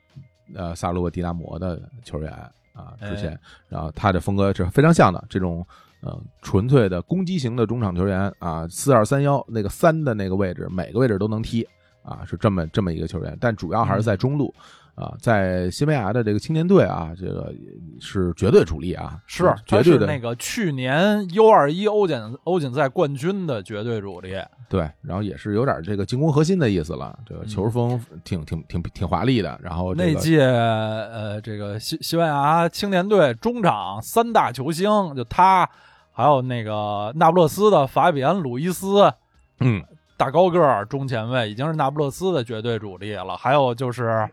[0.54, 2.30] 呃萨洛迪纳摩的球员
[2.74, 5.66] 啊，之前，然后他的风格是非常像的，这种
[6.04, 11.66] 呃纯粹的攻击型的中场球员啊，四二三幺那个三的那个位置，每个位置都能踢
[12.02, 14.54] 啊，是这么这么一个球员，但主要还是在中路。
[14.96, 17.52] 啊，在西班牙的这个青年队啊，这个
[17.98, 24.36] 是绝对主力啊，是，绝对的那个去年 U 二一欧锦欧锦赛冠军的绝对主力。
[24.68, 29.58] 对，然后也是有点这个进攻核心的意思了，这个嗯球风挺挺挺挺华丽的。
[29.60, 35.68] 然后这个那届呃，这个西西班牙青年队中场三大球星，就他，
[36.16, 39.12] 还有那个那不勒斯的法比安·鲁伊斯，
[39.58, 39.82] 嗯，
[40.16, 43.36] 大高个儿中前卫，已经是那不勒斯的绝对主力了。
[43.36, 44.26] 还有就是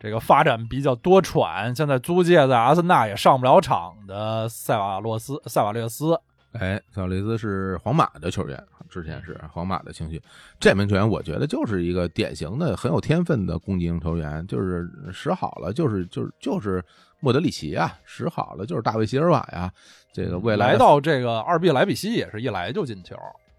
[0.00, 6.20] 这个发展比较多舛，现在租借在阿森纳也上不了场的塞瓦洛斯、塞瓦略斯。
[6.52, 10.20] 哎，塞瓦略斯是皇马的球员，之前是皇马的青训。
[10.58, 16.84] 这名球员我觉得就是一个典型的很有天分的攻击型球员，就是使好了，就是就是就是
[17.20, 19.70] 莫德里奇啊，使好了就是大卫席尔瓦呀。
[20.12, 23.16] 这个未来来到这个二 B 莱比锡也是一来就进球，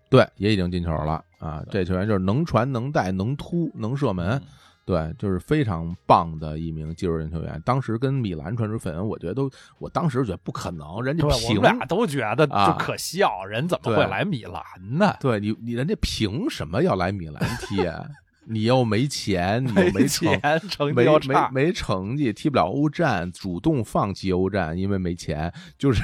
[0.10, 4.32] 对也已经进球了啊，这球员就是能传能带能突能射门。
[4.32, 4.42] 嗯
[4.86, 7.62] 对，就是非常棒的一名技术人球员。
[7.64, 9.48] 当时跟米兰传出绯闻，我觉得都，
[9.78, 14.64] 我当时觉得不可能，人家凭们俩都觉得啊就可笑，人怎么会来米兰
[14.98, 15.16] 呢？
[15.20, 18.04] 对你，你人家凭什么要来米兰踢啊？
[18.48, 25.54] 你又没钱，你又没成钱，成绩没，没没成绩，踢不了欧战，主动放弃欧战，因为没钱。
[25.78, 26.02] 就是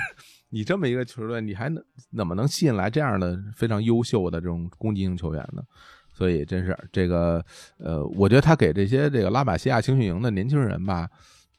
[0.55, 1.83] 你这么一个球队，你还能
[2.15, 5.61] 怎么能吸引来这样的非常优秀的这种攻击型球员呢？
[6.13, 7.43] 所以真是这个，
[7.77, 11.09] 呃，我觉得他给这些这个拉玛西亚青训营的年轻人吧，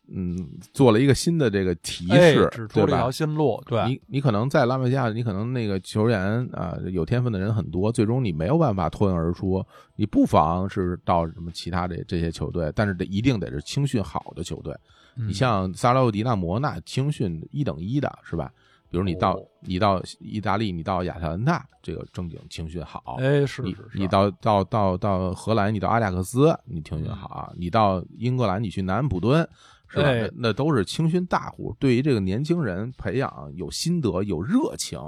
[0.09, 3.11] 嗯，做了一个新的这个提哎示，对吧指出了一条？
[3.11, 3.63] 新路。
[3.67, 9.63] 对，你你可能在拉玛西亚，你可能那个球员啊、有天分的人很多，最终你没有办法脱颖而出。
[9.97, 14.73] 你不妨是到什么其他的这些球队，但是得一定得是青训好的球队。
[15.19, 18.51] 嗯你像萨拉奥迪纳摩那青训一等一的是吧？
[18.91, 23.17] 比如你到、哦你到意大利，你到亚特兰大，这个正经青训好。
[23.19, 29.41] 哎，是你是是，你到到到到荷兰，你到阿贾克斯，你青训好；你到英格兰，你去南安普敦，
[29.89, 30.05] 是吧？
[30.05, 31.75] 那那都是青训大户。
[31.81, 35.01] 对于这个年轻人培养有心得、有热情，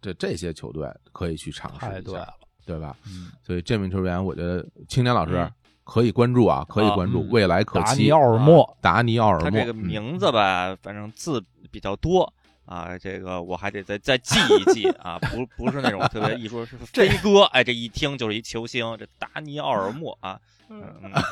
[0.00, 2.20] 这这些球队可以去尝试一下，对。
[2.64, 2.96] 对吧？
[3.06, 5.52] 嗯，所以这名球员，我觉得青年老师嗯
[5.84, 7.84] 可以关注啊，可以关注，嗯未来可期。
[7.84, 12.32] 达尼奥尔莫，达尼奥尔莫，他这个嗯名字吧，反正字比较多
[12.64, 20.38] 啊，这个我还得再再记一记啊，不不是那种特别一说是飞哥，哎，这一听就是一球星，这达尼奥尔莫啊，
[20.70, 20.82] 嗯，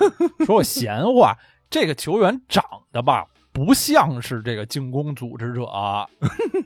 [0.44, 1.36] 说我闲话，
[1.70, 5.64] 这个球员长得吧，不像是这个进攻组织者，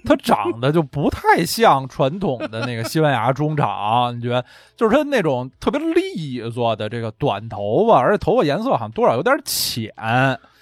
[0.04, 4.16] 他长得就不太像传统的那个西班牙中场。
[4.16, 4.44] 你觉得，
[4.76, 9.92] 就是他那种特别利索的这个短头发，而且头发颜色好像多少有点浅。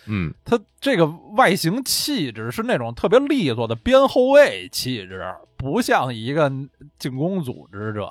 [0.06, 1.06] 嗯，他这个
[1.36, 5.24] 外形气质是那种特别利索的边后卫气质，
[5.56, 6.50] 不像一个
[6.98, 8.08] 进攻组织者。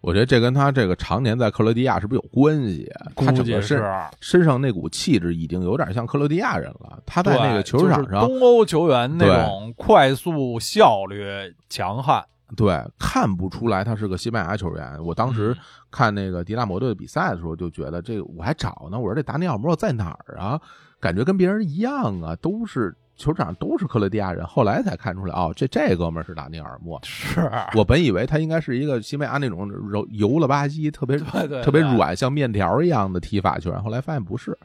[0.00, 2.86] 我觉得这跟他这个常年在克罗地亚是不是有关系？
[3.16, 3.82] 他整个是身
[4.20, 7.02] 身上那股气质已经有点像克罗地亚人了。
[7.06, 11.24] 他在那个球场就是上，东欧球员那种快速、效率、
[11.70, 12.22] 强悍。
[12.54, 15.02] 对，看不出来他是个西班牙球员。
[15.02, 20.60] 我当时嗯看那个迪纳摩队的比赛的时候，就觉得这个我还找呢，我说这达尼奥莫在哪儿啊？
[21.04, 24.42] 感觉跟别人一样啊，都是球场都是克罗地亚人。
[24.46, 26.98] 后来才看出来，哦，这这哥们儿是达尼尔莫。
[27.04, 31.18] 是，我本以为他应该是一个西班牙那种柔油了吧唧、特别
[31.62, 34.58] 特别软像面条一样的踢法球员，后来发现不是。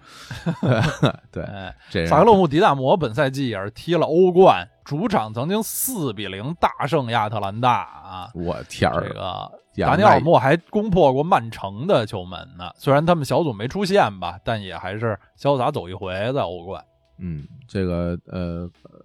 [1.29, 8.29] 对，哎，这萨克洛姆迪纳摩本赛季也是踢了欧冠，主场曾经四比零大胜亚特兰大啊。
[8.33, 16.83] 我天儿这，个呀达尼尔莫还攻破过曼城的球门呢，虽然他们小组没出现吧，但也还是潇洒走一回在欧冠。
[17.17, 18.99] 嗯，这个呃，呃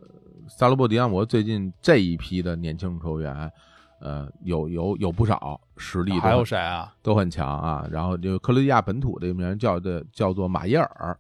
[0.49, 3.51] 萨罗布迪亚摩最近这一批的年轻球员，
[4.01, 6.95] 呃，有有有不少实力都很，还有谁啊？
[7.03, 7.87] 都很强啊。
[7.91, 11.17] 然后就克罗地亚本土的一名叫的叫做马耶尔，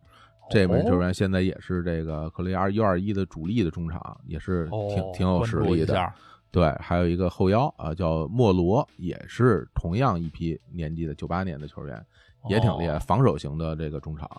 [0.50, 6.12] 这名球员现在也是这个克罗地亚 U 二一的主力的中场，也是哦，挺挺有实力的。
[6.55, 12.01] 对，还有一个后腰啊，叫莫罗，也是同样一批年纪的九八年的球员，
[12.48, 14.31] 也挺厉害，哦防守型的这个中场。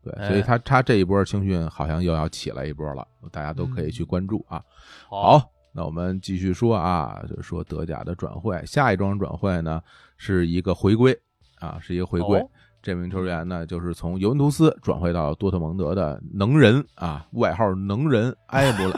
[0.00, 4.62] 对，哎所以他他这一波青训好像又要起来一波了，大家都可以去关注啊。
[5.10, 9.82] 好，那我们继续说啊，就是说德甲的转会，下一桩转会呢
[10.16, 11.12] 是一个回归
[11.58, 12.38] 啊，是一个回归。
[12.38, 12.48] 哦
[12.84, 18.94] 这名球员呢，就是从尤文图斯转会到多特蒙德的能人啊，外号能人埃姆雷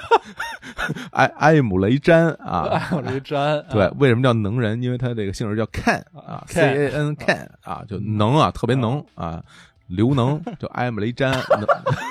[1.12, 2.62] 埃埃姆雷詹啊，
[2.92, 4.82] 艾雷詹， 对啊，，为什么叫能人？
[4.82, 9.42] 因为他这个姓氏叫 Can 啊，C A N Can 啊，就能啊，特别能啊，
[9.88, 11.30] 刘能，就埃姆雷詹。
[11.50, 11.60] 能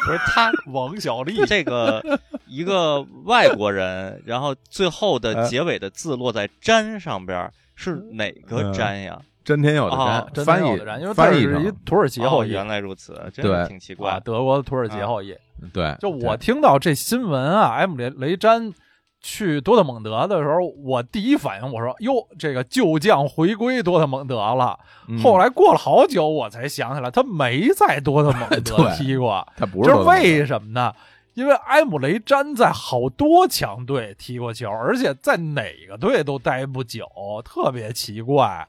[0.06, 2.02] 不是他王小利这个
[2.46, 9.20] 一个外国人，然后最后的呃结尾的字落在“詹”上边儿，是哪个嗯詹呀？
[9.46, 14.20] 真天佑的哦詹，真翻译的有的人，因为他翻译是一土耳其后裔，哦原来如此，真对挺奇啊，怪。
[14.26, 15.34] 德国的土耳其后裔。
[15.72, 18.74] 对，就我听到这新闻啊，埃姆雷雷詹
[19.22, 24.78] 去多特蒙德的时候，我第一反应我说：“哟，这个旧将回归多特蒙德了。
[25.08, 30.94] 嗯后来过了好久，我才想起来，他没在多特蒙德 踢过，他不是为什么呢？
[31.36, 37.06] 因为埃姆雷詹在好多强队踢过球，而且在哪个队都待不久，
[37.44, 38.68] 特别奇怪。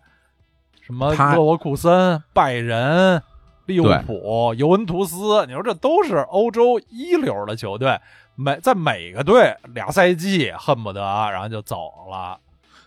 [0.87, 3.21] 什么他勒沃库森、拜仁、
[3.65, 8.01] 利物浦、尤文图斯，你说这都是欧洲一流的球队，
[8.37, 11.01] 每在每个队俩赛季恨不得
[11.33, 12.39] 然后就走了。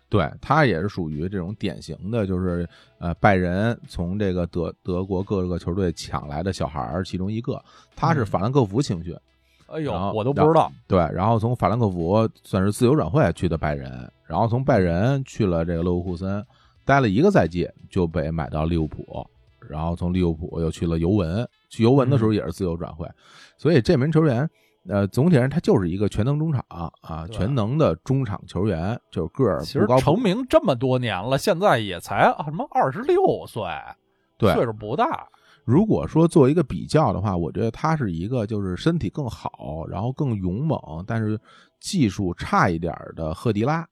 [0.07, 2.65] 对他也是属于这种典型的，就是
[2.99, 7.61] 呃，拜仁从这个德德国各个球队抢来的小孩儿其中一个，
[7.97, 9.13] 他是嗯法兰克福青训，
[9.67, 10.71] 哎呦，我都不知道。
[10.87, 16.43] 对，然后从法兰克福算是自由转会去的拜仁，然后从拜仁去了这个勒沃库森，
[16.89, 19.23] 待了一个赛季就被买到利物浦，
[19.69, 23.07] 然后从利物浦又去了尤文，去尤文的时候也是自由转会，
[23.59, 24.49] 所以这名球员。
[24.87, 33.61] 呃，总体上他就是一个全能中场啊，对全能的中场球员，就是个儿其实不高不成名这么多年了，现在也才啊什么二十六岁，
[34.37, 35.27] 对岁数不大。
[35.65, 41.39] 如果说做一个比较的话，我觉得他是一个就是身体更好，然后更勇猛，但是
[41.79, 43.87] 技术差一点儿的赫迪拉，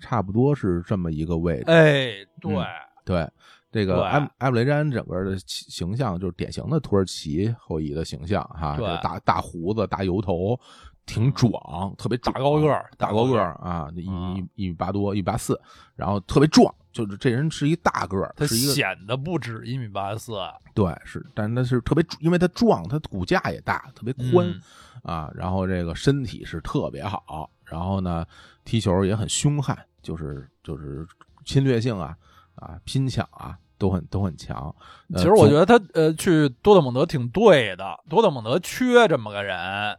[0.00, 1.64] 差不多是这么一个位置。
[1.66, 2.66] 哎，对，嗯
[3.04, 3.30] 对，
[3.70, 10.58] 这个埃埃姆雷詹整个的形象就是典型的土耳其后裔的形象哈，大大胡子、大油头，
[11.06, 11.52] 挺壮，
[11.96, 15.60] 特别大高个儿大高个儿啊，一嗯一一米八多，一米八四，
[15.94, 20.34] 然后特别壮，就是这人是一大个儿，他显得不止一米八四，
[20.74, 24.60] 对，是，但是他是特别，因为他壮，他骨架也大，特别宽、嗯
[25.02, 28.24] 啊，然后这个身体是特别好，然后呢，
[28.64, 31.06] 踢球也很凶悍，就是就是
[31.44, 32.16] 侵略性啊
[32.54, 34.74] 啊拼抢啊都很都很强。
[35.12, 39.96] 呃其实我觉得得他呃去多特蒙德挺对的，多特蒙德缺这么个人，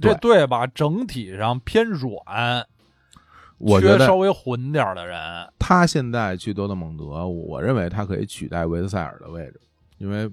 [0.00, 2.66] 这对队吧整体上偏软，
[3.58, 5.18] 我觉得缺稍微混点的人。
[5.58, 9.60] 他现在去多特蒙德，我认为他可以取代维斯塞尔的位置，
[9.98, 10.30] 因为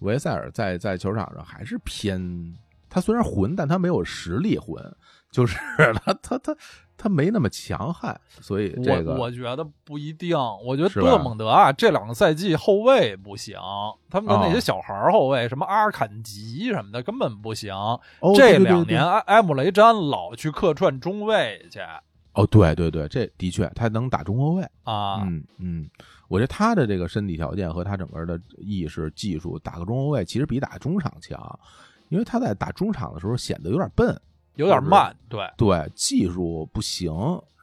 [0.00, 2.54] 维斯塞尔在在球场上还是偏，
[2.88, 4.82] 他虽然混，但他没有实力混，
[5.30, 5.56] 就是
[6.04, 6.56] 他他他
[6.96, 13.56] 他没那么强悍，所以这个我我觉得不一定，我觉得多特蒙德啊这两个赛季后卫不行，
[14.10, 17.72] 他们的那哦些小孩儿后卫，什么阿尔坎吉什么的根本不行。
[17.74, 18.00] 哦
[18.34, 21.78] 这两年埃埃姆雷詹老去客串中卫去
[22.32, 25.90] 哦，对对对，这的确他能打中后卫，啊，嗯嗯，
[26.28, 31.58] 我觉得他的这个身体条件和他整个的意识技术，打个中后卫其实比打中场强，
[32.10, 34.20] 因为他在打中场的时候显得有点笨，
[34.58, 37.12] 有点慢，对，对，技术不行，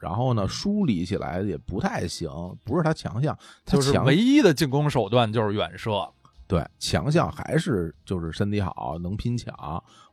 [0.00, 2.30] 然后呢，梳理起来也不太行，
[2.64, 6.08] 不是他强项，他就是强唯一的进攻手段就是远射。
[6.46, 9.54] 对，强项还是就是身体好，能拼抢，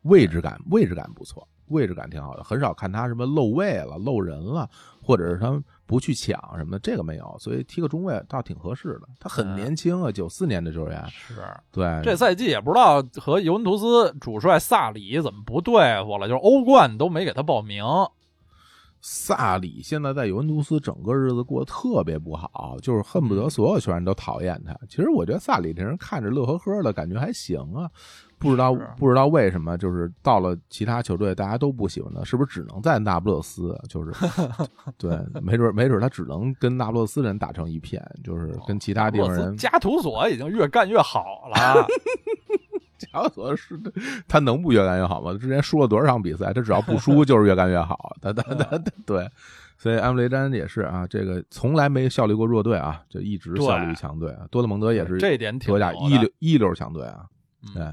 [0.01, 4.69] 位置感位置感不错，位置感挺好的，很少看他什么漏位了、漏人了，
[5.01, 9.07] 或者是他不去抢什么的，这个没有，所以踢个中卫倒挺合适的。
[9.19, 11.35] 他很嗯年轻啊，九四年的球员，是
[11.71, 17.83] 对，这赛季也不知道和尤文图斯主帅萨里怎么不对付了，就是欧冠都没给他报名。
[19.05, 24.73] 萨里现在在尤文图斯整个日子过得特别不好，就是恨不得所有球员都讨厌他。
[24.87, 27.91] 其实我觉得萨里这人看着乐呵呵的，感觉还行啊。
[28.43, 33.75] 不知道不知道为什么，就是到了其他球队大家都不喜欢他，是不是只能在那不勒斯？
[33.89, 34.11] 就是
[34.97, 39.55] 对，没准没准他只能跟那不勒斯人打成一片，就是跟其他地方人。
[39.57, 41.87] 加图索已经越干越好了，
[42.99, 43.79] 加图索是
[44.27, 45.33] 他能不越干越好吗？
[45.33, 48.15] 之前输了多少场比赛，他只要不输 就是越干越好。
[48.21, 49.29] 他他他他对，
[49.77, 54.45] 所以安布雷詹也是啊，这个从来没效力过弱队啊，就一直效力于强队啊。
[54.49, 57.25] 多特蒙德也是这一点挺德甲一流一流强队啊。
[57.65, 57.83] 嗯对，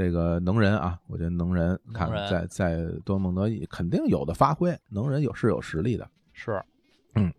[0.00, 6.08] 这个能人啊，我觉得能人看在在多蒙德肯定有的发挥，能人有是有实力的。
[6.32, 6.58] 是
[7.16, 7.30] 嗯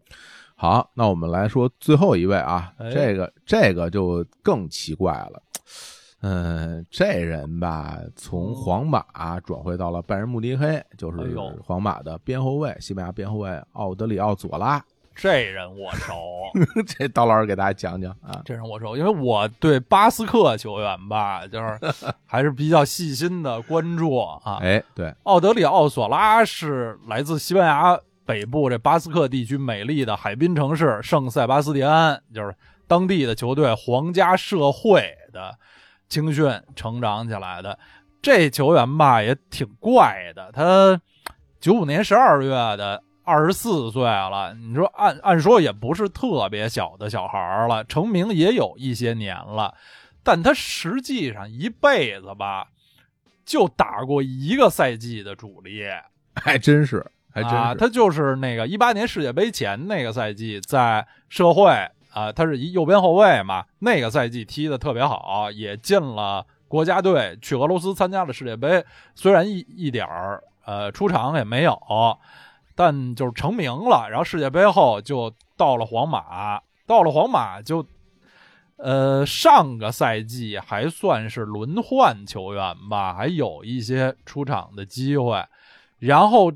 [0.56, 5.42] 好，那我们来说最后一位啊，哎这个这个就更奇怪了。
[6.22, 14.86] 嗯，这人吧，从嗯皇马转会到了拜仁慕尼黑，就是皇马的边后卫，西班牙边后卫奥德里奥·佐拉。
[15.16, 16.16] 这人我熟，
[16.88, 18.42] 这刀老师给大家讲讲啊。
[18.46, 21.80] 这人我熟，因为我对巴斯克球员吧，就是
[22.26, 24.58] 还是比较细心的关注啊。
[24.62, 32.56] 哎，对，奥德里奥·索拉是来自西班牙北部这巴斯克地区美丽的海滨城市圣塞巴斯蒂安，就是
[32.88, 35.54] 当地的球队皇家社会的
[36.10, 37.78] 青训成长起来的。
[38.22, 41.00] 这球员吧也挺怪的，他
[41.60, 44.54] 九五年十二月的，二十四岁了。
[44.54, 49.74] 你说按按说也不是特别小的小孩儿了，成名也有一些年了，
[50.22, 52.68] 但他实际上一辈子吧，
[53.46, 55.86] 就打过一个赛季的主力。
[56.36, 57.56] 还真是，还真是。
[57.56, 61.70] 啊，他就是那个一八年世界杯前那个赛季，在社会
[62.14, 68.84] 啊，他是一右边后卫嘛，那个赛季踢的特别好，也进了国家队，去俄罗斯参加了世界杯，
[69.16, 71.78] 虽然一一点儿呃出场也没有，
[72.82, 74.08] 但就是成名了。
[74.10, 77.86] 然后世界杯后就到了皇马，到了皇马就。
[78.84, 85.46] 呃，上个赛季还算是轮换球员吧，还有一些出场的机会，
[86.00, 86.52] 然后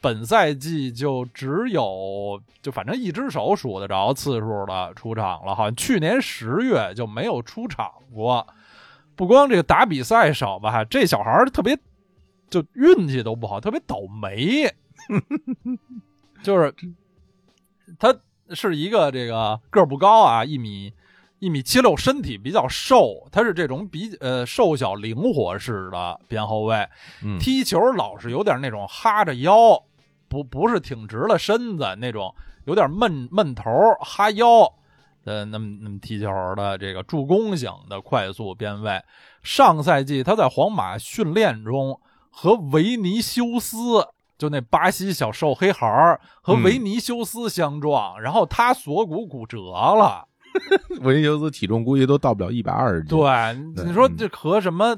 [0.00, 8.44] 本赛季就只有就反正一只手数得着次数的出场了，好像去年十月就没有出场过。
[9.14, 11.78] 不光这个打比赛少吧，这小孩特别
[12.50, 14.66] 就运气都不好，特别倒霉。
[16.42, 16.74] 就是
[17.98, 18.14] 他
[18.50, 20.92] 是一个这个个儿不高啊，一米
[21.40, 26.86] 一米七六，身体比较瘦，他是这种比呃瘦小灵活式的边后卫。
[27.24, 29.82] 嗯，踢球老是有点那种哈着腰，
[30.28, 32.34] 不不是挺直了身子那种，
[32.66, 33.70] 有点闷闷头
[34.00, 34.72] 哈腰
[35.24, 39.02] 呃那么那么踢球的这个助攻型的快速边卫。
[39.42, 44.08] 上赛季他在皇马训练中和维尼修斯。
[44.38, 50.26] 就那巴西小瘦黑孩儿和嗯维尼修斯相撞，然后他锁骨骨折了。
[51.02, 53.18] 维尼修斯体重估计都到不了一百二十斤。
[53.18, 54.96] 对，你说嗯这和什么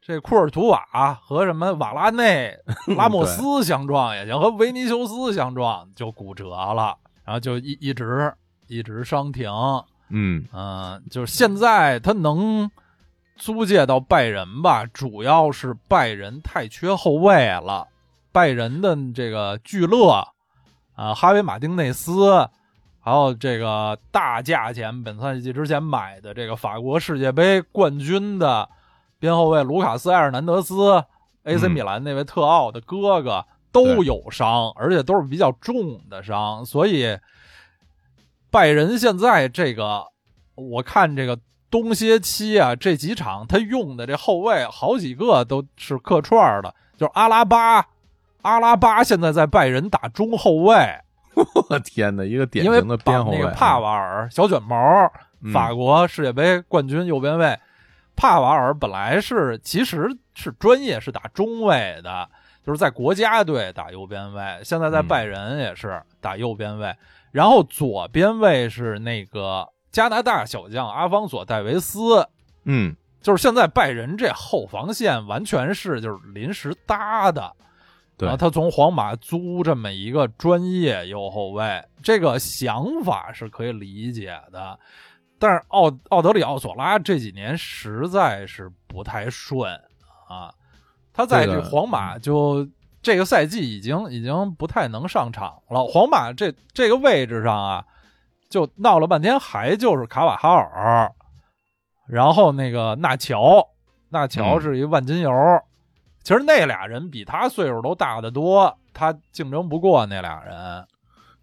[0.00, 2.54] 这库尔图瓦和什么瓦拉内、
[2.96, 8.32] 拉莫斯相撞也行，和维尼修斯相撞就骨折了，然后就一一直
[8.66, 9.50] 一直伤停。
[10.14, 12.70] 嗯嗯、就是现在他能
[13.36, 17.88] 租借到拜仁吧，主要是拜仁太缺后卫了，
[18.32, 20.24] 拜仁的这个聚勒
[20.94, 22.48] 啊，哈维马丁内斯。
[23.04, 28.68] 还有这个大价钱，本赛季之前买的这个法国世界杯冠军的
[29.18, 31.04] 边后卫卢卡斯·埃尔南德斯
[31.42, 37.18] ，AC 嗯米兰那位特奥的哥哥都有伤，而且都是比较重的伤，所以
[38.52, 40.04] 拜仁现在这个，
[40.54, 41.36] 我看这个
[41.68, 47.84] 冬歇期啊，这几场他用的这后卫好几个都是客串的，就是阿拉巴，
[48.42, 50.76] 阿拉巴现在在拜仁打中后卫。
[51.70, 53.38] 我天哪，一个典型的边后卫。
[53.38, 54.76] 那个帕瓦尔小卷毛，
[55.42, 57.58] 嗯法国世界杯冠军右边卫，
[58.14, 62.28] 帕瓦尔本来是其实是专业是打中卫的，
[62.66, 66.94] 就是在国家队打右边卫，现在在嗯拜仁也是打右边卫，
[67.30, 72.28] 然后左边卫是那个加拿大小将阿方索戴维斯。
[72.64, 77.50] 嗯就是现在拜仁这后防线完全是就是临时搭的，
[78.22, 84.78] 对然后他从皇马租这么一个专业右后卫，这个想法是可以理解的，
[85.40, 89.72] 但是奥奥德里奥索拉这几年实在是不太顺
[90.28, 90.54] 啊，
[91.12, 92.64] 他在这皇马就
[93.02, 95.84] 这个赛季已经已经不太能上场了。
[95.86, 97.84] 皇马这这个位置上啊，
[98.48, 101.12] 就闹了半天，还就是卡瓦哈尔，
[102.06, 103.66] 然后那个纳乔，
[104.10, 105.32] 纳乔嗯是一万金油。
[106.22, 110.86] 其实那俩人比他岁数都大得多，他竞争不过那俩人。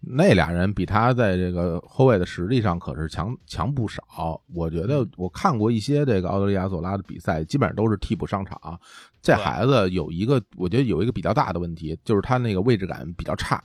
[0.02, 4.02] 那俩人比他在这个后卫的实力上可是强强不少。
[4.54, 8.58] 我觉得我看过一些这个奥德利亚索拉的比赛，基本上都是替补上场。
[9.20, 13.62] 这孩子有一个，我觉得有一个比较大的问题，就是他那个位置感比较差，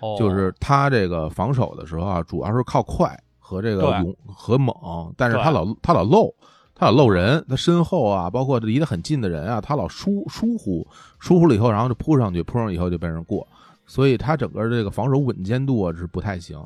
[0.00, 4.74] 哦、就是他这个防守的时候啊，主要是靠快和这个勇和猛，
[5.18, 6.34] 但是他老他老漏。
[6.74, 10.86] 他老漏人，他身后啊，包括离得很近的人啊，他老疏疏忽，
[11.20, 13.46] 疏忽了以后，然后就扑上去，扑上以后就被人过，
[13.86, 16.60] 所以他整个这个防守稳健度啊是不太行，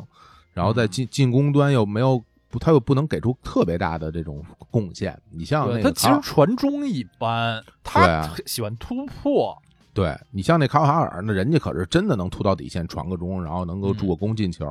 [0.55, 5.21] 然后在嗯进进攻端又没有，不他又不能给出特别大的这种贡献。
[5.31, 9.57] 你像那个他其实传中一般，他喜欢突破。
[9.93, 14.67] 对你像那卡瓦哈尔，那人家可是真的能突到底线传个中，然后能够嗯助个攻进球，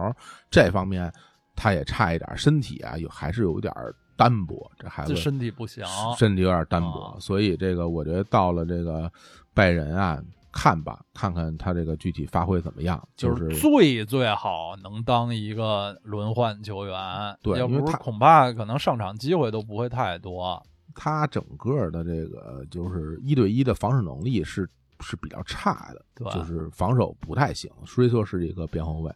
[0.50, 1.12] 这方面
[1.56, 3.74] 他也差一点，身体啊有还是有点
[4.18, 5.85] 单薄，这孩子身体不行，
[6.18, 9.10] 身体有点单薄，啊所以这个我觉得到了这个
[9.53, 10.22] 拜仁啊，
[10.52, 16.98] 看吧，看看他这个具体发挥怎么样，就是是最最好能当一个轮换球员，
[17.44, 20.61] 对要不他恐怕可能上场机会都不会太多。
[20.95, 24.68] 他整个的这个就是一对一的防守能力是
[24.99, 27.69] 是比较差的，对就是防守不太行。
[27.85, 29.14] 舒雷索是一个边后卫，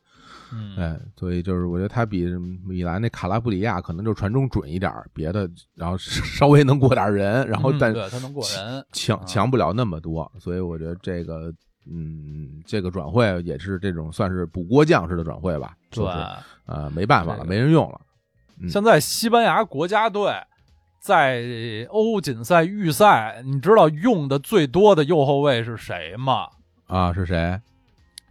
[0.54, 2.26] 嗯，哎，所以就是我觉得他比
[2.66, 11.54] 米兰那卡拉布里亚可能就传中准一点，别的然后稍微能过点人，然后嗯但对他能过人，强啊强不了那么多，所以我觉得这个
[11.92, 16.12] 嗯，这个转会也是这种算是补锅匠式的转会吧，对就。
[16.12, 16.18] 是
[16.68, 18.00] 呃没办法了，这个没人用了。
[18.62, 20.32] 嗯现在西班牙国家队
[21.00, 26.48] 在欧锦赛预赛，你知道用的最多的右后卫是谁吗？
[26.86, 27.60] 啊，是谁？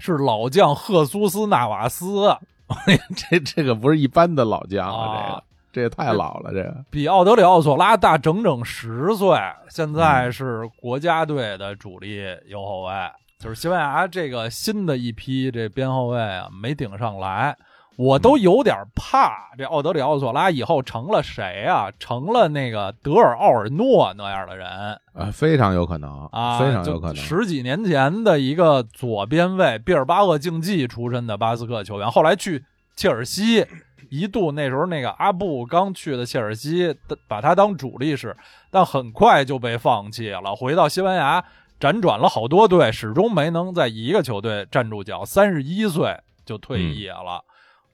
[0.01, 2.37] 是老将赫苏斯纳瓦斯，
[3.31, 12.93] 这这个不是一般的老将啊这个这也太老了，这个比奥德里奥索拉大整整十岁，现在是国家队的主力右后卫。
[13.39, 17.57] 就是西班牙这个新的一批这边后卫啊，没顶上来，
[17.97, 21.91] 我都有点怕这奥德里奥索拉以后成了谁啊？
[21.99, 24.67] 成了那个德尔奥尔诺那样的人
[25.13, 27.17] 啊，非常有可能啊，非常有可能。
[27.17, 32.65] 十几年前的一个左边卫，毕尔巴鄂竞技出身的巴斯克球员，后来去
[32.97, 33.67] 切尔西，
[34.09, 36.97] 一度那时候那个阿布刚去的切尔西，
[37.29, 38.35] 把他当主力使，
[38.71, 41.45] 但很快就被放弃了，回到西班牙
[41.79, 47.45] 辗转了好多队，始终没能在一个球队站住脚，三十一岁就退役了。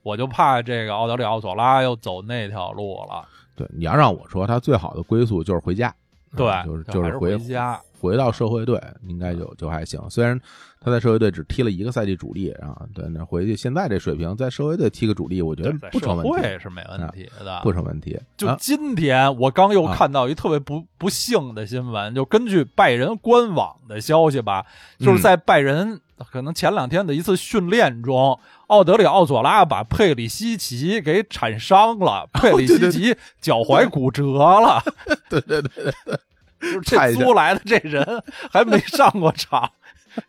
[0.07, 3.27] 我就怕这个奥德里奥索拉又走那条路了，
[3.57, 5.93] 对，你要让我说，他最好的归宿就是回家，
[6.37, 9.99] 对，啊就是就是回回家，回到社会队，应该就就还行。
[10.09, 10.39] 虽然
[10.79, 18.17] 他在社会队只踢了一个赛季主力啊，对，那回去现在这水平，在社会队踢个主力，我觉得不成问题，会是没问题的，不成问题。
[18.37, 24.65] 就啊今天，我刚又啊看到一特别不不幸的新闻，就根据拜仁官网的消息吧，
[24.99, 25.99] 嗯就是在拜仁
[26.31, 34.81] 可能前两天的一次训练中，奥德里奥佐拉把佩里西奇给铲伤了，佩里西奇脚踝骨折了。
[35.29, 36.19] 对对对对，
[36.59, 38.03] 就是太这租来的这人
[38.51, 39.69] 还没上过场，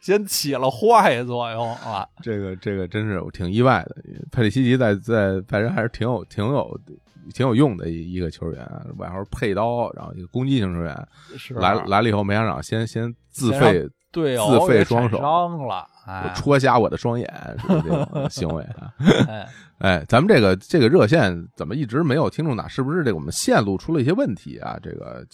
[0.00, 2.06] 先起了坏作用啊。
[2.22, 3.96] 这个这个真是我挺意外的。
[4.30, 6.78] 佩里西奇在在拜仁还是挺有挺有
[7.34, 8.66] 挺有用的一一个球员，
[8.96, 18.92] 外号配刀，然后一个攻击型球员，是来来了以后没想到先先自先费队友自费双手伤了，哎戳瞎我的双眼，是不这种 行为啊？
[19.28, 19.46] 哎，
[19.78, 22.66] 哎，咱们这个这个热线怎么一直没有听众打？
[22.66, 24.78] 是不是这个我们线路出了一些问题啊？
[24.82, 25.24] 这个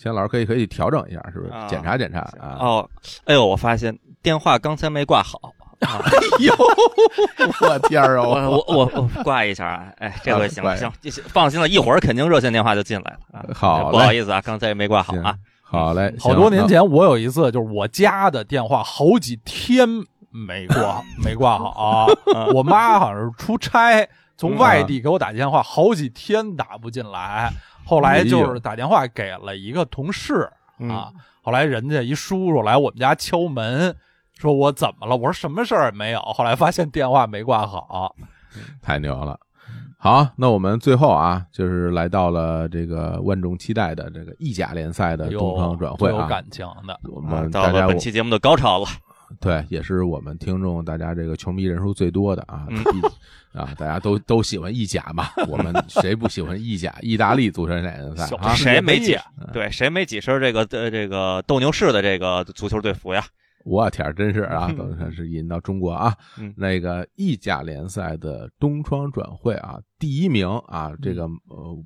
[0.00, 2.56] 钱老师可以可以调整一下，是不是啊检查检查啊？
[2.58, 2.90] 哦，
[3.24, 5.38] 哎呦，我发现电话刚才没挂好，
[5.80, 5.88] 哎
[6.40, 6.54] 呦，
[7.60, 8.48] 我天儿我啊！
[8.50, 9.92] 我我我挂一下啊！
[9.98, 13.46] 哎，这回行了行，这放心了，一会儿肯定热线电话就进来了啊。
[13.54, 15.36] 好不好意思啊，刚才没挂好啊。
[15.74, 19.88] 好嘞，好多年前，我有一次就是我家的电话好几天
[20.30, 22.06] 没挂没挂好，
[22.54, 27.52] 我妈好像是出差，从外地给我打电话，好几天打不进来。
[27.84, 33.94] 后来就是打电话给了一个同事嗯啊，后来人家一叔叔来我们家敲门，
[34.38, 35.16] 说我怎么了？
[35.16, 36.20] 我说什么事儿也没有。
[36.20, 38.14] 后来发现电话没挂好，
[38.80, 39.38] 太牛了。
[40.04, 47.00] 好，那我们最后啊，就是来到了这个万众期待的这个意甲联赛的有东窗转会啊，有感情的。
[47.04, 48.86] 我啊们大家到了本期节目的高潮了，
[49.40, 52.84] 对，也是我们听众大家这个球迷人数最多的啊，嗯
[53.58, 56.94] 啊，大家都 都喜欢意甲嘛，我们谁不喜欢意甲？
[57.00, 59.16] 意大利足球联赛啊，谁没几
[59.54, 63.24] 对谁没几身这个呃这个斗牛士的这个足球队服呀？
[63.64, 66.52] 我天，真是啊， 等于是引到中国啊，嗯。
[66.56, 71.84] 那个意甲联赛的东窗转会啊，第一名啊，这个呃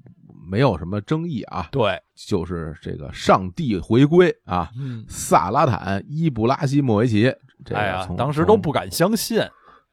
[0.50, 7.32] 没有什么争议啊，对，就是这个上帝回归啊，嗯，萨拉坦伊布拉希莫维奇，
[7.64, 9.40] 这哎呀个，当时都不敢相信，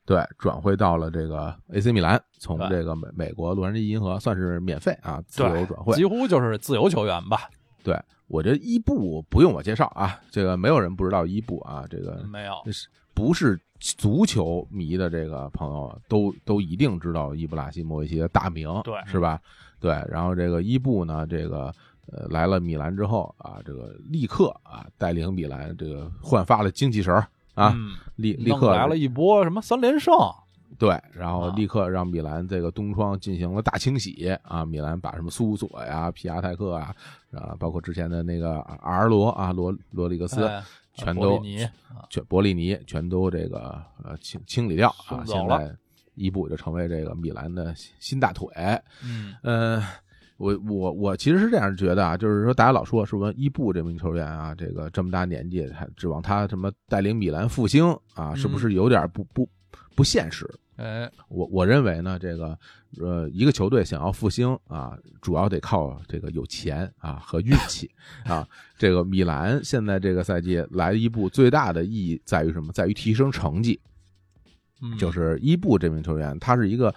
[0.05, 5.93] 对，转会到了这个 AC 米兰，从这个美美国洛杉矶银河算是免费啊，自由转会。
[5.95, 7.49] 几乎就是自由球员吧？
[7.83, 19.39] 对我这伊布不用我介绍啊，这个没有人不知道伊布啊，这个没有，是不是足球迷的这个朋友都都一定知道伊布拉希莫维奇的大名，对是吧？
[19.79, 21.73] 对，然后这个伊布呢，这个
[22.07, 30.13] 呃来了米兰之后啊，这个立刻啊带领米兰这个焕发了精气神儿啊，嗯立立刻来了一波什么三连胜，
[30.77, 34.65] 对，然后啊立刻让米兰这个东窗进行了大清洗啊！
[34.65, 36.95] 米兰把什么苏索呀、皮亚泰克啊，
[37.31, 40.63] 啊，包括之前的那个阿尔罗啊、罗罗里格斯、哎
[40.97, 41.43] 全都
[42.09, 45.25] 全伯利尼全都这个呃清清理掉啊！
[45.25, 45.75] 现在
[46.13, 48.47] 伊布就成为这个米兰的新大腿。
[49.03, 49.83] 嗯，呃，
[50.37, 59.45] 我我我其实是这样觉得啊，就是说大家老说是不是伊布这名球员啊，这个这么大年纪，还指望他什么带领米兰复兴啊，是不是有点不不
[59.97, 60.49] 不现实？
[60.75, 62.57] 哎，我我认为呢，这个
[62.99, 67.89] 呃，一个球队想要复兴啊，主要得靠这个有钱啊和运气
[68.25, 68.47] 啊。
[68.77, 72.73] 这个米兰现在这个赛季来伊布最大的意义在于什么？
[72.73, 73.79] 在于提升成绩。
[74.81, 76.93] 嗯就是伊布这名球员，他是一个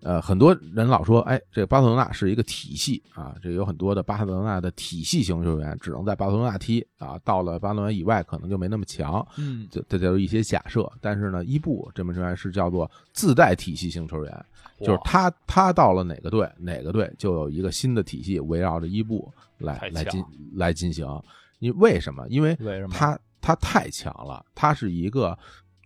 [0.00, 9.26] 呃，很多人老说，哎，这个巴塞罗那是一个体系啊，这有很多的巴塞罗那的体系型球员只能在巴塞罗那踢啊，到了巴塞罗那以外可能就没那么强。
[9.36, 14.46] 嗯，这这就是一些假设，但是呢，伊布这名球员是叫做自带体系型球员，
[14.80, 21.06] 就是他他到了哪个队，哪个队就有一个新的体系围绕着伊布来来进来进行。
[21.58, 22.24] 你为什么？
[22.28, 25.36] 因为为什么他他太强了，他是一个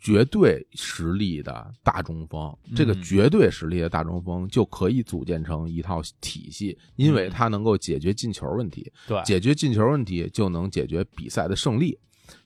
[0.02, 2.52] 绝对实力的大中锋。
[2.74, 11.96] 这个嗯绝对实力的大中锋就可以组建成一套体系，因为嗯他能够解决进球问题，对，解决进球问题就能解决比赛的胜利。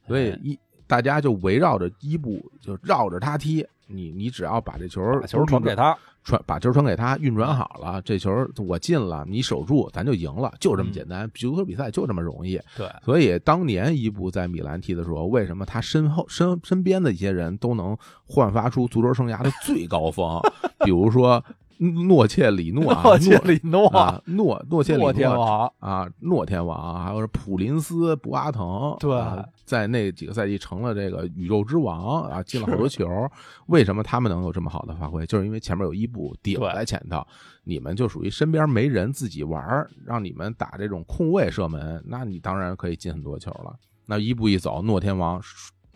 [0.07, 3.67] 所以哎一大家就围绕着伊布，就绕着他踢。
[3.89, 5.97] 你你只要把这球把球传给他，
[6.27, 11.31] 传把球传给他，运转好了，这球我进了，你守住，咱就赢了，就这么简单。
[11.33, 12.61] 足球比赛就这么容易。
[12.77, 17.97] 对，所以当年伊布在米兰踢的时候，为什么他身后身身边的一些人都能
[18.27, 20.41] 焕发出足球生涯的最高峰？
[20.85, 21.43] 比如说
[21.79, 28.63] 诺切里诺啊，诺切里诺啊，诺诺切里诺天诺王，啊，诺天王，还有是普林斯、博阿滕，
[28.99, 33.09] 对啊在那几个赛季成了这个宇宙之王啊，进了好多球。
[33.67, 35.27] 为什么他们能有这么好的发挥？
[35.27, 37.27] 就是因为前面有伊布顶对在前头，
[37.65, 43.75] 你们就属于身边没人自己玩，让你们打这种空位射门，那你当然可以进很多球了。
[44.07, 45.41] 那伊布一走，诺天王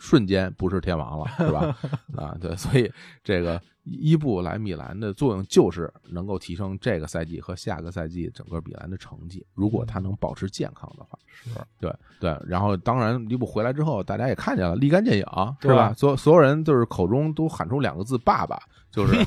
[0.01, 1.77] 瞬瞬间不是天王了， 是吧？
[2.17, 2.91] 啊，对，所以
[3.23, 9.47] 这个伊布来米兰的作用就是能够提升这个赛季和下个赛季整个米兰的成绩。
[9.55, 11.51] 如果他能保持健康的话，是
[11.81, 12.37] 对对。
[12.47, 15.25] 然后当然伊布回来之后，大家也看见了，立竿见影，
[15.61, 15.93] 是对吧？
[15.95, 18.59] 所所有人就是口中都喊出两个字“爸爸”，
[18.93, 19.15] 就是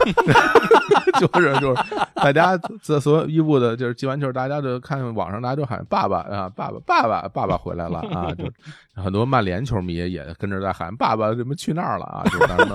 [1.20, 1.84] 就是就是
[2.16, 8.46] 大家这所有伊布的，就是击完球，大家就看网上大家就喊“爸爸啊，爸爸，爸爸，爸爸回来了啊！”就
[9.02, 12.74] 很多曼联球迷也跟着在喊“爸爸怎么去那儿了啊？”就是当时，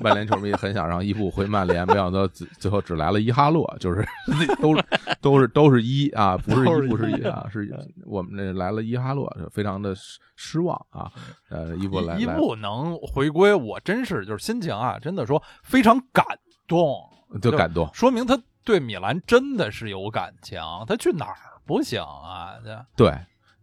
[0.00, 4.04] 曼联球迷很想让伊布回曼联，没想到最最后只来了伊哈洛，就是
[4.60, 4.84] 都是
[5.20, 7.68] 都是都是一啊，不是伊布是一一啊，是
[8.04, 11.10] 我们那来了伊哈洛，就非常的失失望啊。
[11.50, 16.24] 呃，伊布来伊布能回归，我真是就是心情啊，真的说非常感
[16.66, 16.96] 动，
[17.40, 21.36] 就感动，说明他对米兰真的是有感情，他去哪儿
[21.66, 22.54] 不行啊？
[22.96, 23.12] 对。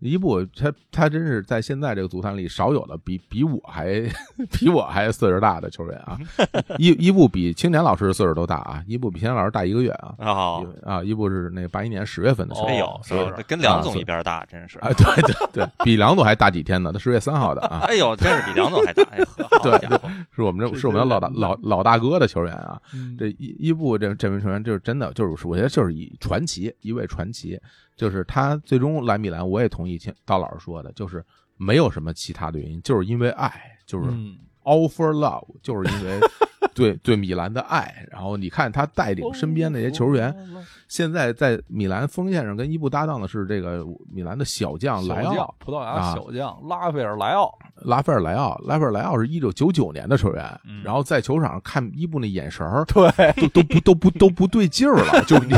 [0.02, 4.02] 伊布他他真是在现在这个足坛里少有的比比我还
[4.52, 6.18] 比我还岁数大的球员啊！
[6.80, 8.84] 伊伊布比青年老师岁数都大啊！
[8.88, 10.16] 伊布比青年老师大一个月啊！
[10.18, 14.80] 哦，啊，伊布是那八一年十月份的球员哎呦哦，是是跟梁总一边大，真是。
[14.80, 19.04] 啊，对对对，比梁总还大几天呢，他十月三号的啊，哎呦，真是比梁总还大！
[19.12, 20.00] 哎呵， 好对，
[20.36, 22.82] 是我们这是是我们的老大老老大哥的球员啊。
[22.96, 27.60] 嗯这伊伊布这这名球员就是真的就是我觉得就是一传奇，一位传奇。
[28.02, 31.24] 就是他最终来米兰，我也同意听刀老师说的，就是
[31.56, 33.54] 没有什么其他的原因，就是因为爱，
[33.86, 36.20] 就是嗯 all for love，就是因为
[36.74, 38.04] 对对米兰的爱。
[38.10, 40.36] 然后你看他带领身边那些球员，
[40.90, 48.60] 现在在米兰锋线上跟伊布搭档的是这个米兰的小将莱奥，葡萄牙啊小将拉斐尔莱奥，拉斐尔莱奥。
[48.66, 55.54] 拉斐尔莱奥是一九九九年的球员，嗯然后在球场上看伊布那眼神儿对，都都不都不都不对劲儿了， 就是你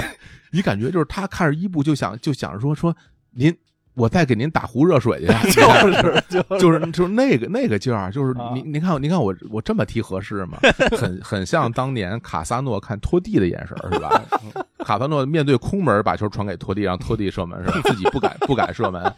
[0.54, 2.96] 你感觉就是他看着伊布就想就想着说说
[3.32, 3.54] 您。
[3.96, 5.62] 我再给您打壶热水去， 就
[5.92, 10.58] 是就就是就是那个那个劲儿，就是啊您您看您看我我这么踢合适吗？
[10.98, 14.20] 很很像当年卡萨诺看托蒂的眼神儿是吧？
[14.80, 17.82] 卡萨诺面对空门把球传给托蒂，让托蒂射门是吧？
[17.84, 19.14] 自己不敢不敢射门。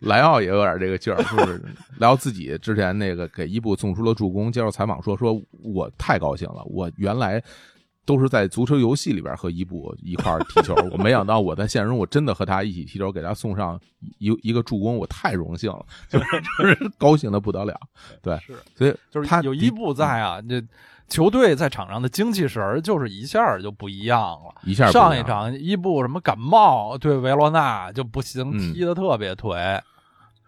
[0.00, 1.62] 莱奥也有点这个劲儿，就是
[1.98, 7.44] 莱奥自己之前那个给伊布送出了助攻，接受采访说说我太高兴了，我原来。
[8.08, 13.78] 都是在足球游戏里边和伊布一块儿踢球， 我没想到我在现实中我真的和他一起踢球，给他送上
[14.16, 16.26] 一一个助攻，我太荣幸了，就 是
[16.58, 17.78] 就是高兴的不得了。
[18.22, 20.64] 对，是所以就是他有伊布在啊，这
[21.06, 24.54] 球队在场上的精气神儿就是一下就不一样了。
[24.64, 29.78] 一下上一场伊布什么感冒对维罗纳就不行，嗯踢的特别颓。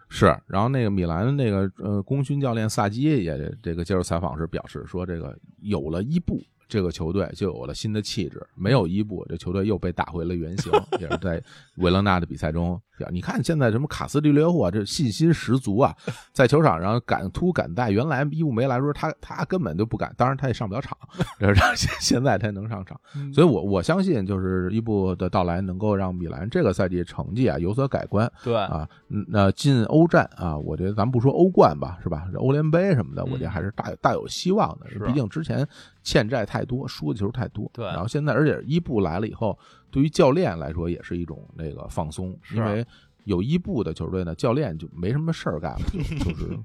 [0.09, 6.41] 是，然后那个米兰的那个呃功勋教练萨基也这个接受采访时表示说，这个有了伊布。
[6.71, 10.71] 这个球队就有了新的气质，没有伊布，这球队又被打回了原形。
[11.01, 11.43] 也是在
[11.75, 12.81] 维勒纳的比赛中，
[13.11, 15.93] 你看现在什么卡斯蒂略霍啊，这信心十足啊，
[16.31, 17.91] 在球场上敢突敢带。
[17.91, 20.97] 原来伊布没来的时候，他他根本就不敢，当然他也上不了场，
[21.37, 22.97] 这是现现在他能上场。
[23.33, 28.31] 所以我我相信，就是伊布的到来能够让米兰这个赛季成绩啊有所改观。
[28.45, 32.29] 对啊，嗯那进欧战啊，我觉得咱不说欧冠吧，是吧？
[32.35, 34.85] 欧联杯什么的，我觉得还是大大有希望的。
[35.05, 35.67] 毕竟之前
[36.03, 37.69] 欠债太多，输的球太多。
[37.73, 39.57] 对然后现在，而且伊布来了以后，
[39.89, 42.85] 对于教练来说也是一种那个放松，是因为
[43.25, 45.99] 有伊布的球队呢，教练就没什么事儿干了，就
[46.31, 46.59] 就是。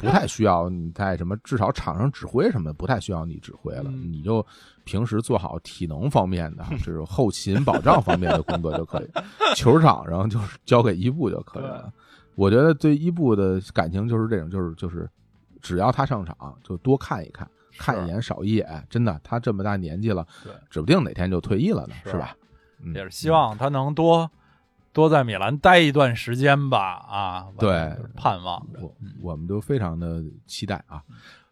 [0.00, 4.46] 不太需要你在什么，至少场上指挥什么，不太需要你指挥了，嗯你就
[4.84, 9.08] 平时做好体能方面的， 就是后勤保障方面的工作就可以，
[9.56, 11.92] 球场上就是交给伊布就可以了。
[12.36, 15.10] 我觉得对伊布的感情就是这种，就是就是，
[15.60, 22.36] 只要他上场就多看一看，看一眼少一眼，真的，他这么大年纪了对，指不定哪天就退役了呢，是是吧？
[22.82, 24.30] 嗯也是希望他能多
[24.92, 26.94] 多在米兰待一段时间吧。
[27.08, 28.80] 啊，对盼望着。
[28.80, 31.02] 我我们都非常的期待啊。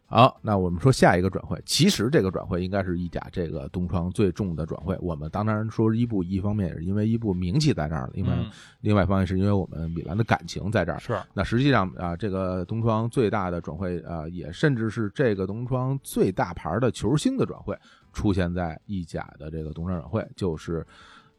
[0.09, 4.97] 好，那我们说下一个转会，其实这个转会应该是意甲这个东窗最重的转会。
[5.01, 10.99] 我们当然说伊布，一方面也是因为伊布名气在这儿了，另外、嗯另外一方面是因为我们米兰的感情在这儿。
[10.99, 17.77] 是那实际上啊，这个东窗最大的转会啊，也甚至是这个东窗最大牌的球星的转会，
[18.13, 20.87] 出现在意甲的这个东窗转会，就是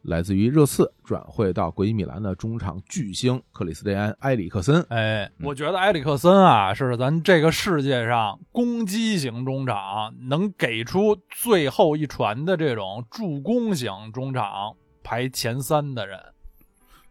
[0.02, 4.80] 来自于热刺转会到国际米兰的中场巨星克里斯蒂安·埃里克森。
[4.88, 16.18] 哎，嗯我觉得埃里克森啊，是咱这个世界上攻击型中场能给出最后一传的这种助攻型中场排前三的人。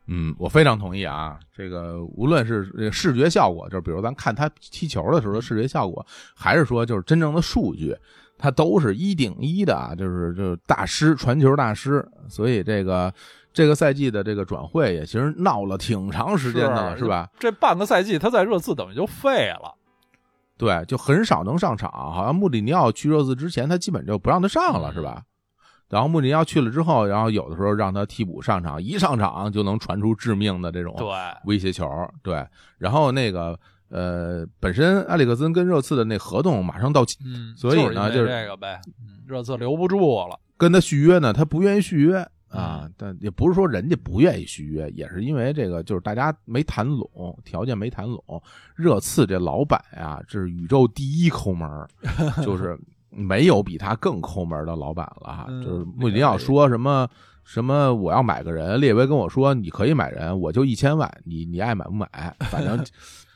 [0.10, 1.38] 嗯，我非常同意啊。
[1.54, 7.94] 这个无论是视觉效果，就是比如咱看他踢球的时候的视觉效果，还是说就是真正的数据，
[8.38, 12.08] 他都是一顶一的啊，就是就是大师传球大师。
[12.30, 13.14] 所以这个
[13.52, 17.30] 这个赛季的这个转会也其实闹了挺长时间的了，是是吧？？
[17.40, 19.74] 这半个赛季他在热刺等于就废了。
[20.58, 25.22] 对，就很少能上场，好像穆里尼奥去热刺之前，他基本就不让他上了，是吧？
[25.90, 31.08] 然后穆里尼奥去了之后，然后有的时候让他替补上场，一上场就能传出致命的这种对，
[31.46, 31.88] 威胁球，
[32.22, 32.46] 对。
[32.78, 33.58] 然后那个
[33.90, 39.98] 呃，本身埃里克森跟热刺的那合同马上到期，嗯，所以呢就就是这个呗，嗯热刺留不住
[40.28, 40.40] 了。
[40.58, 42.18] 跟他续约呢，他不愿意续约
[42.52, 42.90] 嗯啊。
[42.98, 48.42] 但也不是说人家不愿意续约，也是因为这个就是大家没谈拢，条件没谈拢。
[48.76, 51.70] 热刺这老板呀，这是宇宙第一抠门，
[52.44, 52.78] 就是
[53.10, 55.46] 没有比他更抠门的老板了哈。
[55.50, 57.08] 嗯就是穆里尼奥说什么。
[57.50, 57.94] 什么？
[57.94, 62.10] 我要买个人，列维跟我说你可以买人，我就一千万，你你爱买不买？
[62.40, 62.78] 反正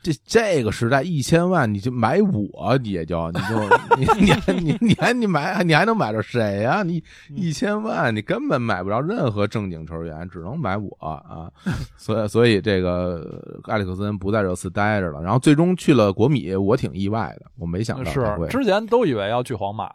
[0.03, 11.51] 这这个时代一千万你就买我，你也就你就你 你还你你还你买你还能买着谁呀、你一千万你根本买不着任何正经球员，只能买我啊！
[11.97, 19.91] 所以所以这个埃里克森不在热刺待着了，然后最终去了国米，我挺意外的，我没想到是之前都以为要去皇马，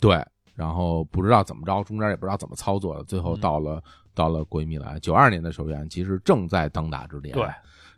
[0.00, 0.24] 对，
[0.54, 3.82] 然后不知道怎么着，中间也不知道怎么操作的，最后嗯到了、
[4.14, 4.98] 到了国际米来。
[5.00, 7.46] 九二年的球员其实正在当打之年，对，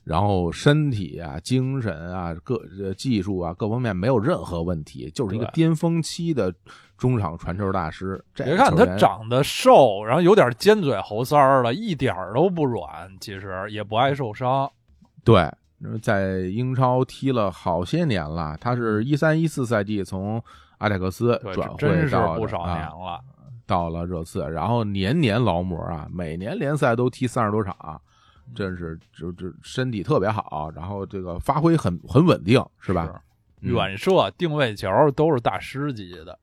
[0.07, 6.55] 然后身体啊、精神啊、各呃技术啊各方面没有任何问题，就是一个巅峰期的
[6.97, 8.25] 中场传球大师。
[8.33, 14.71] 这别看他长得瘦，然后有点尖嘴猴腮儿了，一点儿都不软，其实也不爱受伤。
[15.25, 15.53] 对，
[16.01, 20.41] 在英超踢了好些年了，他是一三一四赛季从
[20.79, 23.21] 阿贾克斯，转会真是不少年啊了。
[23.67, 28.01] 到了热刺，然后年年劳模啊，每年联赛都踢三十多场，
[28.55, 33.23] 真是就就身体特别好，然后这个发挥很很稳定，是吧？
[33.63, 36.39] 嗯远射、定位球都是大师级的。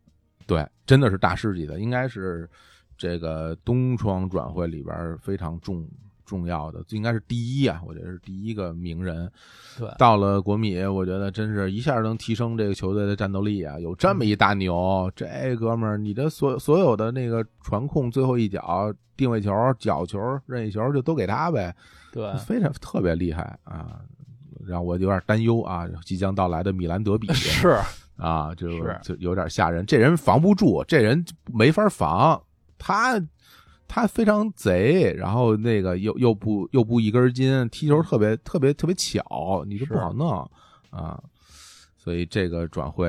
[0.46, 2.50] 对，真的是大师级的，应该是
[2.98, 5.88] 这个东窗转会里边非常重
[6.26, 9.32] 重要的，应该是第一啊，我觉得是第一个名人。
[9.78, 13.80] 对到了国米，我觉得真是一下能提升这个球队的战斗力啊！
[13.80, 21.76] 有这么一大牛，这哥们儿，你的所所有的那个传控最后一脚、定位球、角球、任意球就都给他呗，
[22.12, 24.00] 对，非常特别厉害啊！
[24.66, 27.76] 让我有点担忧啊，即将到来的米兰德比 是
[28.16, 29.86] 啊，就是就有点吓人。
[29.86, 32.42] 这人防不住，这人没法防，
[32.78, 33.20] 他
[33.96, 40.50] 他非常贼，然后那个又又不又不一根筋，踢球特别特别特别巧，你就是不好弄
[40.90, 41.22] 啊。
[41.96, 43.08] 所以这个转会，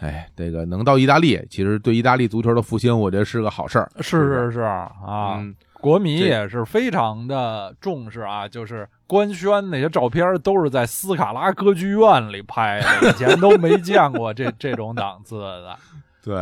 [0.00, 3.90] 哎，这个能到意大利，其实对意大利足球的复兴，我觉得是个好事儿。
[4.00, 4.92] 是是是啊，
[5.38, 15.74] 嗯，国米也是非常的重视啊，就是官宣那些照片都是在斯卡拉歌剧院里拍的，以前都没见过这 这种档次的。
[16.22, 16.36] 对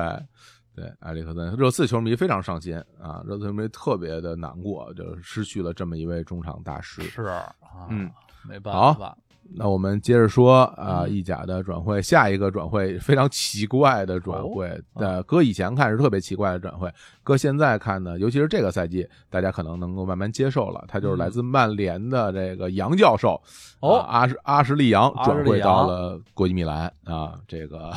[0.81, 7.03] 对，埃里克森，热刺球迷非常伤心啊，热刺球迷特别的难过，就失去了这么一位中场大师。
[7.03, 7.55] 是啊，
[7.91, 8.11] 嗯，
[8.49, 9.15] 没办法，
[9.55, 16.91] 那我们接着说啊，嗯意甲的转会，下一个转会非常奇怪的转会，哦呃，搁以前看是特别奇怪的转会，
[17.23, 20.83] 搁现在看呢，尤其是这个赛季，大家可能能够慢慢接受了。
[20.89, 23.39] 他就是来自曼联的这个杨教授，
[23.81, 27.93] 哦啊阿什阿什利杨阿什利杨转会到了国际米兰啊，这个。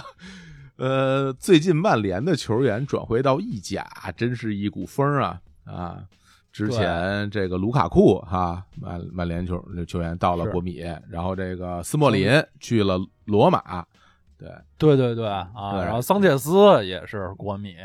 [0.78, 3.88] 呃，最近曼联的球员转回到意甲，
[4.18, 6.04] 真是一股风啊啊！
[6.52, 12.30] 之前这个卢卡库哈，曼曼联球球员到了国米，然后这个斯莫林
[12.60, 13.86] 去了罗马，
[14.38, 17.76] 对对对对啊，对然后桑切斯也是国米，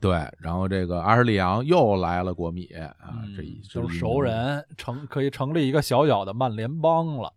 [0.00, 4.20] 对，然后这个阿什利杨又来了国米啊，嗯这一都是熟。
[4.20, 7.32] 人，成可以成立一个小小的曼联帮了。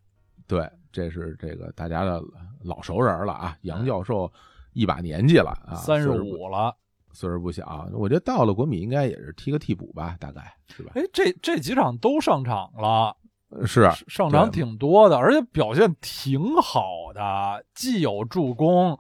[0.48, 2.22] 对，这是这个大家的
[2.64, 4.32] 老熟人了啊，杨教授
[4.76, 6.76] 一把年纪了啊，嗯三十五了，
[7.14, 10.92] 岁数不小，我觉得到了国米应该也是踢个替补吧，大概是吧？
[10.96, 13.16] 哎，这这几场都上场了，
[13.66, 19.00] 是啊上场挺多的，而且表现挺好的，既有助攻，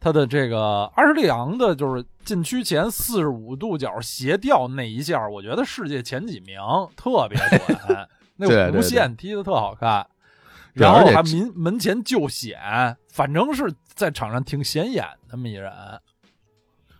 [0.00, 6.58] 他的这个阿什利昂的就是禁区前四十五度角斜吊那一下，我觉得世界前几名，
[6.96, 7.78] 特别准，
[8.36, 10.04] 那弧线踢的特好看，
[10.74, 12.58] 然后还门门前救险，
[13.08, 15.72] 反正是在场上挺显眼那么一人。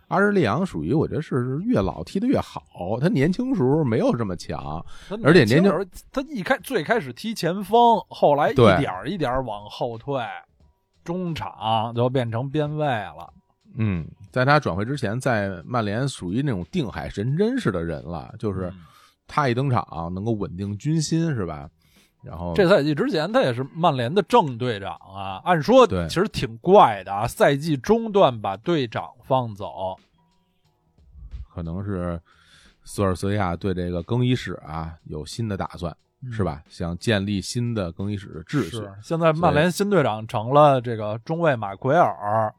[0.07, 2.61] 阿什利杨属于我觉得是越老踢得越好，
[3.01, 4.83] 他年轻时候没有这么强，
[5.23, 10.23] 而且年轻时候，他一开最开始踢前锋，后来一点一点往后退，
[11.03, 13.33] 中场就变成边卫了。
[13.77, 18.79] 嗯，在他转会之前，在曼联属于那种定海神针式的人了，就是嗯
[19.27, 21.67] 他一登场能够稳定军心，是吧？
[22.25, 25.39] 然后这赛季之前，他也是曼联的正队长啊。
[25.45, 29.95] 按说对其实挺怪的啊，赛季中段把队长放走，
[31.53, 32.19] 可能是
[32.83, 35.95] 索尔斯克亚对这个更衣室啊有新的打算，
[36.31, 36.63] 是吧？
[36.67, 38.83] 想建立新的更衣室的秩序。
[39.03, 42.53] 现在曼联新队长成了这个中卫马奎尔，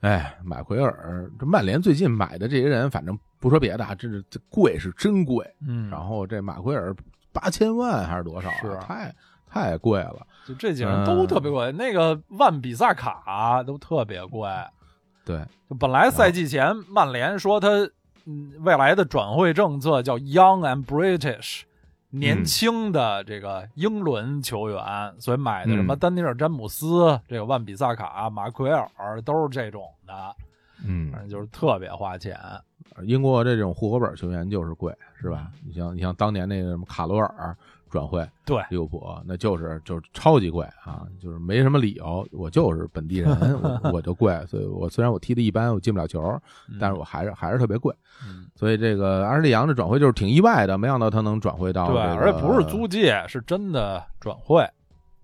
[0.00, 5.44] 哎，马奎尔，这曼联最近买的这些人，反正不说别的啊，这是这贵是真贵。
[5.66, 6.94] 嗯，然后这马奎尔
[7.38, 8.54] 八千万还是多少、啊？
[8.62, 9.14] 是太
[9.46, 10.26] 太贵了。
[10.46, 14.48] 就这几个人都特别贵，那个万比萨卡都特别贵。
[15.24, 17.68] 对，就本来赛季前曼联说他
[18.26, 21.62] 嗯未来的转会政策叫 Young and British，
[22.10, 24.80] 年轻的这个英伦球员，
[25.18, 30.36] 所以买的什么嗯丹尼尔詹姆斯、这个万比萨卡、马奎尔都是这种的，
[30.86, 32.38] 嗯反，正就是特别花钱。
[33.02, 35.50] 英国这种户口本球员就是贵，是吧？
[35.66, 37.54] 你像你像当年那个什么卡罗尔
[37.90, 43.30] 转会对，利物浦，那就是就是超级贵啊，就是没什么理由，我就是本地人，
[43.62, 46.40] 我我就贵，所以我虽然我踢的一般，我进不了球，
[46.80, 47.94] 但是我还是还是特别贵。
[48.26, 54.66] 嗯所以这个阿什利杨的转会就是挺意外的，没想到他能转会到、这对，而且不是租借，是真的转会。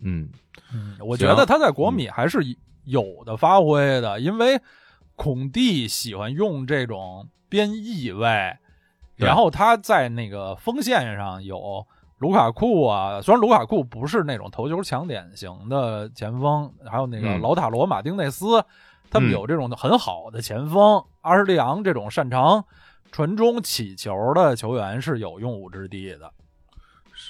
[0.00, 0.28] 嗯，
[0.74, 2.40] 嗯，我觉得他在国米还是
[2.84, 4.60] 有的发挥的，因为
[5.22, 8.56] 孔蒂喜欢用这种边翼位，
[9.14, 11.86] 然后他在那个锋线上有
[12.18, 17.40] 卢卡库啊，虽然卢卡库不是那种头球抢点型的前锋，还有那个嗯。
[17.40, 18.64] 劳塔罗、马丁内斯，
[19.12, 19.32] 他们嗯。
[19.32, 22.64] 有这种很好的前锋，阿什利昂这种擅长
[23.12, 26.32] 传中起球的球员是有用武之地的。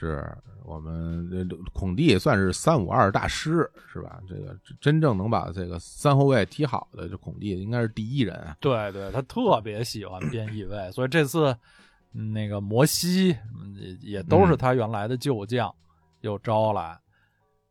[0.07, 4.21] 是我们这孔蒂算是三五二大师是吧？
[4.29, 8.57] 这个真正能把这个三后卫踢好的，这孔蒂应该是第一人啊。
[8.61, 11.57] 对对，他特别喜欢边翼位，所以这次
[12.15, 13.37] 嗯那个摩西
[14.01, 15.73] 也都是他原来的旧将，
[16.21, 16.99] 又招来。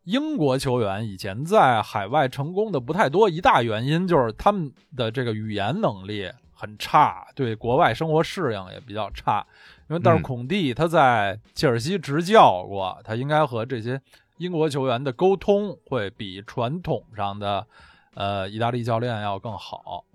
[0.04, 9.46] 英国球员以前在海外成功的不太多，一大原因就是他们的这个语言能力很差，对国外生活适应也比较差。
[9.92, 14.02] 因为但是孔蒂他在切尔西执教过，他应该和这些
[14.38, 17.68] 英国球员的沟通会比传统上的
[18.14, 20.06] 呃意大利教练要更好。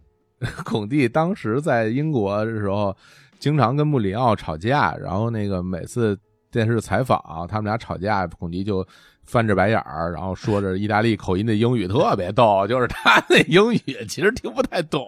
[0.64, 2.96] 孔蒂当时在英国的时候，
[3.38, 6.18] 经常跟穆里奥吵架，然后那个每次
[6.50, 8.82] 电视采访他们俩吵架，孔蒂就
[9.24, 15.06] 翻着白眼儿，然后说着意大利口音的英语，特别逗，就是他那英语其实听不太懂。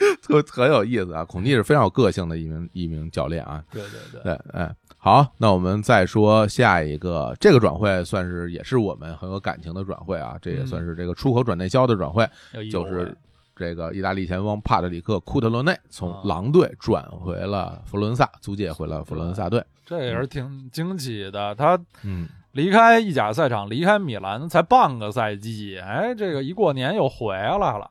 [0.22, 1.24] 特很有意思啊！
[1.24, 3.62] 孔蒂是非常有个性的一名一名教练啊。
[3.70, 12.26] 对对对，对，哎，好，那我们再说下一个，这个转会算是也是我们很有感情的转会啊，这也算是这个出口转内销的转会，
[12.70, 13.16] 就是
[13.54, 21.54] 这个意大利前锋帕特里克库特罗内从狼队转回了佛罗伦萨，租借回了佛罗伦萨队，这也是挺惊奇的。
[21.54, 27.90] 他嗯，离开意甲赛场，离开米兰才半个赛季，哎，这个一过年又回来了。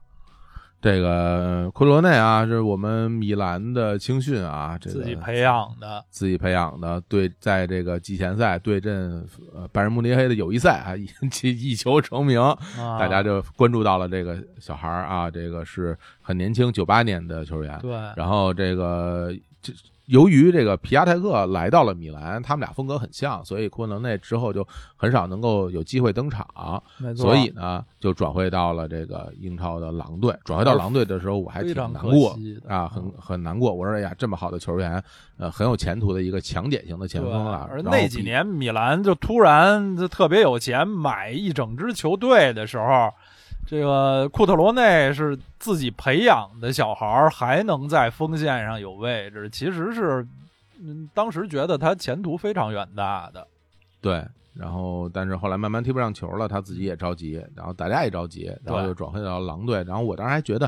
[0.82, 7.02] 这个昆罗内啊，这是我们米兰的青训啊，这自己培养的，自己培养的。
[7.08, 11.08] 对，在这个季前赛对阵呃拜仁慕尼黑的友谊赛啊，一
[11.72, 12.40] 一球成名，
[12.78, 17.78] 大家就关注到了这个小孩啊，这个是很年轻，九八年的球员。
[17.82, 19.74] 对，然后这个这。
[20.10, 26.82] 由于这个皮亚泰克来到了米兰，他们俩风格很像，所以库伦内之后就很少能够有机会登场，
[27.16, 30.36] 所以呢就转会到了这个英超的狼队。
[30.44, 32.36] 转会到狼队的时候，我还挺难过
[32.68, 33.72] 啊，很很难过。
[33.72, 35.02] 我说哎呀，这么好的球员，
[35.38, 37.68] 呃，很有前途的一个强点型的前锋啊。
[37.70, 43.12] 而那几年米兰就突然就特别有钱，买一整支球队的时候。
[43.70, 50.28] 这个库特罗内是自己培养的小孩儿还能在锋线上有位置，其实是，
[50.80, 53.46] 嗯，当时觉得他前途非常远大的。
[54.02, 54.26] 对，
[54.56, 59.84] 然后但是后来慢慢踢不上球了，他自己也着急，然后大家也着急，然后又转会到狼队。
[59.84, 60.68] 然后我当时还觉得。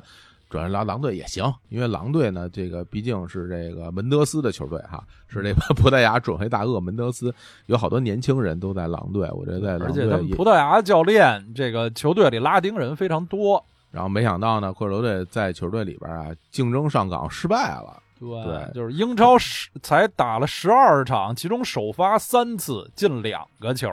[0.51, 7.33] 转来狼队也行，因为狼队呢，这个毕竟是这个门德斯的球队哈，是这个葡萄牙准黑大鳄门德斯，
[7.67, 10.03] 有好多年轻人都在狼队，我觉得在狼队。
[10.11, 13.65] 而且葡萄牙教练这个球队里拉丁人非常多。
[13.91, 17.97] 然后没想到呢，克罗队在球队里边啊，竞争上岗失败了。
[18.19, 23.89] 对，就是英超十才打了十二场，其中首发三次进两个球。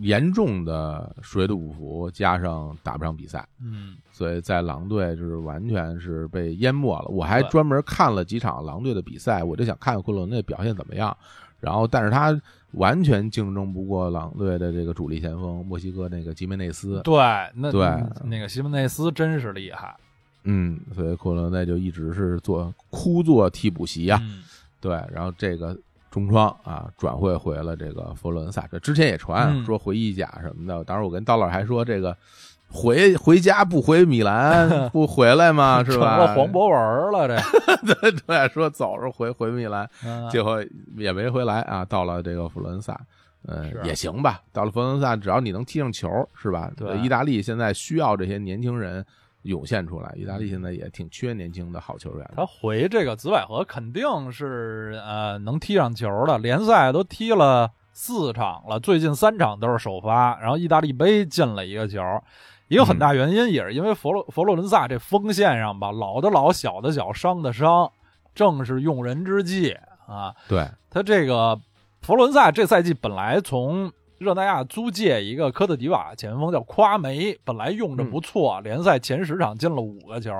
[0.00, 7.08] 严重的水土不服，加上打不上比赛，嗯，所以在狼队就是完全是被淹没了。
[7.08, 11.16] 我还专门看了几场狼队的比赛，我就想看看库伦内表现怎么样。
[11.60, 12.38] 然后，但是他
[12.72, 17.00] 完全竞争不过狼队的这个主力前锋墨西哥那个吉梅内斯。
[17.02, 17.16] 对，
[17.54, 17.86] 那对
[18.24, 19.96] 那个吉梅内斯真是厉害。
[20.44, 24.20] 嗯，所以库伦内就一直是做枯坐替补席呀。
[24.80, 25.78] 对，然后这个。
[26.14, 28.68] 中创啊，转会回了这个佛罗伦萨。
[28.70, 30.84] 这之前也传说回意甲什么的。
[30.84, 32.16] 当时我跟刀老还说，这个
[32.68, 35.82] 回回家不回米兰 不回来吗？
[35.84, 36.16] 是吧？
[36.16, 39.90] 成了黄博文了，这 对对，说走着回回米兰，
[40.30, 40.64] 结果
[40.96, 41.84] 也没回来啊。
[41.84, 42.96] 到了这个佛罗伦萨，
[43.48, 44.40] 嗯，也行吧。
[44.52, 46.08] 到了佛罗伦萨，只要你能踢上球，
[46.40, 46.70] 是吧？
[46.76, 49.04] 对，意大利现在需要这些年轻人。
[49.44, 52.30] 涌现出来，意大利现在也挺缺年轻的好球员。
[52.36, 62.00] 他回这个紫百合肯定是呃能踢上球的，联赛都踢了四场了，最近三场都是首发，然后意大利杯进了一个球。
[62.68, 67.90] 一个很大原因也是因为佛罗佛罗伦萨这锋线上吧，老的老，小的小，伤的伤，
[68.34, 70.34] 正是用人之际啊。
[70.48, 71.60] 对他这个
[72.00, 73.92] 佛罗伦萨这赛季本来从。
[74.18, 80.30] 热那亚租借一个科特迪瓦前锋叫夸梅，本来用着不错，联赛前十场进了五个球，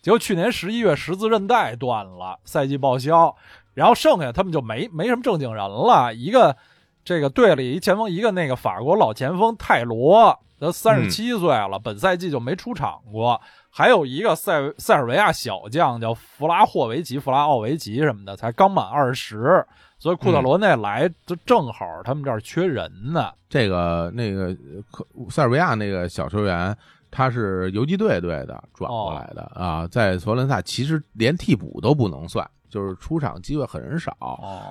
[0.00, 3.34] 结果去年十一月十字韧带断了，赛季报销，
[3.74, 6.12] 然后剩下他们就没没什么正经人了。
[6.12, 6.56] 一个
[7.04, 13.40] 这个队里一前锋，一个那个法国老前锋泰罗，都三十七岁了，本赛季就没出场过。
[13.70, 19.64] 还有一个塞塞尔维亚小将叫弗拉霍维奇、弗拉奥维奇什么的，才刚满二十。
[20.02, 23.30] 所以库特罗内来就正好，他们这儿缺人呢。
[23.48, 24.52] 这个那个
[24.90, 26.76] 克塞尔维亚那个小球员，
[27.08, 34.12] 他是游击队队的转过来的啊，在佛罗伦萨其实连替补都不能算，就是出场机会很少。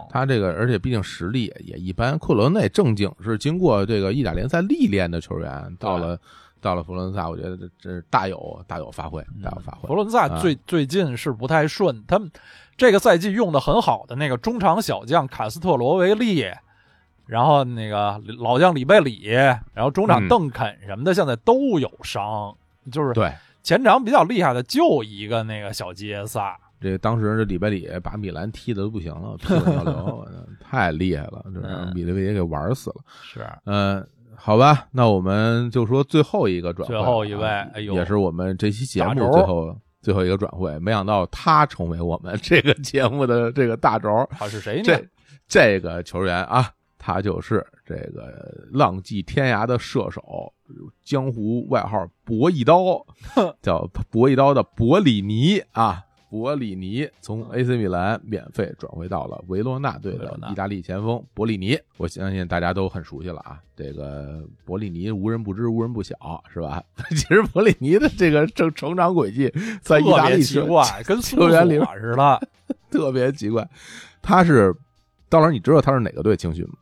[0.10, 2.20] 他这个而且毕竟实力也一般。
[2.20, 6.20] 库罗内正经是经过这个意甲联赛历练的球员，到了
[6.60, 9.88] 到了佛罗伦萨，我觉得这这大有大有发挥，大有发挥。
[9.88, 12.30] 佛罗伦萨啊最、最近是不太顺，他们
[12.82, 16.44] 这个赛季用的很好的那个中场小将卡斯特罗维利，
[17.28, 20.28] 然后那个老将里贝里，然后中场嗯。
[20.28, 22.52] 邓肯什么的，现在都有伤，
[22.92, 30.28] 就是对，前场比较厉害的就一个那个小杰萨，这当时这里贝里把米兰踢的都不行了，屁滚尿流，
[30.60, 31.94] 太厉害了，这让嗯。
[31.94, 32.96] 米利维也给玩死了。
[33.22, 33.48] 是。
[33.66, 34.04] 嗯，
[34.36, 44.28] 好吧，那我们就说最后一个转最后一位哎呦也是我们这期节目最后最后一个转会，没想到他成为我们这个节目的这个大轴。
[44.32, 44.84] 他是谁呢？
[44.84, 45.08] 这
[45.48, 50.54] 这个球员啊，他就是这个浪迹天涯的射手，
[51.04, 53.06] 江湖外号“博一刀”，
[53.62, 56.04] 叫博一刀的博里尼啊。
[56.32, 63.60] 博里尼从 AC 米兰免费转回到了维罗纳队的意大利前锋博里尼，我相信大家都很熟悉了啊。
[63.76, 66.16] 这个博里尼无人不知，无人不晓，
[66.48, 66.82] 是吧？
[67.12, 72.48] 其实博里尼的这个成成长轨迹在意大利奇怪，跟球员里索似的。
[72.90, 73.70] 特别奇怪。
[74.22, 74.74] 他是，
[75.28, 76.76] 到时你知道他是哪个队青训吗？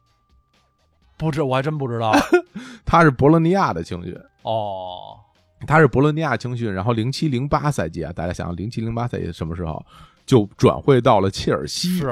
[1.18, 2.14] 不知我还真不知道
[2.86, 5.18] 他是博洛尼亚的青训，哦。
[5.68, 9.86] 他是博洛尼亚青训，然后零七零八赛季啊，大家想想零七零八赛季什么时候？
[10.26, 11.98] 就转会到了切尔西。
[11.98, 12.08] 是，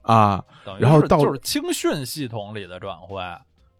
[0.00, 0.42] 啊？
[0.78, 3.20] 然后到是就是青训系统里的转会，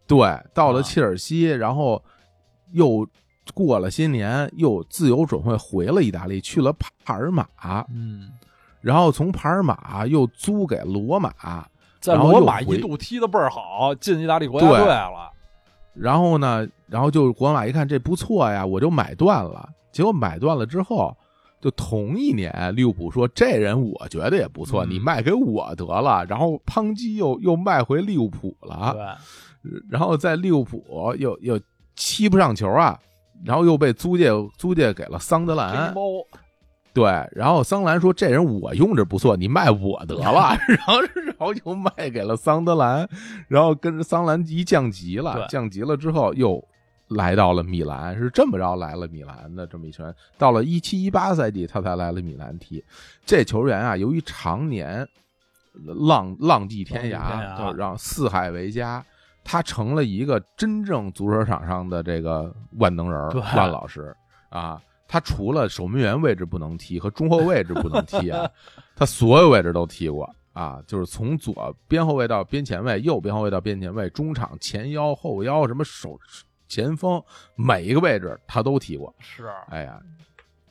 [0.06, 2.04] 对，到了啊切尔西，然后
[2.72, 3.08] 又
[3.54, 7.46] 过了些年，又自由转会回了意大利，去了帕尔马，
[7.90, 8.30] 嗯，
[8.82, 11.32] 然后从帕尔马又租给罗马，
[12.00, 15.30] 在罗马一度踢的倍儿好，进意大利国家队了。
[15.94, 19.68] 然后呢，然后就国马一看这不错呀，我就买断了。
[19.90, 21.12] 结果买断了之后，
[21.60, 26.24] 就同一年，利物浦说这人我觉得也不错，嗯你卖给我得了。
[26.26, 29.18] 然后邦基又又卖回利物浦了，
[29.60, 30.84] 对，然后在利物浦
[31.18, 31.60] 又又
[31.96, 32.96] 踢不上球啊，
[33.44, 35.92] 然后又被租借租借给了桑德兰
[36.92, 40.56] 对，然后桑兰说这人我用着不错，你卖我得了。
[40.68, 43.08] 然后 然后又卖给了桑德兰，
[43.48, 46.64] 然后跟着桑兰一降级了，降级了之后又
[47.14, 50.14] 来到了米兰，是这么着来了米兰的这么一圈。
[50.36, 52.84] 到了一七一八赛季，他才来了米兰踢。
[53.24, 55.06] 这球员啊，由于常年
[55.72, 59.04] 浪浪迹天涯涯，就让四海为家。
[59.46, 63.20] 他成了一个真正足球场上的这个万能人
[63.54, 64.16] 万老师
[64.48, 68.48] 啊，他除了守门员位置不能踢和中后位置不能踢啊，
[68.96, 76.18] 他所有位置都踢过啊，就是从左边后卫到边前卫，右边后卫到边前卫，中场前腰、后腰，什么手
[76.74, 77.22] 前锋，
[77.54, 79.14] 每一个位置他都踢过。
[79.20, 80.00] 是，哎呀，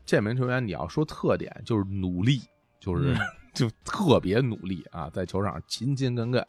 [0.06, 2.42] 这名球员你要说特点就是努力，
[2.80, 3.18] 就是、嗯
[3.54, 6.44] 就特别努力啊，在球场上勤勤恳恳，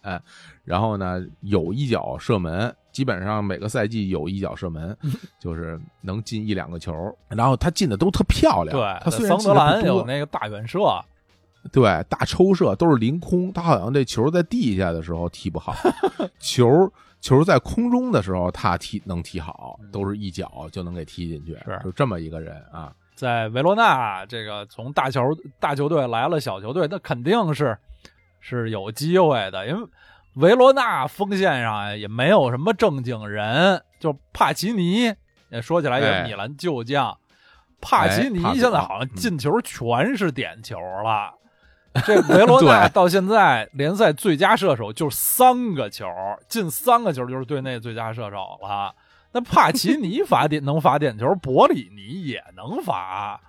[0.64, 4.96] 然后呢有一脚射门，基本上每个赛季有一脚射门，
[5.38, 6.94] 就是能进一两个球，
[7.28, 8.74] 然后他进的都特漂亮。
[8.74, 10.78] 对，他虽然桑德兰有那个大远射，
[11.70, 15.74] 对，大抽射都是凌空，他好像这球在地下的时候踢不好，
[16.40, 16.90] 球
[17.24, 22.92] 球在空中的时候他踢能踢好，都是一脚就能给踢进去，是就这么一个人啊。
[23.14, 25.22] 在维罗纳这个从大球
[25.58, 27.78] 大球队来了小球队，那肯定是
[28.40, 29.88] 是有机会的，因为
[30.34, 35.10] 维罗纳锋线上也没有什么正经人，就帕奇尼，
[35.48, 37.16] 也说起来也哎是米兰旧将，
[37.80, 41.32] 帕奇尼现在好像进球全是点球了。
[42.06, 46.06] 这维罗纳 到现在联赛最佳射手就三个球，
[46.48, 48.94] 进三个球就是队内最佳射手了。
[49.32, 53.40] 那帕奇尼罚点 能罚点球，博里尼也能罚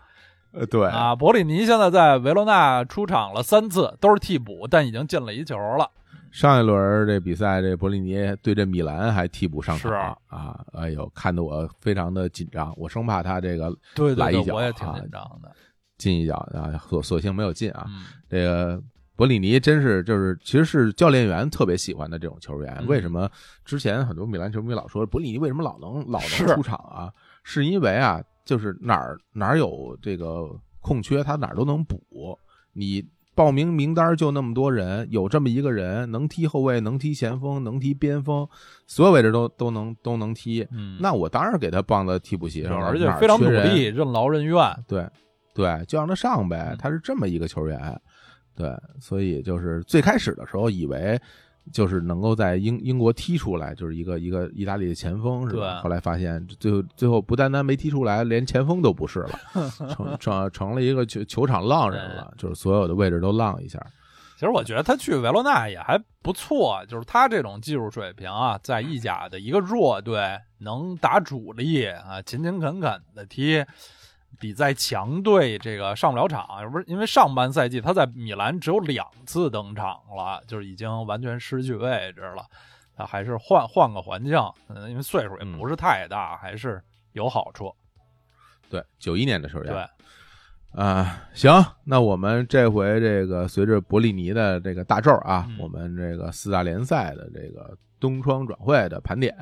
[0.51, 1.14] 呃，对，啊！
[1.14, 5.91] 博里尼现在在维罗纳出场了三次，都是替补，但已经进了一球了。
[6.32, 9.95] 上一轮这比赛，这博利尼对这米兰还替补上场是
[10.27, 15.51] 啊，哎呦，看得我非常的紧张，我生怕他这个对对对，来一脚我也挺啊紧张的。
[15.98, 17.85] 进一脚啊，所所幸没有进啊。
[17.88, 18.82] 嗯，这个
[19.15, 22.75] 博里尼真是就是其实是教练员特别喜欢的这种球员。
[22.82, 23.30] 嗯为什么
[23.64, 27.11] 之前很多米兰球迷老说博里尼为什么老能老能 出场啊？
[27.43, 30.49] 是因为啊，就是哪儿哪儿有这个
[30.82, 31.99] 空缺，他哪儿都能补。
[32.74, 38.48] 你报名名单就那么多人，有这么一个人能踢后卫，能踢前锋，能踢边锋，
[38.88, 40.67] 所有位置都都能都能踢。
[40.72, 44.57] 嗯，那我当然给他放到替补席上了，而且非常努力，任劳任怨。
[44.88, 45.07] 对，
[45.56, 46.77] 对，就让他上呗嗯。
[46.77, 48.00] 他是这么一个球员，
[48.56, 51.19] 对，所以就是最开始的时候以为
[51.74, 55.82] 就是能够在英英国踢出来，就是一个一个意大利的前锋是吧？
[55.82, 59.40] 后来发现最后最后不单单没踢出来，连前锋都不是了，
[59.95, 63.84] 成成成了一个球球场浪人了，就是所有的位置都浪一下。
[64.35, 73.64] 其实我觉得他去维罗纳也还不错，就是他这种技术水平啊，在意甲的一个弱队能打主力啊，勤勤恳恳的踢，
[74.39, 82.45] 比在强队这个上不了场，不是因为上半赛季他在米兰只有两次登场了，就是已经完全失去位置了。
[82.97, 84.39] 他还是换换个环境，
[84.69, 86.81] 嗯，因为岁数也不是太大，还是
[87.11, 87.75] 有好处。
[88.69, 89.85] 对，九一年的时候，对，
[90.72, 91.51] 啊，行，
[91.83, 99.35] 那我们这回这个随着伯利尼的这个大咒啊，嗯我们这个四大联赛的这个冬窗转会的盘点，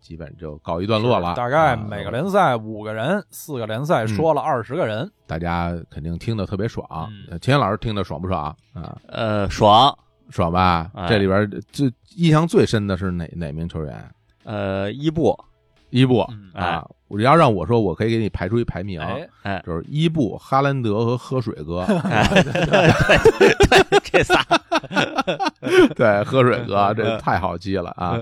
[0.00, 1.34] 基本就告一段落了。
[1.34, 5.10] 大概啊每个联赛五个人，四个联赛说了二十个人。
[5.26, 6.86] 大家肯定听得特别爽。
[7.10, 8.96] 嗯呃钱老师听得爽不爽啊？
[9.08, 9.96] 呃，爽。
[10.30, 10.90] 爽吧？
[10.94, 14.10] 哎这里边最印象最深的是哪哪名球员？
[14.44, 15.36] 呃，伊布，
[15.90, 16.86] 伊布嗯啊！
[17.08, 19.00] 我要让我说，我可以给你排出一排名，
[19.66, 21.80] 就是伊布、哈兰德和喝水哥。
[21.80, 22.64] 哎，对对
[23.90, 24.40] 对，这仨，
[25.96, 28.16] 对，喝水哥这太好记了啊！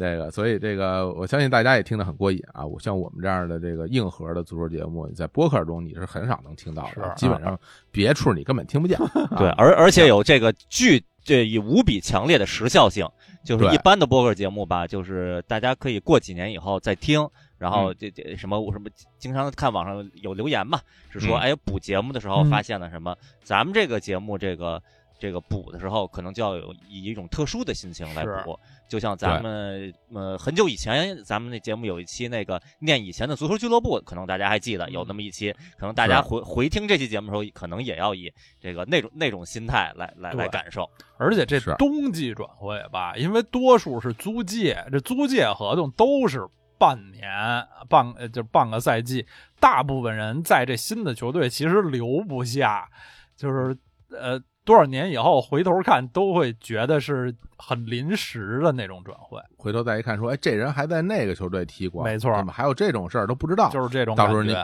[0.00, 2.64] 这个，所以这个我相信大家也听得很过瘾啊！
[2.64, 7.56] 我像我们这样的这个硬核的足球节目，在播客中你是很少能听到的，是基本上
[7.92, 8.98] 别处你根本听不见。
[9.30, 13.06] 啊对，而而且有这个巨这以无比强烈的时效性，
[13.44, 18.88] 就是一般的播客节目吧，就是大家可以过几年以后再听，然后这这什么我什么
[19.18, 20.80] 经常看网上有留言嘛，
[21.10, 23.14] 是说嗯哎补节目的时候嗯发现了什么，
[23.44, 24.82] 咱们这个节目这个。
[25.20, 28.58] 这个补的时候，可能就要有以一种特殊的心情来补，
[28.90, 40.90] 就像咱们呃很久以前，咱们那节目有一期那个念以前的足球俱乐部，可能大家还记得有那么一期，可能大家回回听这期节目的时候，可能也要以这个那种那种心态来来来感受。
[41.16, 46.44] 而且这冬季转会吧，因为多数是租借，这租借合同都是
[46.76, 47.30] 半年、
[47.88, 49.24] 半呃就半个赛季，
[49.60, 52.88] 大部分人在这新的球队其实留不下，
[53.36, 53.76] 就是
[54.10, 54.40] 呃
[54.70, 63.68] 多少年以后回头看都会觉得是很临时的那种转会，回头再一看，说，哎，这人还在那个球队踢过，没错怎么还有这种事儿都不知道？
[63.70, 64.54] 就是这种到时候您。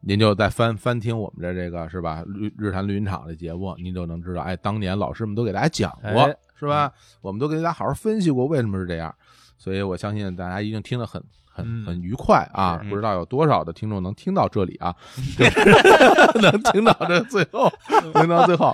[0.00, 2.22] 您就再翻翻听我们的这个是吧？
[2.28, 6.92] 日日坛绿茵场的节目，您就能知道，哎，当年老师们都给大家讲过，哎是吧？
[7.20, 9.12] 我们都给大家好好分析过为什么是这样，
[9.58, 11.20] 所以我相信大家一定听得很
[11.50, 12.78] 很嗯很愉快啊！
[12.80, 14.94] 是不知道有多少的听众能听到这里啊，
[15.36, 17.68] 就是 能听到这最后，
[18.14, 18.72] 听到最后。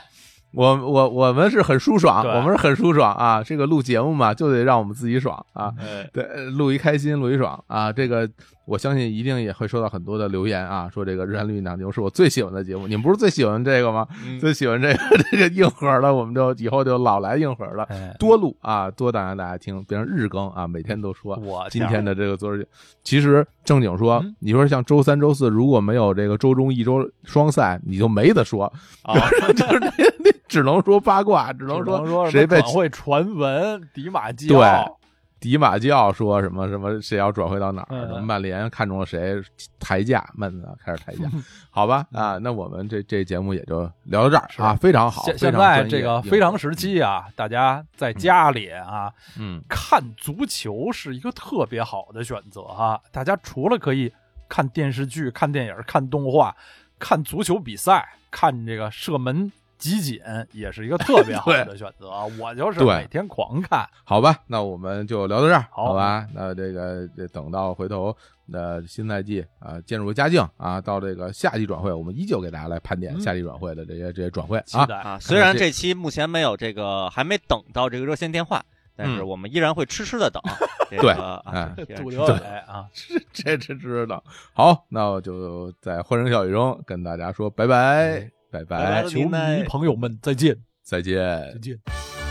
[0.55, 3.43] 我我我们是很舒爽，我们是很舒爽啊！
[3.43, 5.73] 这个录节目嘛，就得让我们自己爽啊！
[5.79, 7.93] 哎，对，呃录一开心，录一爽啊！
[7.93, 8.29] 这个
[8.67, 12.87] 我相信一定也会收到很多的留言啊，说这个《日韩绿党牛》是我最喜欢的节目。
[12.87, 14.07] 你们不是最喜欢这个吗？
[14.25, 14.99] 嗯最喜欢这个
[15.31, 21.37] 这个硬核的，我们就以后就老来硬核了，哎，多录啊，多让大家听，变成日更啊，每天都说。
[21.37, 22.67] 我今天的这个昨日，
[23.03, 28.65] 其实正经说嗯，你说像周三、周四，如果没有这个周中一周双赛，你就没得说，
[29.03, 29.15] 啊，
[29.55, 34.99] 就是你你只能说八卦，只能说谁被传闻、迪马基对奥，
[35.45, 38.09] 迪马基奥说什么什么谁要转会到哪儿，嗯。
[38.09, 39.37] 什么曼联看中了谁
[39.79, 41.29] 抬价，闷子开始抬价，
[41.69, 49.61] 好吧啊，那我们这这节目也就聊到这儿啊，非常好，现现在这个非常时期啊，大家在家里啊、嗯。
[49.69, 54.11] 看足球是一个特别好的选择哈、大家除了可以
[54.49, 56.57] 看电视剧、看电影、看动画、
[56.99, 60.21] 看足球比赛、看这个射门集锦，
[60.53, 62.11] 也是一个特别好的选择。
[62.39, 63.89] 我就是每天狂看。
[64.05, 66.27] 好吧，那我们就聊到这儿，好好吧？
[66.33, 68.17] 那这个这等到回头
[68.53, 74.85] 呃新赛季啊渐入佳境啊，到这个夏季转会，我们依旧给大家来盘点嗯夏季转会的这些这些转会啊。
[75.03, 78.65] 啊，虽然这这期目前没有这个，还没等到这个热线电话，
[78.97, 80.43] 但是嗯我们依然会痴痴的等。
[80.91, 82.87] 这对个啊哎，这个杜是德伟啊，
[83.33, 84.23] 这这知道。
[84.53, 91.59] 好，那我就在欢声笑语中跟大家说拜拜，拜拜拜拜，球迷朋友们再见，再见再。
[91.61, 92.24] 见。